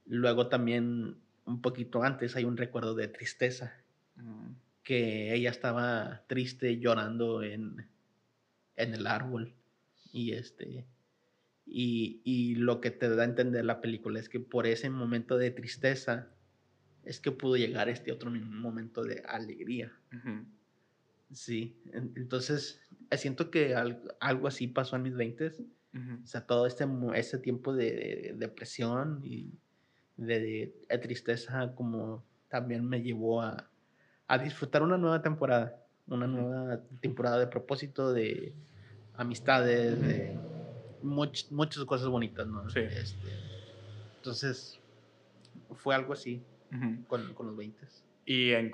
[0.05, 3.73] luego también un poquito antes hay un recuerdo de tristeza,
[4.15, 4.51] mm.
[4.83, 7.87] que ella estaba triste llorando en,
[8.75, 9.55] en el árbol
[10.13, 10.85] y este
[11.73, 15.51] y, lo que te da a entender la película es que por ese momento de
[15.51, 16.27] tristeza
[17.05, 19.91] es que pudo llegar este otro momento de alegría.
[21.31, 23.73] Sí, entonces eh, siento que
[24.19, 26.85] algo así pasó en mis 20 O sea, todo este,
[27.15, 29.53] ese tiempo de, depresión y
[30.17, 33.71] de, tristeza como también me llevó a,
[34.27, 38.53] a disfrutar una nueva temporada, una nueva temporada de propósito, de
[39.13, 40.50] amistades, de
[41.03, 42.69] muchas cosas bonitas, ¿no?
[42.69, 42.79] Sí.
[42.79, 43.27] Este,
[44.17, 44.79] entonces,
[45.75, 46.43] fue algo así
[47.07, 47.87] con, con, los 20.
[48.25, 48.71] ¿Y en,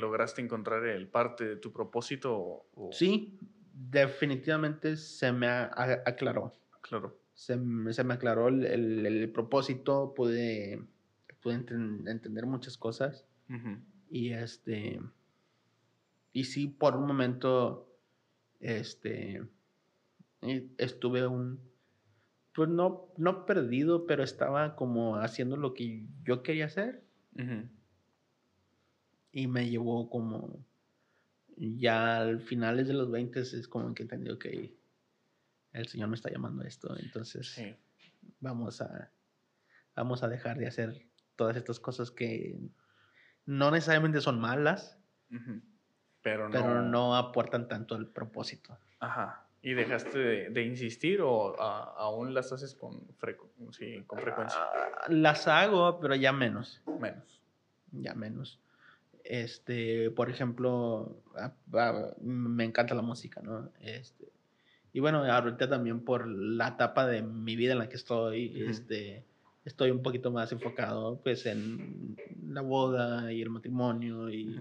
[0.00, 2.66] lograste encontrar el parte de tu propósito?
[2.92, 3.38] Sí,
[3.72, 6.52] definitivamente se me aclaró.
[6.82, 7.16] Claro.
[7.34, 7.58] Se,
[7.92, 8.64] se me aclaró el,
[9.06, 10.82] el, propósito, pude,
[11.42, 13.26] pude entender muchas cosas.
[14.10, 15.00] Y este.
[16.32, 17.88] Y sí, por un momento.
[18.60, 19.42] Este.
[20.78, 21.60] Estuve un,
[22.60, 27.02] pues no, no perdido, pero estaba como haciendo lo que yo quería hacer.
[29.32, 30.62] Y me llevó como,
[31.56, 34.76] ya al finales de los 20 es como que entendió que
[35.72, 37.58] el Señor me está llamando a esto, entonces
[38.40, 39.10] vamos, a,
[39.96, 42.60] vamos a dejar de hacer todas estas cosas que
[43.46, 44.98] no necesariamente son malas,
[46.20, 46.52] pero, no...
[46.52, 48.78] pero no aportan tanto al propósito.
[48.98, 49.49] Ajá.
[49.62, 54.58] ¿Y dejaste de, insistir o aún las haces con, con frecuencia?
[54.58, 56.80] Ah, las hago, pero ya menos.
[56.98, 57.40] Menos.
[57.92, 58.58] ya menos.
[59.22, 63.70] Este, por ejemplo, ah, ah, me encanta la música, ¿no?
[63.80, 64.32] Este,
[64.94, 69.24] y bueno, ahorita también por la etapa de mi vida en la que estoy, este,
[69.66, 72.16] estoy un poquito más enfocado pues en
[72.48, 74.58] la boda y el matrimonio y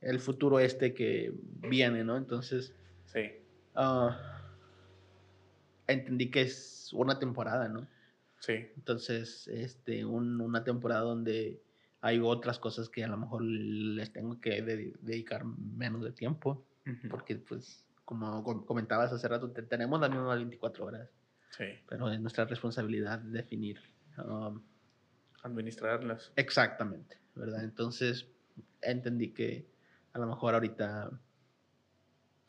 [0.00, 1.32] el futuro este que
[1.68, 2.16] viene, ¿no?
[2.16, 2.74] Entonces,
[3.06, 3.30] sí.
[3.74, 4.39] Ah,
[5.92, 7.86] entendí que es una temporada, ¿no?
[8.40, 8.54] Sí.
[8.76, 11.62] Entonces, este, una temporada donde
[12.00, 16.66] hay otras cosas que a lo mejor les tengo que dedicar menos de tiempo,
[17.10, 21.10] porque pues, como comentabas hace rato, tenemos las mismas 24 horas.
[21.50, 21.66] Sí.
[21.88, 23.78] Pero es nuestra responsabilidad definir.
[24.18, 24.62] Um,
[25.42, 26.32] Administrarlas.
[26.36, 27.64] Exactamente, ¿verdad?
[27.64, 28.26] Entonces,
[28.82, 29.66] entendí que
[30.12, 31.10] a lo mejor ahorita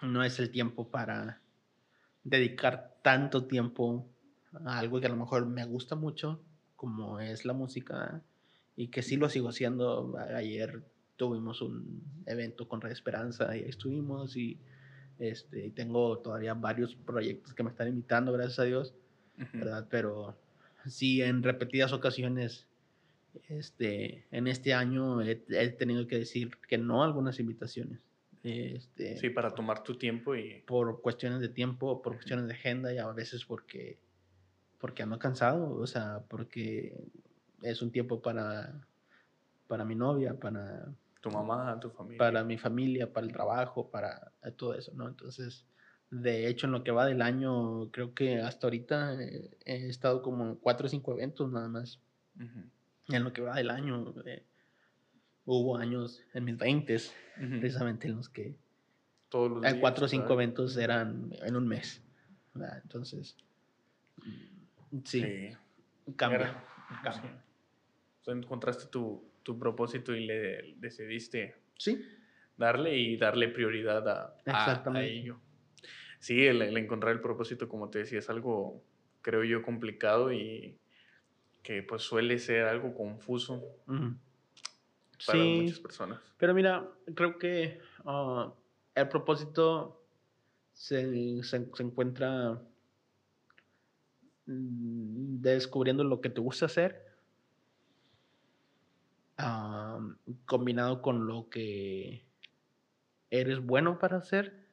[0.02, 1.41] no es el tiempo para
[2.23, 4.07] dedicar tanto tiempo
[4.65, 6.41] a algo que a lo mejor me gusta mucho,
[6.76, 8.22] como es la música,
[8.76, 10.15] y que sí lo sigo haciendo.
[10.35, 10.84] Ayer
[11.15, 14.60] tuvimos un evento con Red Esperanza y ahí estuvimos y
[15.19, 18.95] este, tengo todavía varios proyectos que me están invitando, gracias a Dios,
[19.53, 19.88] ¿verdad?
[19.89, 20.35] Pero
[20.88, 22.68] sí, en repetidas ocasiones,
[23.48, 27.99] este, en este año he, he tenido que decir que no a algunas invitaciones.
[28.44, 30.62] Este, sí, para tomar tu tiempo y...
[30.62, 34.00] Por cuestiones de tiempo, por cuestiones de agenda y a veces porque,
[34.80, 36.98] porque ando cansado, o sea, porque
[37.62, 38.88] es un tiempo para,
[39.68, 40.88] para mi novia, para...
[41.22, 42.18] Tu mamá, tu familia.
[42.18, 45.08] Para mi familia, para el trabajo, para todo eso, ¿no?
[45.08, 45.68] Entonces,
[46.12, 50.58] de hecho, en lo que va del año, creo que hasta ahorita he, estado como
[50.60, 52.00] cuatro o cinco eventos nada más.
[53.08, 54.14] En lo que va del año.
[54.26, 54.44] Eh,
[55.46, 56.98] hubo años en mis 20
[57.60, 58.56] precisamente en los que
[59.30, 62.04] Todos los cuatro o cinco eventos eran en un mes.
[62.84, 63.38] Entonces,
[65.06, 65.52] sí,
[66.16, 66.64] cambia.
[67.04, 67.44] cambia.
[68.28, 72.06] encontraste tu, tu, propósito y le decidiste ¿Sí?
[72.58, 75.40] darle y darle prioridad a, a, ello.
[76.20, 78.84] Sí, el, encontrar el propósito, como te decía, es algo,
[79.22, 80.78] creo yo, complicado y
[81.64, 83.64] que pues suele ser algo confuso
[85.26, 86.19] para muchas personas.
[86.38, 88.53] Pero mira, creo que ah,
[88.95, 90.02] el propósito
[90.73, 92.61] se, se, encuentra
[94.45, 97.06] mm, descubriendo lo que te gusta hacer,
[100.45, 102.26] combinado con lo que
[103.31, 104.68] eres bueno para hacer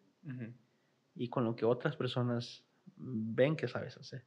[1.14, 2.64] y con lo que otras personas
[2.96, 4.24] ven que sabes hacer.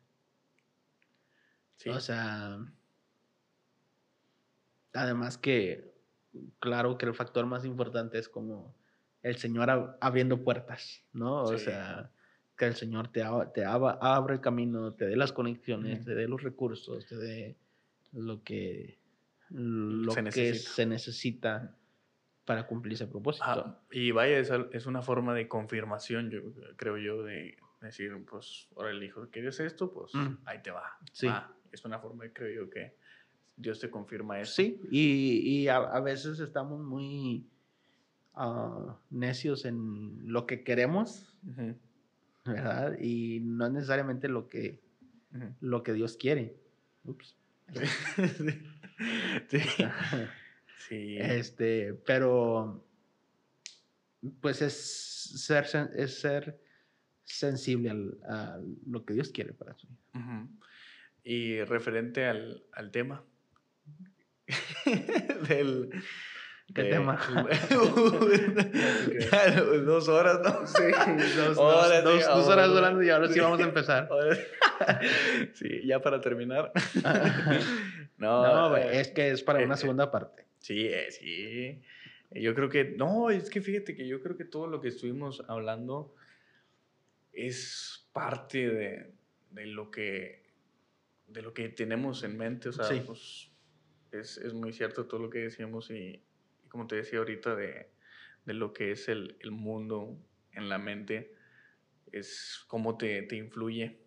[1.88, 2.60] O sea,
[4.94, 5.91] además que
[6.60, 8.76] claro que el factor más importante es como
[9.22, 11.44] el Señor abriendo puertas, ¿no?
[11.44, 12.12] O sea,
[12.58, 16.42] que el Señor te, te abre el camino, te dé las conexiones, te dé los
[16.44, 17.58] recursos, te dé
[18.14, 19.00] lo que,
[19.50, 20.72] lo se, que necesita.
[20.72, 21.76] se necesita
[22.46, 23.46] para cumplir ese propósito.
[23.48, 26.42] Ah, y vaya, es, es, una forma de confirmación, yo
[26.76, 29.92] creo yo, de decir, pues, ahora el hijo, ¿quieres esto?
[29.92, 30.38] Pues mm.
[30.46, 30.98] ahí te va.
[31.12, 31.28] Sí.
[31.72, 32.96] es una forma, creo yo, que
[33.56, 34.54] Dios te confirma eso.
[34.54, 37.46] Sí, y, a, veces estamos muy
[38.34, 41.38] ah, necios en lo que queremos,
[42.46, 42.98] ¿verdad?
[43.00, 44.80] Y no es necesariamente lo que,
[45.60, 46.56] lo que Dios quiere.
[47.04, 47.36] Ups.
[49.48, 49.60] sí.
[50.88, 51.18] sí.
[51.20, 52.84] Este, pero
[54.40, 55.66] pues es ser,
[55.96, 56.60] es ser
[57.24, 57.92] sensible
[58.28, 60.48] a lo que Dios quiere para su vida.
[61.24, 63.24] Y referente al, al tema,
[65.48, 65.90] del...
[66.74, 67.18] ¿Qué tema?
[69.86, 70.66] dos horas, ¿no?
[70.66, 70.84] Sí,
[71.36, 74.10] dos, horas, dos, dos, horas hablando y ahora sí vamos a empezar.
[75.54, 76.72] sí, ya para terminar.
[78.18, 80.46] no, no eh, es que es para una eh, segunda parte.
[80.60, 81.82] Sí, eh, sí.
[82.32, 85.44] Yo creo que, no, es que fíjate que yo creo que todo lo que estuvimos
[85.50, 86.16] hablando
[87.34, 89.12] es parte de,
[89.52, 90.40] de lo que
[91.28, 93.51] de lo que tenemos en mente, o sea, pues
[94.12, 96.22] es, es, muy cierto todo lo que decíamos y,
[96.70, 97.90] como te decía ahorita de,
[98.46, 100.18] de lo que es el, el, mundo
[100.54, 101.36] en la mente,
[102.12, 104.02] es cómo te, te influye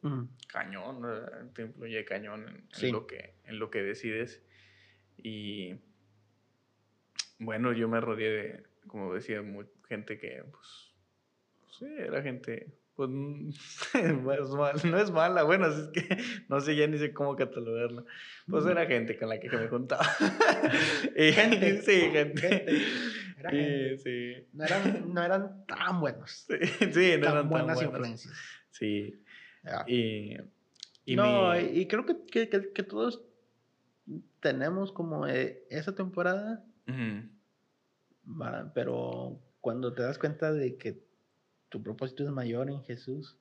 [0.48, 4.42] cañón, te influye cañón en, lo que, en lo que decides.
[5.16, 5.74] Y
[7.38, 9.42] bueno, yo me rodeé de, como decía,
[9.88, 10.92] gente que, pues,
[11.78, 13.10] sí, era gente pues
[14.84, 16.16] no es mala, bueno, es que
[16.48, 18.04] no sé ya ni sé cómo catalogarla.
[18.46, 20.06] Pues era gente con la que me juntaba.
[21.16, 21.82] y, gente.
[21.82, 22.66] Sí, gente.
[23.98, 24.46] Sí.
[24.52, 26.46] No, eran, no eran tan buenos.
[26.92, 28.34] Sí, no eran buenas tan influencias.
[28.70, 29.20] Sí.
[29.86, 30.36] Y,
[31.04, 33.24] y, no, y creo que, que, que, todos
[34.40, 36.64] tenemos como eh, esa temporada
[38.74, 41.02] Pero cuando te das cuenta de que
[41.74, 43.36] tu propósito es mayor en Jesús,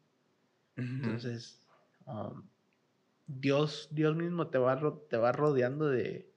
[0.75, 1.61] entonces
[2.07, 2.41] um,
[3.27, 6.27] Dios, Dios mismo te va, te va rodeando de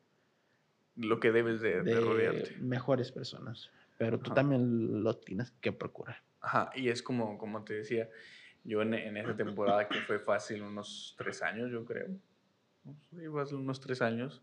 [0.95, 2.55] lo que debes de, rodearte.
[2.59, 3.71] Mejores personas.
[3.97, 6.19] Pero tú también lo tienes que procurar.
[6.43, 8.11] Ajá, y es como, como te decía,
[8.63, 12.09] yo en, en esa temporada que fue fácil, unos tres años, yo creo.
[13.53, 14.43] unos tres años,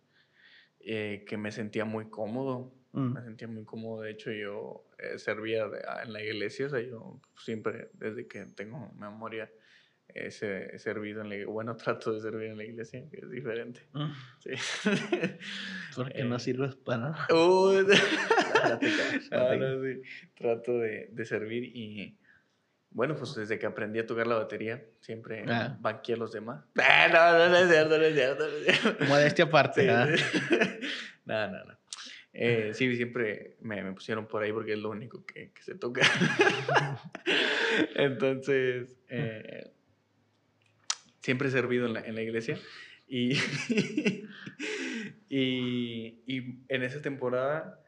[0.79, 2.73] eh, que me sentía muy cómodo.
[2.93, 3.13] Mm.
[3.13, 4.01] Me sentía muy cómodo.
[4.01, 6.67] De hecho, yo eh, servía ah, en la iglesia.
[6.67, 9.51] O sea, yo siempre, desde que tengo memoria,
[10.07, 11.51] he servido en la iglesia.
[11.51, 13.81] Bueno, trato de servir en la iglesia, que es diferente.
[13.93, 14.11] Mm.
[14.39, 14.51] Sí.
[15.95, 17.27] Porque no eh, sirves para nada.
[19.19, 20.01] sí.
[20.35, 22.17] Trato de, de servir y
[22.93, 25.75] bueno, pues desde que aprendí a tocar la batería, siempre ah.
[25.79, 26.63] banqué a los demás.
[26.75, 28.45] No, no, no es cierto, no es cierto.
[29.07, 30.05] Modestia aparte, ¿no?
[31.25, 31.82] no, no, no.
[32.33, 35.75] Eh, sí, siempre me, me, pusieron por ahí porque es lo único que, que se
[35.75, 36.01] toca.
[37.95, 39.71] Entonces, eh,
[41.21, 42.57] siempre he servido en la, en la iglesia
[43.07, 43.33] y,
[45.29, 47.79] y, y, en esa temporada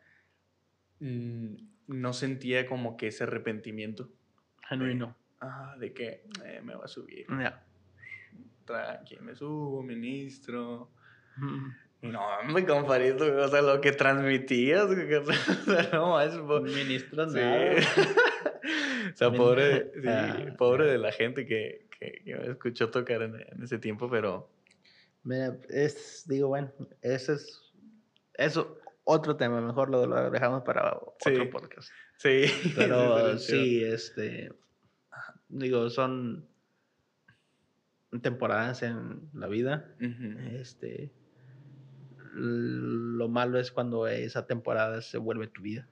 [1.00, 1.56] mmm,
[1.88, 4.12] no sentía como que ese arrepentimiento
[4.68, 5.16] Genuino.
[5.42, 7.26] Ah, de que eh, me va a subir.
[7.30, 7.64] Ya.
[8.66, 10.92] Tranqui, me subo, ministro.
[12.12, 14.88] No, me comparito, o sea, lo que transmitías,
[15.94, 17.40] no, es ministro, sí.
[19.14, 23.64] o sea, pobre, sí, ah, pobre de la gente que, que, me escuchó tocar en,
[23.64, 24.50] ese tiempo, pero...
[25.24, 26.72] Mira, es, digo, bueno,
[27.02, 27.74] ese es,
[28.36, 31.90] eso, otro tema, mejor lo, lo dejamos para otro podcast.
[32.18, 32.46] Sí.
[32.76, 34.52] Pero sí, este.
[35.48, 36.48] Digo, son
[38.22, 39.96] temporadas en la vida.
[40.54, 41.12] Este.
[42.38, 45.88] Lo malo es cuando esa temporada se vuelve tu vida.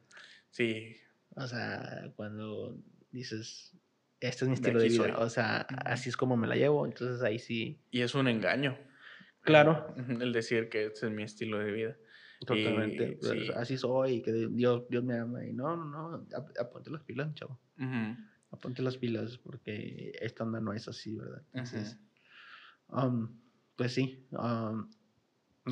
[0.50, 0.98] Sí.
[1.36, 2.78] O sea, cuando
[3.12, 3.74] dices,
[4.20, 5.18] este es mi estilo de, vida.
[5.20, 6.86] O sea, así es como me la llevo.
[6.86, 7.80] Entonces ahí sí.
[7.92, 8.78] Y es un engaño.
[9.42, 9.96] Claro.
[9.98, 11.98] El decir que este es mi estilo de vida.
[12.46, 13.18] Totalmente.
[13.22, 15.46] Pues, así soy, que Dios, Dios me ama.
[15.46, 16.28] Y no, no, no,
[16.60, 17.60] aponte las pilas, chavo.
[18.52, 21.42] Aponte las pilas porque esta onda no es así, ¿verdad?
[21.54, 22.00] Entonces,
[22.90, 23.40] um,
[23.76, 24.28] pues sí.
[24.32, 24.90] Um,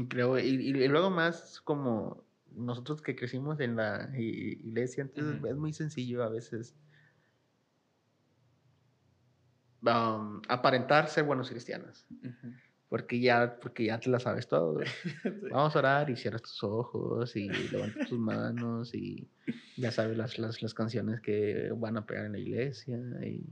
[0.08, 2.24] creo, y, luego más como
[2.56, 6.76] nosotros que crecimos en la iglesia, entonces es muy sencillo a veces
[9.82, 12.06] um, aparentar ser buenos cristianos
[12.92, 14.82] porque ya, porque ya te la sabes todo.
[15.50, 19.30] Vamos a orar y cierras tus ojos y levantas tus manos y
[19.78, 23.46] ya sabes las, las, las, canciones que van a pegar en la iglesia y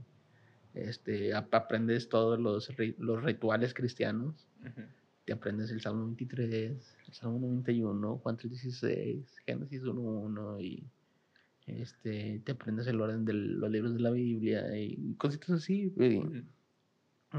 [0.74, 4.46] este, aprendes todos los, los rituales cristianos.
[5.24, 10.84] Te aprendes el Salmo 23, el Salmo 91, Juan 3.16, Génesis 1.1 y
[11.66, 15.92] este, te aprendes el orden de los libros de la Biblia y cositas así.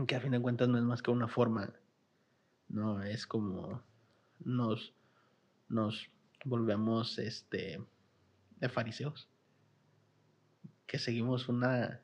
[0.07, 1.73] Que a fin de cuentas no es más que una forma
[2.71, 3.83] no, es como
[4.39, 4.93] nos,
[5.67, 6.09] nos
[6.45, 7.81] volvemos este,
[8.59, 9.27] de fariseos,
[10.87, 12.01] que seguimos una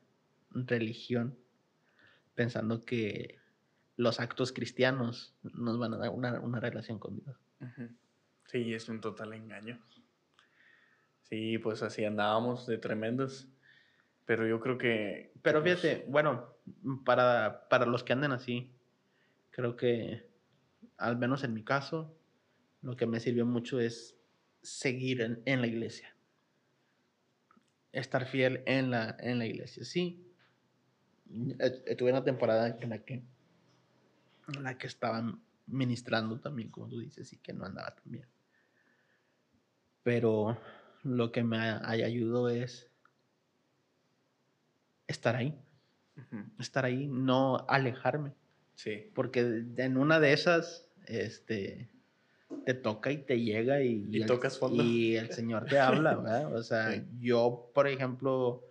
[0.50, 1.36] religión
[2.34, 3.38] pensando que
[3.98, 7.36] los actos cristianos nos van a dar una, relación con Dios.
[8.46, 9.78] Sí, es un total engaño.
[11.24, 13.48] Sí, pues así andábamos de tremendos.
[14.24, 15.32] Pero yo creo que.
[15.42, 16.54] Pero pues fíjate, bueno,
[17.04, 18.72] para, para los que anden así,
[19.50, 20.28] creo que
[20.96, 22.16] al menos en mi caso,
[22.82, 24.16] lo que me sirvió mucho es
[24.62, 26.14] seguir en, la iglesia.
[27.90, 29.84] Estar fiel en la, en la iglesia.
[29.84, 30.24] Sí,
[31.96, 33.24] tuve una temporada en la que,
[34.62, 38.26] la que estaban ministrando también, como tú dices, y que no andaba tan bien.
[40.02, 40.58] Pero
[41.02, 42.90] lo que me ayudó es
[45.06, 45.58] estar ahí.
[46.58, 48.32] Estar ahí, no alejarme.
[48.74, 49.10] Sí.
[49.14, 51.88] Porque en una de esas este,
[52.64, 54.82] te toca y te llega y, y, el, tocas fondo.
[54.82, 56.54] y el Señor te habla, ¿verdad?
[56.54, 58.64] O sea, yo, por ejemplo,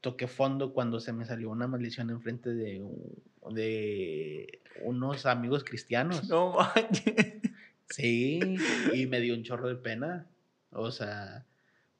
[0.00, 2.82] toqué fondo cuando se me salió una maldición enfrente de,
[3.48, 6.28] de unos amigos cristianos.
[6.28, 7.36] No manches.
[7.88, 8.40] Sí,
[8.94, 10.26] y me dio un chorro de pena.
[10.72, 11.44] O sea,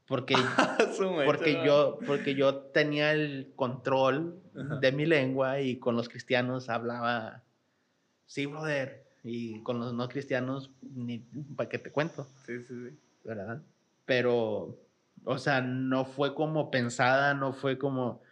[0.06, 0.34] porque,
[1.26, 4.40] porque, yo, porque yo tenía el control
[4.80, 7.42] de mi lengua y con los cristianos hablaba,
[8.26, 11.18] sí, brother, y con los no cristianos, ni
[11.56, 12.26] para qué te cuento.
[12.46, 12.98] Sí, sí, sí.
[13.24, 13.62] ¿Verdad?
[14.06, 14.78] Pero,
[15.24, 18.22] o sea, no fue como pensada, no fue como...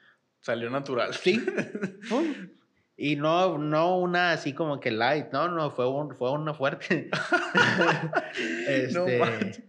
[0.41, 1.15] Salió natural.
[1.15, 1.45] Sí.
[2.99, 7.09] y no, no una así como que light, no, no, fue, un, fue una fuerte.
[8.67, 9.65] este,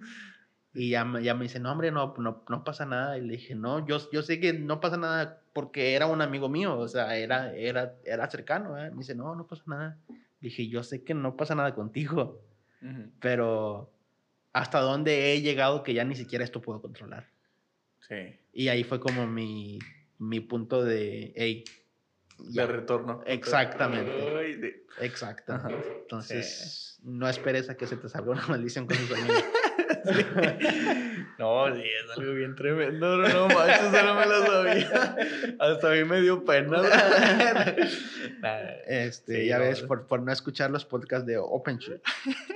[0.73, 3.18] Y ya, me- ya me dice, no, hombre, no, no, no pasa nada.
[3.18, 6.47] Y le dije, no, yo, yo sé que no pasa nada porque era un amigo
[6.49, 8.77] mío, o sea, era, era, era cercano.
[8.77, 8.89] ¿eh?
[8.91, 9.97] Me dice, no, no pasa nada.
[10.39, 12.41] Dije, yo sé que no pasa nada contigo,
[12.81, 13.11] Ujú.
[13.19, 13.91] pero
[14.53, 17.27] hasta dónde he llegado que ya ni siquiera esto puedo controlar.
[18.07, 18.15] Sí.
[18.53, 19.80] Y ahí fue como mi,
[20.18, 21.64] mi punto de, hey,
[22.40, 23.22] De retorno.
[23.26, 24.11] Exactamente.
[24.38, 25.76] Ay, de- Exactamente.
[25.78, 25.94] Ajá.
[26.02, 29.44] Entonces, no esperes a que se te salga una maldición con tus amigos.
[31.38, 33.18] No, sí, es algo bien tremendo.
[33.18, 35.16] No, no, manches, eso no me lo sabía.
[35.60, 36.82] Hasta a mí me dio pena.
[38.41, 39.88] Nah, Este, Sí, ya no, ves, no.
[39.88, 42.02] por, por no escuchar los podcasts de Open Church.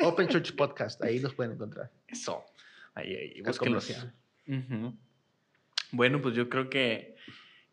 [0.02, 1.90] Open Church Podcast, ahí los pueden encontrar.
[2.08, 2.44] Eso.
[2.96, 3.90] Ahí, ahí, búsquenlos.
[4.48, 4.94] Ujú.
[5.92, 7.16] Bueno, pues yo creo que,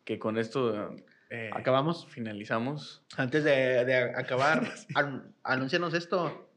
[0.03, 0.95] que con esto
[1.31, 2.05] eh, Acabamos.
[2.07, 3.03] finalizamos.
[3.17, 4.61] Antes de, de acabar,
[4.95, 6.47] an- anúncianos esto.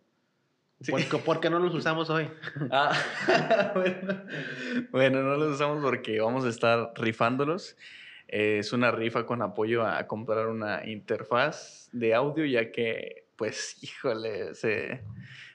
[0.80, 0.90] Sí.
[0.90, 2.28] ¿Por, qué- por qué no los usamos hoy?
[2.70, 2.92] Ah,
[3.74, 4.22] bueno.
[4.90, 7.76] Bueno, no los usamos porque vamos a estar rifándolos.
[8.28, 13.82] Eh, es una rifa con apoyo a comprar una interfaz de audio, ya que, pues,
[13.82, 15.02] híjole, se,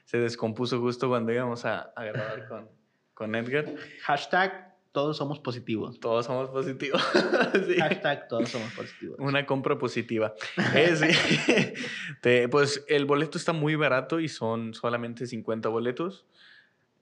[0.04, 2.68] se descompuso justo cuando íbamos a, a grabar con,
[3.14, 3.66] con Edgar.
[4.02, 6.00] Hashtag todos somos positivos.
[6.00, 7.02] Todos somos positivos.
[7.66, 7.74] Sí.
[7.80, 9.16] Hashtag todos somos positivos.
[9.18, 10.34] Una compra positiva.
[10.74, 11.74] Eh, sí.
[12.20, 16.26] Te- pues el boleto está muy barato y son solamente 50 boletos.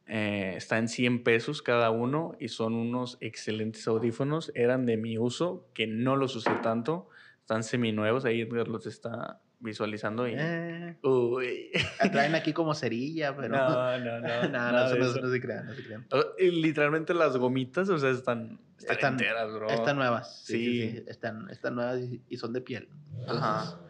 [0.07, 4.51] Eh, está en 100 pesos cada uno y son unos excelentes audífonos.
[4.55, 7.09] Eran de mi uso, que no los usé tanto.
[7.41, 8.25] Están seminuevos.
[8.25, 10.27] Ahí Edgar los está visualizando.
[10.29, 10.35] Y...
[10.37, 11.71] Eh, Uy.
[12.13, 13.57] traen aquí como cerilla, pero.
[13.57, 14.43] No, no, no.
[14.49, 14.89] no, no, no,
[15.31, 16.07] se crean, no se crean.
[16.39, 19.69] Y Literalmente las gomitas, o sea, están, están, Están- enteras, bro.
[19.71, 20.43] Están nuevas.
[20.45, 20.91] Sí, sí, Sí.
[20.99, 22.89] sí, Están, están nuevas y, y son de piel.
[23.21, 23.81] Entonces, Ajá.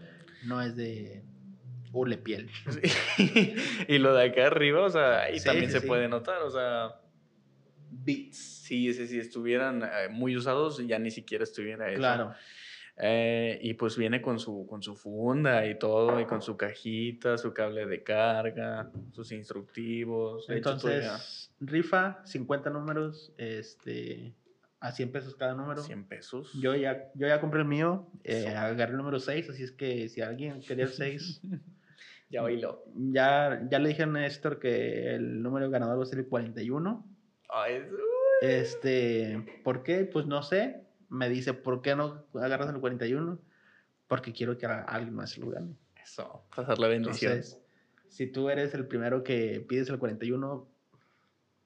[0.44, 1.24] No es de
[1.92, 2.48] hule piel.
[3.88, 7.00] Y lo de acá arriba, o sea, ahí también se puede notar, o sea,
[7.90, 8.36] Beats.
[8.38, 11.98] sí, sí, si estuvieran eh, muy usados, ya ni siquiera estuviera eso.
[11.98, 12.34] Claro.
[13.00, 17.38] Eh, y pues viene con su, con su funda y todo, y con su cajita,
[17.38, 20.50] su cable de carga, sus instructivos.
[20.50, 24.34] Entonces, rifa, 50 números, este,
[24.80, 25.80] a 100 pesos cada número.
[25.82, 26.52] 100 pesos.
[26.60, 30.08] Yo ya, yo ya compré el mío, eh, agarré el número 6, así es que
[30.08, 31.42] si alguien quería el 6,
[32.30, 32.84] ya bailó.
[32.96, 37.06] ya, ya le dije a Néstor que el número ganador va a ser el 41.
[37.48, 37.82] Ay,
[38.42, 40.04] Este, ¿por qué?
[40.04, 40.87] Pues no sé.
[41.08, 43.38] Me dice, ¿por qué no agarras el 41?
[44.06, 45.76] Porque quiero que alguien más lo gane.
[46.02, 47.62] Eso, pasar la bendición Entonces,
[48.08, 50.68] si tú eres el primero que pides el 41,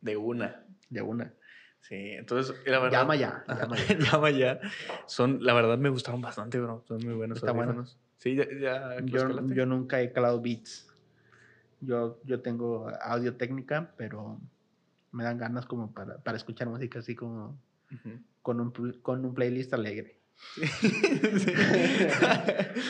[0.00, 0.64] de una.
[0.90, 1.34] de una.
[1.80, 3.00] Sí, entonces, la verdad.
[3.00, 3.98] Llama ya, llama ya.
[4.12, 4.60] llama ya.
[5.06, 6.84] Son, la verdad, me gustaron bastante, bro.
[6.86, 7.72] Son muy buenos Está bueno.
[7.72, 7.98] audífonos.
[8.18, 10.88] Sí, ya, ya Yo, yo nunca he calado beats.
[11.80, 14.40] Yo, yo tengo audio técnica, pero
[15.10, 17.58] me dan ganas como para, para escuchar música así como
[18.40, 20.20] Con un, con un playlist alegre.
[20.54, 20.62] Sí.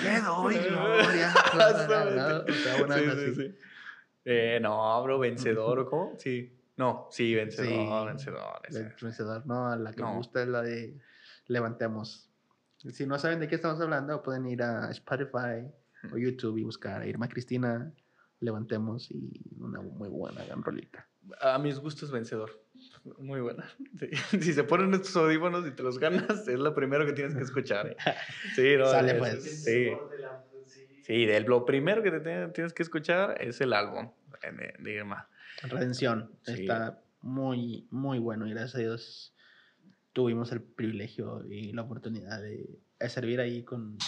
[0.05, 1.35] Le doy gloria.
[4.25, 6.15] Eh, no, bro, vencedor, ¿o cómo?
[6.19, 6.59] Sí.
[6.77, 8.07] No, sí, vencedor, Sí.
[8.07, 8.61] vencedor.
[8.71, 10.99] El vencedor, no, la que me gusta es la de
[11.47, 12.31] Levantemos.
[12.77, 15.67] Si no saben de qué estamos hablando, pueden ir a Spotify
[16.13, 17.93] o YouTube y buscar a Irma Cristina,
[18.41, 21.07] Levantemos y una muy buena gran rolita.
[21.41, 22.51] A mis gustos, vencedor.
[23.19, 23.65] Muy buena.
[23.99, 24.09] Sí.
[24.41, 27.43] Si se ponen estos audífonos y te los ganas, es lo primero que tienes que
[27.43, 27.89] escuchar.
[27.89, 27.97] ¿eh?
[28.55, 29.65] Sí, no, Sale, es- pues.
[29.65, 29.91] Sí.
[31.03, 34.11] Sí, del, lo primero que te tienes que escuchar es el álbum
[34.41, 35.29] de, de Irma.
[35.63, 36.53] Redención Sí.
[36.63, 39.35] está muy, muy bueno y gracias a Dios
[40.13, 43.99] tuvimos el privilegio y la oportunidad de, de servir ahí con,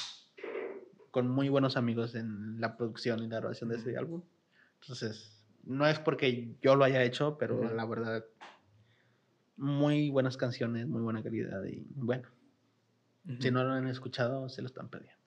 [1.11, 4.23] con muy buenos amigos en la producción y la grabación de ese álbum.
[4.81, 8.25] Entonces, no es porque yo lo haya hecho, pero la verdad,
[9.57, 12.29] muy buenas canciones, muy buena calidad y bueno,
[13.41, 15.23] si no lo han escuchado, se lo están perdiendo.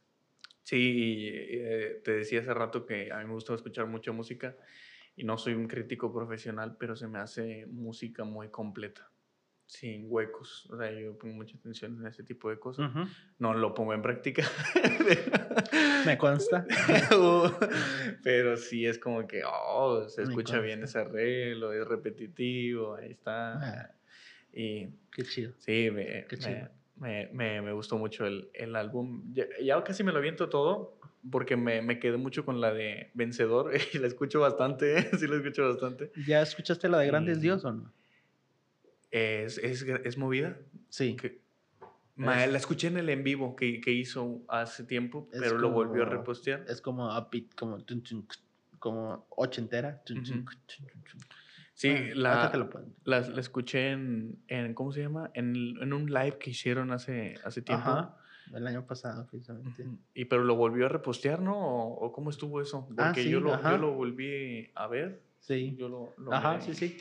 [0.63, 4.55] Sí, eh, te decía hace rato que a mí me gusta escuchar mucha música
[5.15, 9.09] y no soy un crítico profesional, pero se me hace música muy completa,
[9.65, 10.67] sin huecos.
[10.69, 12.91] O sea, yo pongo mucha atención en ese tipo de cosas.
[13.39, 14.43] No lo pongo en práctica.
[16.05, 16.65] Me consta.
[18.23, 23.53] pero sí es como que, oh, se escucha bien ese arreglo, es repetitivo, ahí está.
[23.53, 23.96] Ah,
[24.59, 25.53] Y qué chido.
[25.59, 26.69] Sí, me, Qué me, chido.
[26.95, 29.31] me, me- me gustó mucho el, el álbum.
[29.33, 30.97] Ya, ya casi me lo aviento todo
[31.29, 35.35] porque me, me quedé mucho con la de Vencedor y la escucho bastante, sí la
[35.35, 36.11] escucho bastante.
[36.25, 37.93] ¿Ya escuchaste la de Grandes Dios o no?
[39.11, 40.57] Es, es, es movida.
[40.89, 41.15] Sí.
[41.15, 41.39] Que,
[42.15, 45.69] ma- Es- la escuché en el en vivo que, que hizo hace tiempo, pero lo
[45.69, 46.65] volvió a repostear.
[46.67, 47.77] Es como upbeat, como,
[48.79, 50.01] como ochentera.
[50.03, 50.23] tun,
[51.77, 52.69] Sí, la, lo
[53.03, 55.29] la, la escuché en, en, ¿cómo se llama?
[55.35, 57.87] En, en un live que hicieron hace, hace tiempo.
[57.91, 58.17] Ajá,
[58.51, 59.85] el año pasado, precisamente.
[60.15, 61.55] Y pero lo volvió a repostear, ¿no?
[61.55, 62.87] ¿O, o cómo estuvo eso?
[62.97, 63.69] Ah, Porque sí, yo, lo, ajá.
[63.73, 65.21] yo lo volví a ver.
[65.39, 65.75] Sí.
[65.77, 66.63] Yo lo, lo Ajá, miré.
[66.63, 66.97] sí, sí.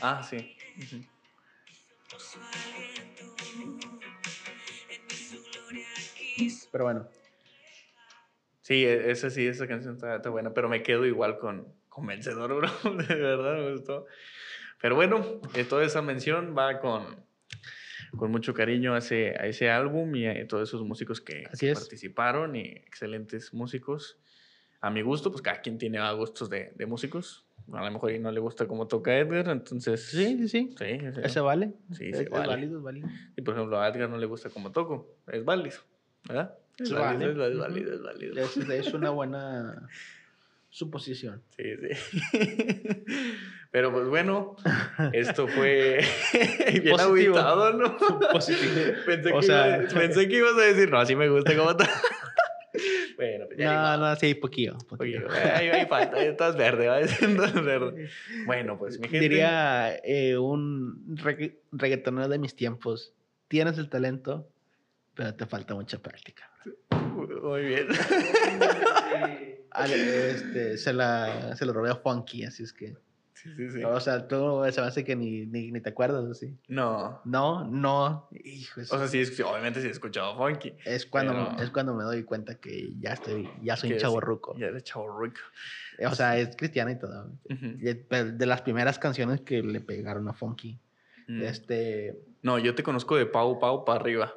[0.00, 0.56] Ah, sí.
[6.70, 7.08] Pero bueno,
[8.60, 12.06] Sí, e- esa sí, esa canción está, está buena, pero me quedo igual con, con
[12.06, 12.96] Vencedor, bro.
[12.96, 14.06] De verdad me gustó.
[14.80, 17.24] Pero bueno, eh, toda esa mención va con,
[18.16, 21.66] con mucho cariño a ese, a ese álbum y a todos esos músicos que, Así
[21.66, 21.78] que es.
[21.78, 24.18] participaron y excelentes músicos.
[24.80, 27.44] A mi gusto, pues cada quien tiene gustos de, de músicos.
[27.72, 30.02] A lo mejor y no le gusta cómo toca Edgar, entonces...
[30.02, 30.74] sí, sí, sí.
[30.78, 31.20] Sí, sí.
[31.22, 31.74] ¿Ese vale?
[31.92, 32.46] Sí, es, es vale.
[32.46, 33.08] válido, es válido.
[33.36, 35.16] Y por ejemplo, a Edgar no le gusta cómo toco.
[35.26, 35.76] Es válido,
[36.26, 36.56] ¿verdad?
[36.78, 38.40] Es válido, es válido, es válido.
[38.72, 39.88] Es una buena
[40.70, 41.42] suposición.
[41.56, 43.04] Sí, sí.
[43.70, 44.56] Pero pues bueno,
[45.12, 46.00] esto fue
[46.82, 46.98] bien Positivo.
[47.00, 47.96] aguitado, ¿no?
[48.32, 48.72] Positivo.
[49.06, 51.70] Pensé, O que sea- iba- pensé que ibas a decir, no, así me gusta cómo
[51.72, 51.88] está.
[53.16, 54.76] bueno, pues ya No, no, sí, poquillo.
[54.98, 55.28] Oye, poquillo.
[55.54, 58.08] ahí, ahí falta, ahí estás verde, va estás verde.
[58.46, 59.20] Bueno, pues mi gente.
[59.20, 63.12] Diría eh, un regga- reggaetonero de mis tiempos.
[63.48, 64.48] Tienes el talento,
[65.14, 66.50] pero te falta mucha práctica.
[67.42, 67.88] Muy bien.
[69.70, 72.96] Al- este, se, la, se lo robé a Funky, así es que.
[73.34, 73.84] Sí, sí, sí.
[73.84, 76.56] O sea, tú se me hace que ni, ni, ni te acuerdas, así.
[76.66, 77.20] No.
[77.24, 78.28] No, no.
[78.44, 80.74] Hijo, O sea, sí, obviamente sí he escuchado funky.
[80.84, 84.18] es, cuando, pero- es cuando me doy cuenta que ya estoy, ya soy un chavo
[84.18, 84.56] sí, ruco.
[84.58, 85.38] Ya eres chavo rico.
[86.04, 87.30] O sea, es cristiano y todo.
[88.08, 90.76] Pero De las primeras canciones que le pegaron a Funky.
[91.28, 91.42] Mm.
[91.42, 92.18] Este.
[92.42, 94.34] No, yo te conozco de Pau Pau para arriba.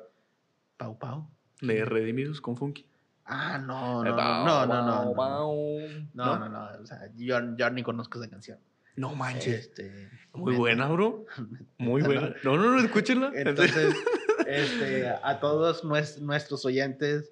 [0.77, 1.27] Pau Pau.
[1.61, 2.85] De Redimidos con Funky.
[3.25, 5.13] Ah, no, no, no, no, no, no.
[5.13, 5.79] Pau.
[6.13, 6.67] No, no, no.
[6.81, 8.59] O sea, yo, yo ni conozco esa canción.
[8.95, 9.67] No manches.
[9.67, 11.25] Este, Muy buena, bro.
[11.77, 12.35] Muy No, buena.
[12.43, 13.31] No, no, no, escúchenla.
[13.35, 13.95] Entonces,
[14.47, 17.31] este, a todos nues- nuestros oyentes,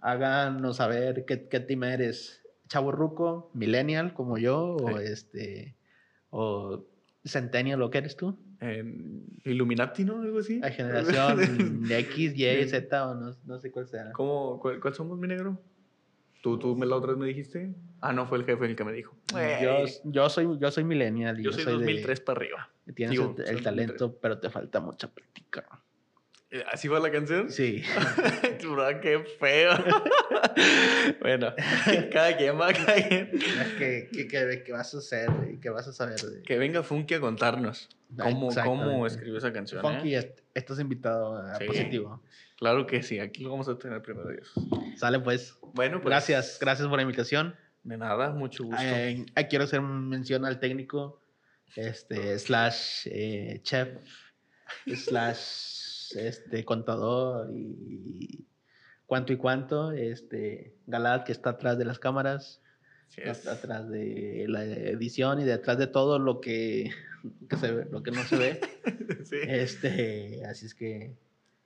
[0.00, 2.36] háganos saber qué, qué team eres.
[2.68, 5.74] Chavo Ruco, Millennial, como yo, o este,
[6.30, 6.84] o
[7.24, 8.38] Centennial, ¿lo que eres tú?
[8.60, 10.20] En Illuminati, ¿no?
[10.22, 10.58] Algo así.
[10.60, 11.38] La generación
[11.90, 12.68] X, Y.
[12.68, 14.12] Z, o no, no sé cuál sea.
[14.12, 15.60] ¿Cómo, cuál, cuál somos, mi negro?
[16.42, 17.74] ¿Tú, tú me la otra vez me dijiste?
[18.00, 19.14] Ah, no, fue el jefe el que me dijo.
[19.60, 21.38] Yo, yo soy, yo soy Millennial.
[21.38, 22.70] y yo soy de- 2003 para arriba.
[22.94, 25.66] tienes Digo, el, el talento, pero te falta mucha práctica.
[26.52, 27.50] Eh, ¿Así va la canción?
[27.50, 27.82] Sí.
[28.62, 29.70] Bro, qué feo.
[31.20, 31.54] bueno,
[32.12, 33.30] cada quien va, cada quien.
[33.78, 35.28] ¿Qué, qué, qué- qué vas a hacer?
[35.62, 36.16] ¿Qué vas a saber?
[36.44, 39.80] Que venga Funky a contarnos cómo, cómo escribió esa canción.
[39.80, 40.18] Funky, ¿eh?
[40.18, 41.66] est- estás invitado a Sí.
[41.66, 42.22] positivo.
[42.58, 44.52] Claro que sí, aquí lo vamos a tener primero Dios.
[44.96, 45.54] Sale pues.
[45.74, 46.10] Bueno, pues.
[46.10, 47.54] Gracias, gracias por la invitación.
[47.84, 48.82] De nada, mucho gusto.
[48.82, 51.22] Eh, eh, quiero hacer mención al técnico,
[51.76, 53.88] este, slash eh, chef,
[54.94, 55.79] slash
[56.16, 58.44] este, contador y
[59.06, 62.60] cuánto y cuánto, este, Galad que está atrás de las cámaras,
[63.08, 63.46] Así es.
[63.46, 66.90] at- atrás de la edición y detrás de todo lo que,
[67.48, 68.60] que se ve, lo que no se ve.
[69.24, 69.36] Sí.
[69.42, 71.14] Este, así es que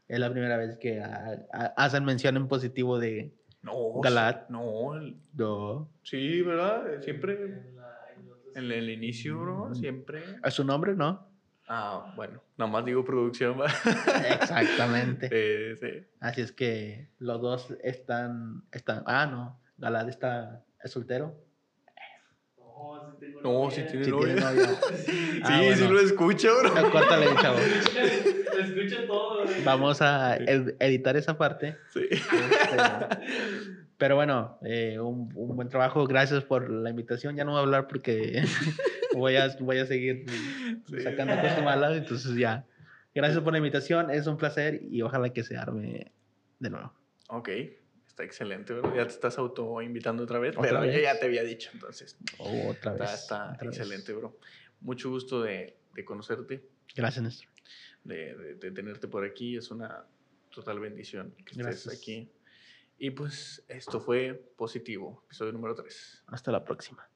[0.09, 4.49] es la primera vez que ha- ha- hacen mención en positivo de No, Galad.
[4.49, 7.01] No, el- no, sí, ¿verdad?
[7.03, 7.62] Siempre.
[8.57, 10.23] En el inicio, bro, siempre.
[10.43, 11.27] a su nombre, ¿no?
[11.66, 13.66] Ah, bueno, nada más digo producción, va.
[14.41, 15.28] Exactamente.
[15.81, 16.07] Sí, sí.
[16.20, 21.35] Así es que los dos están, están, ah, no, Galad está es soltero.
[23.43, 24.35] No, sí tiene Sí novia.
[24.35, 24.66] tiene novia.
[25.07, 25.93] Sí, Ah, sí bueno.
[25.93, 26.91] lo escucho, bro.
[26.91, 27.59] Córtale, chavo.
[27.59, 29.45] Lo escucho todo.
[29.65, 31.77] Vamos a ed- editar esa parte.
[31.93, 32.01] Sí.
[32.11, 36.07] Este, pero bueno, eh, un, un buen trabajo.
[36.07, 37.37] Gracias por la invitación.
[37.37, 38.43] Ya no voy a hablar porque
[39.15, 40.27] voy a, voy a seguir
[41.03, 41.97] sacando cosas malas.
[41.97, 42.65] Entonces ya.
[43.15, 44.11] Gracias por la invitación.
[44.11, 46.11] Es un placer y ojalá que se arme
[46.59, 46.93] de nuevo.
[47.29, 47.49] Ok,
[48.07, 48.95] está excelente, bro.
[48.95, 52.19] Ya te estás auto invitando otra vez, ¿Otra pero yo ya te había dicho, entonces.
[52.39, 53.03] Otra vez.
[53.03, 53.79] Está, está otra vez.
[53.79, 54.37] excelente, bro.
[54.81, 56.65] Mucho gusto de, de conocerte,
[56.97, 57.49] Gracias, Néstor.
[58.05, 59.57] de, de- de tenerte por aquí.
[59.57, 60.05] Es una
[60.51, 61.97] total bendición que estés Gracias.
[61.99, 62.29] aquí.
[62.97, 66.25] Y pues esto fue positivo, episodio número 3.
[66.29, 67.09] Hasta la próxima.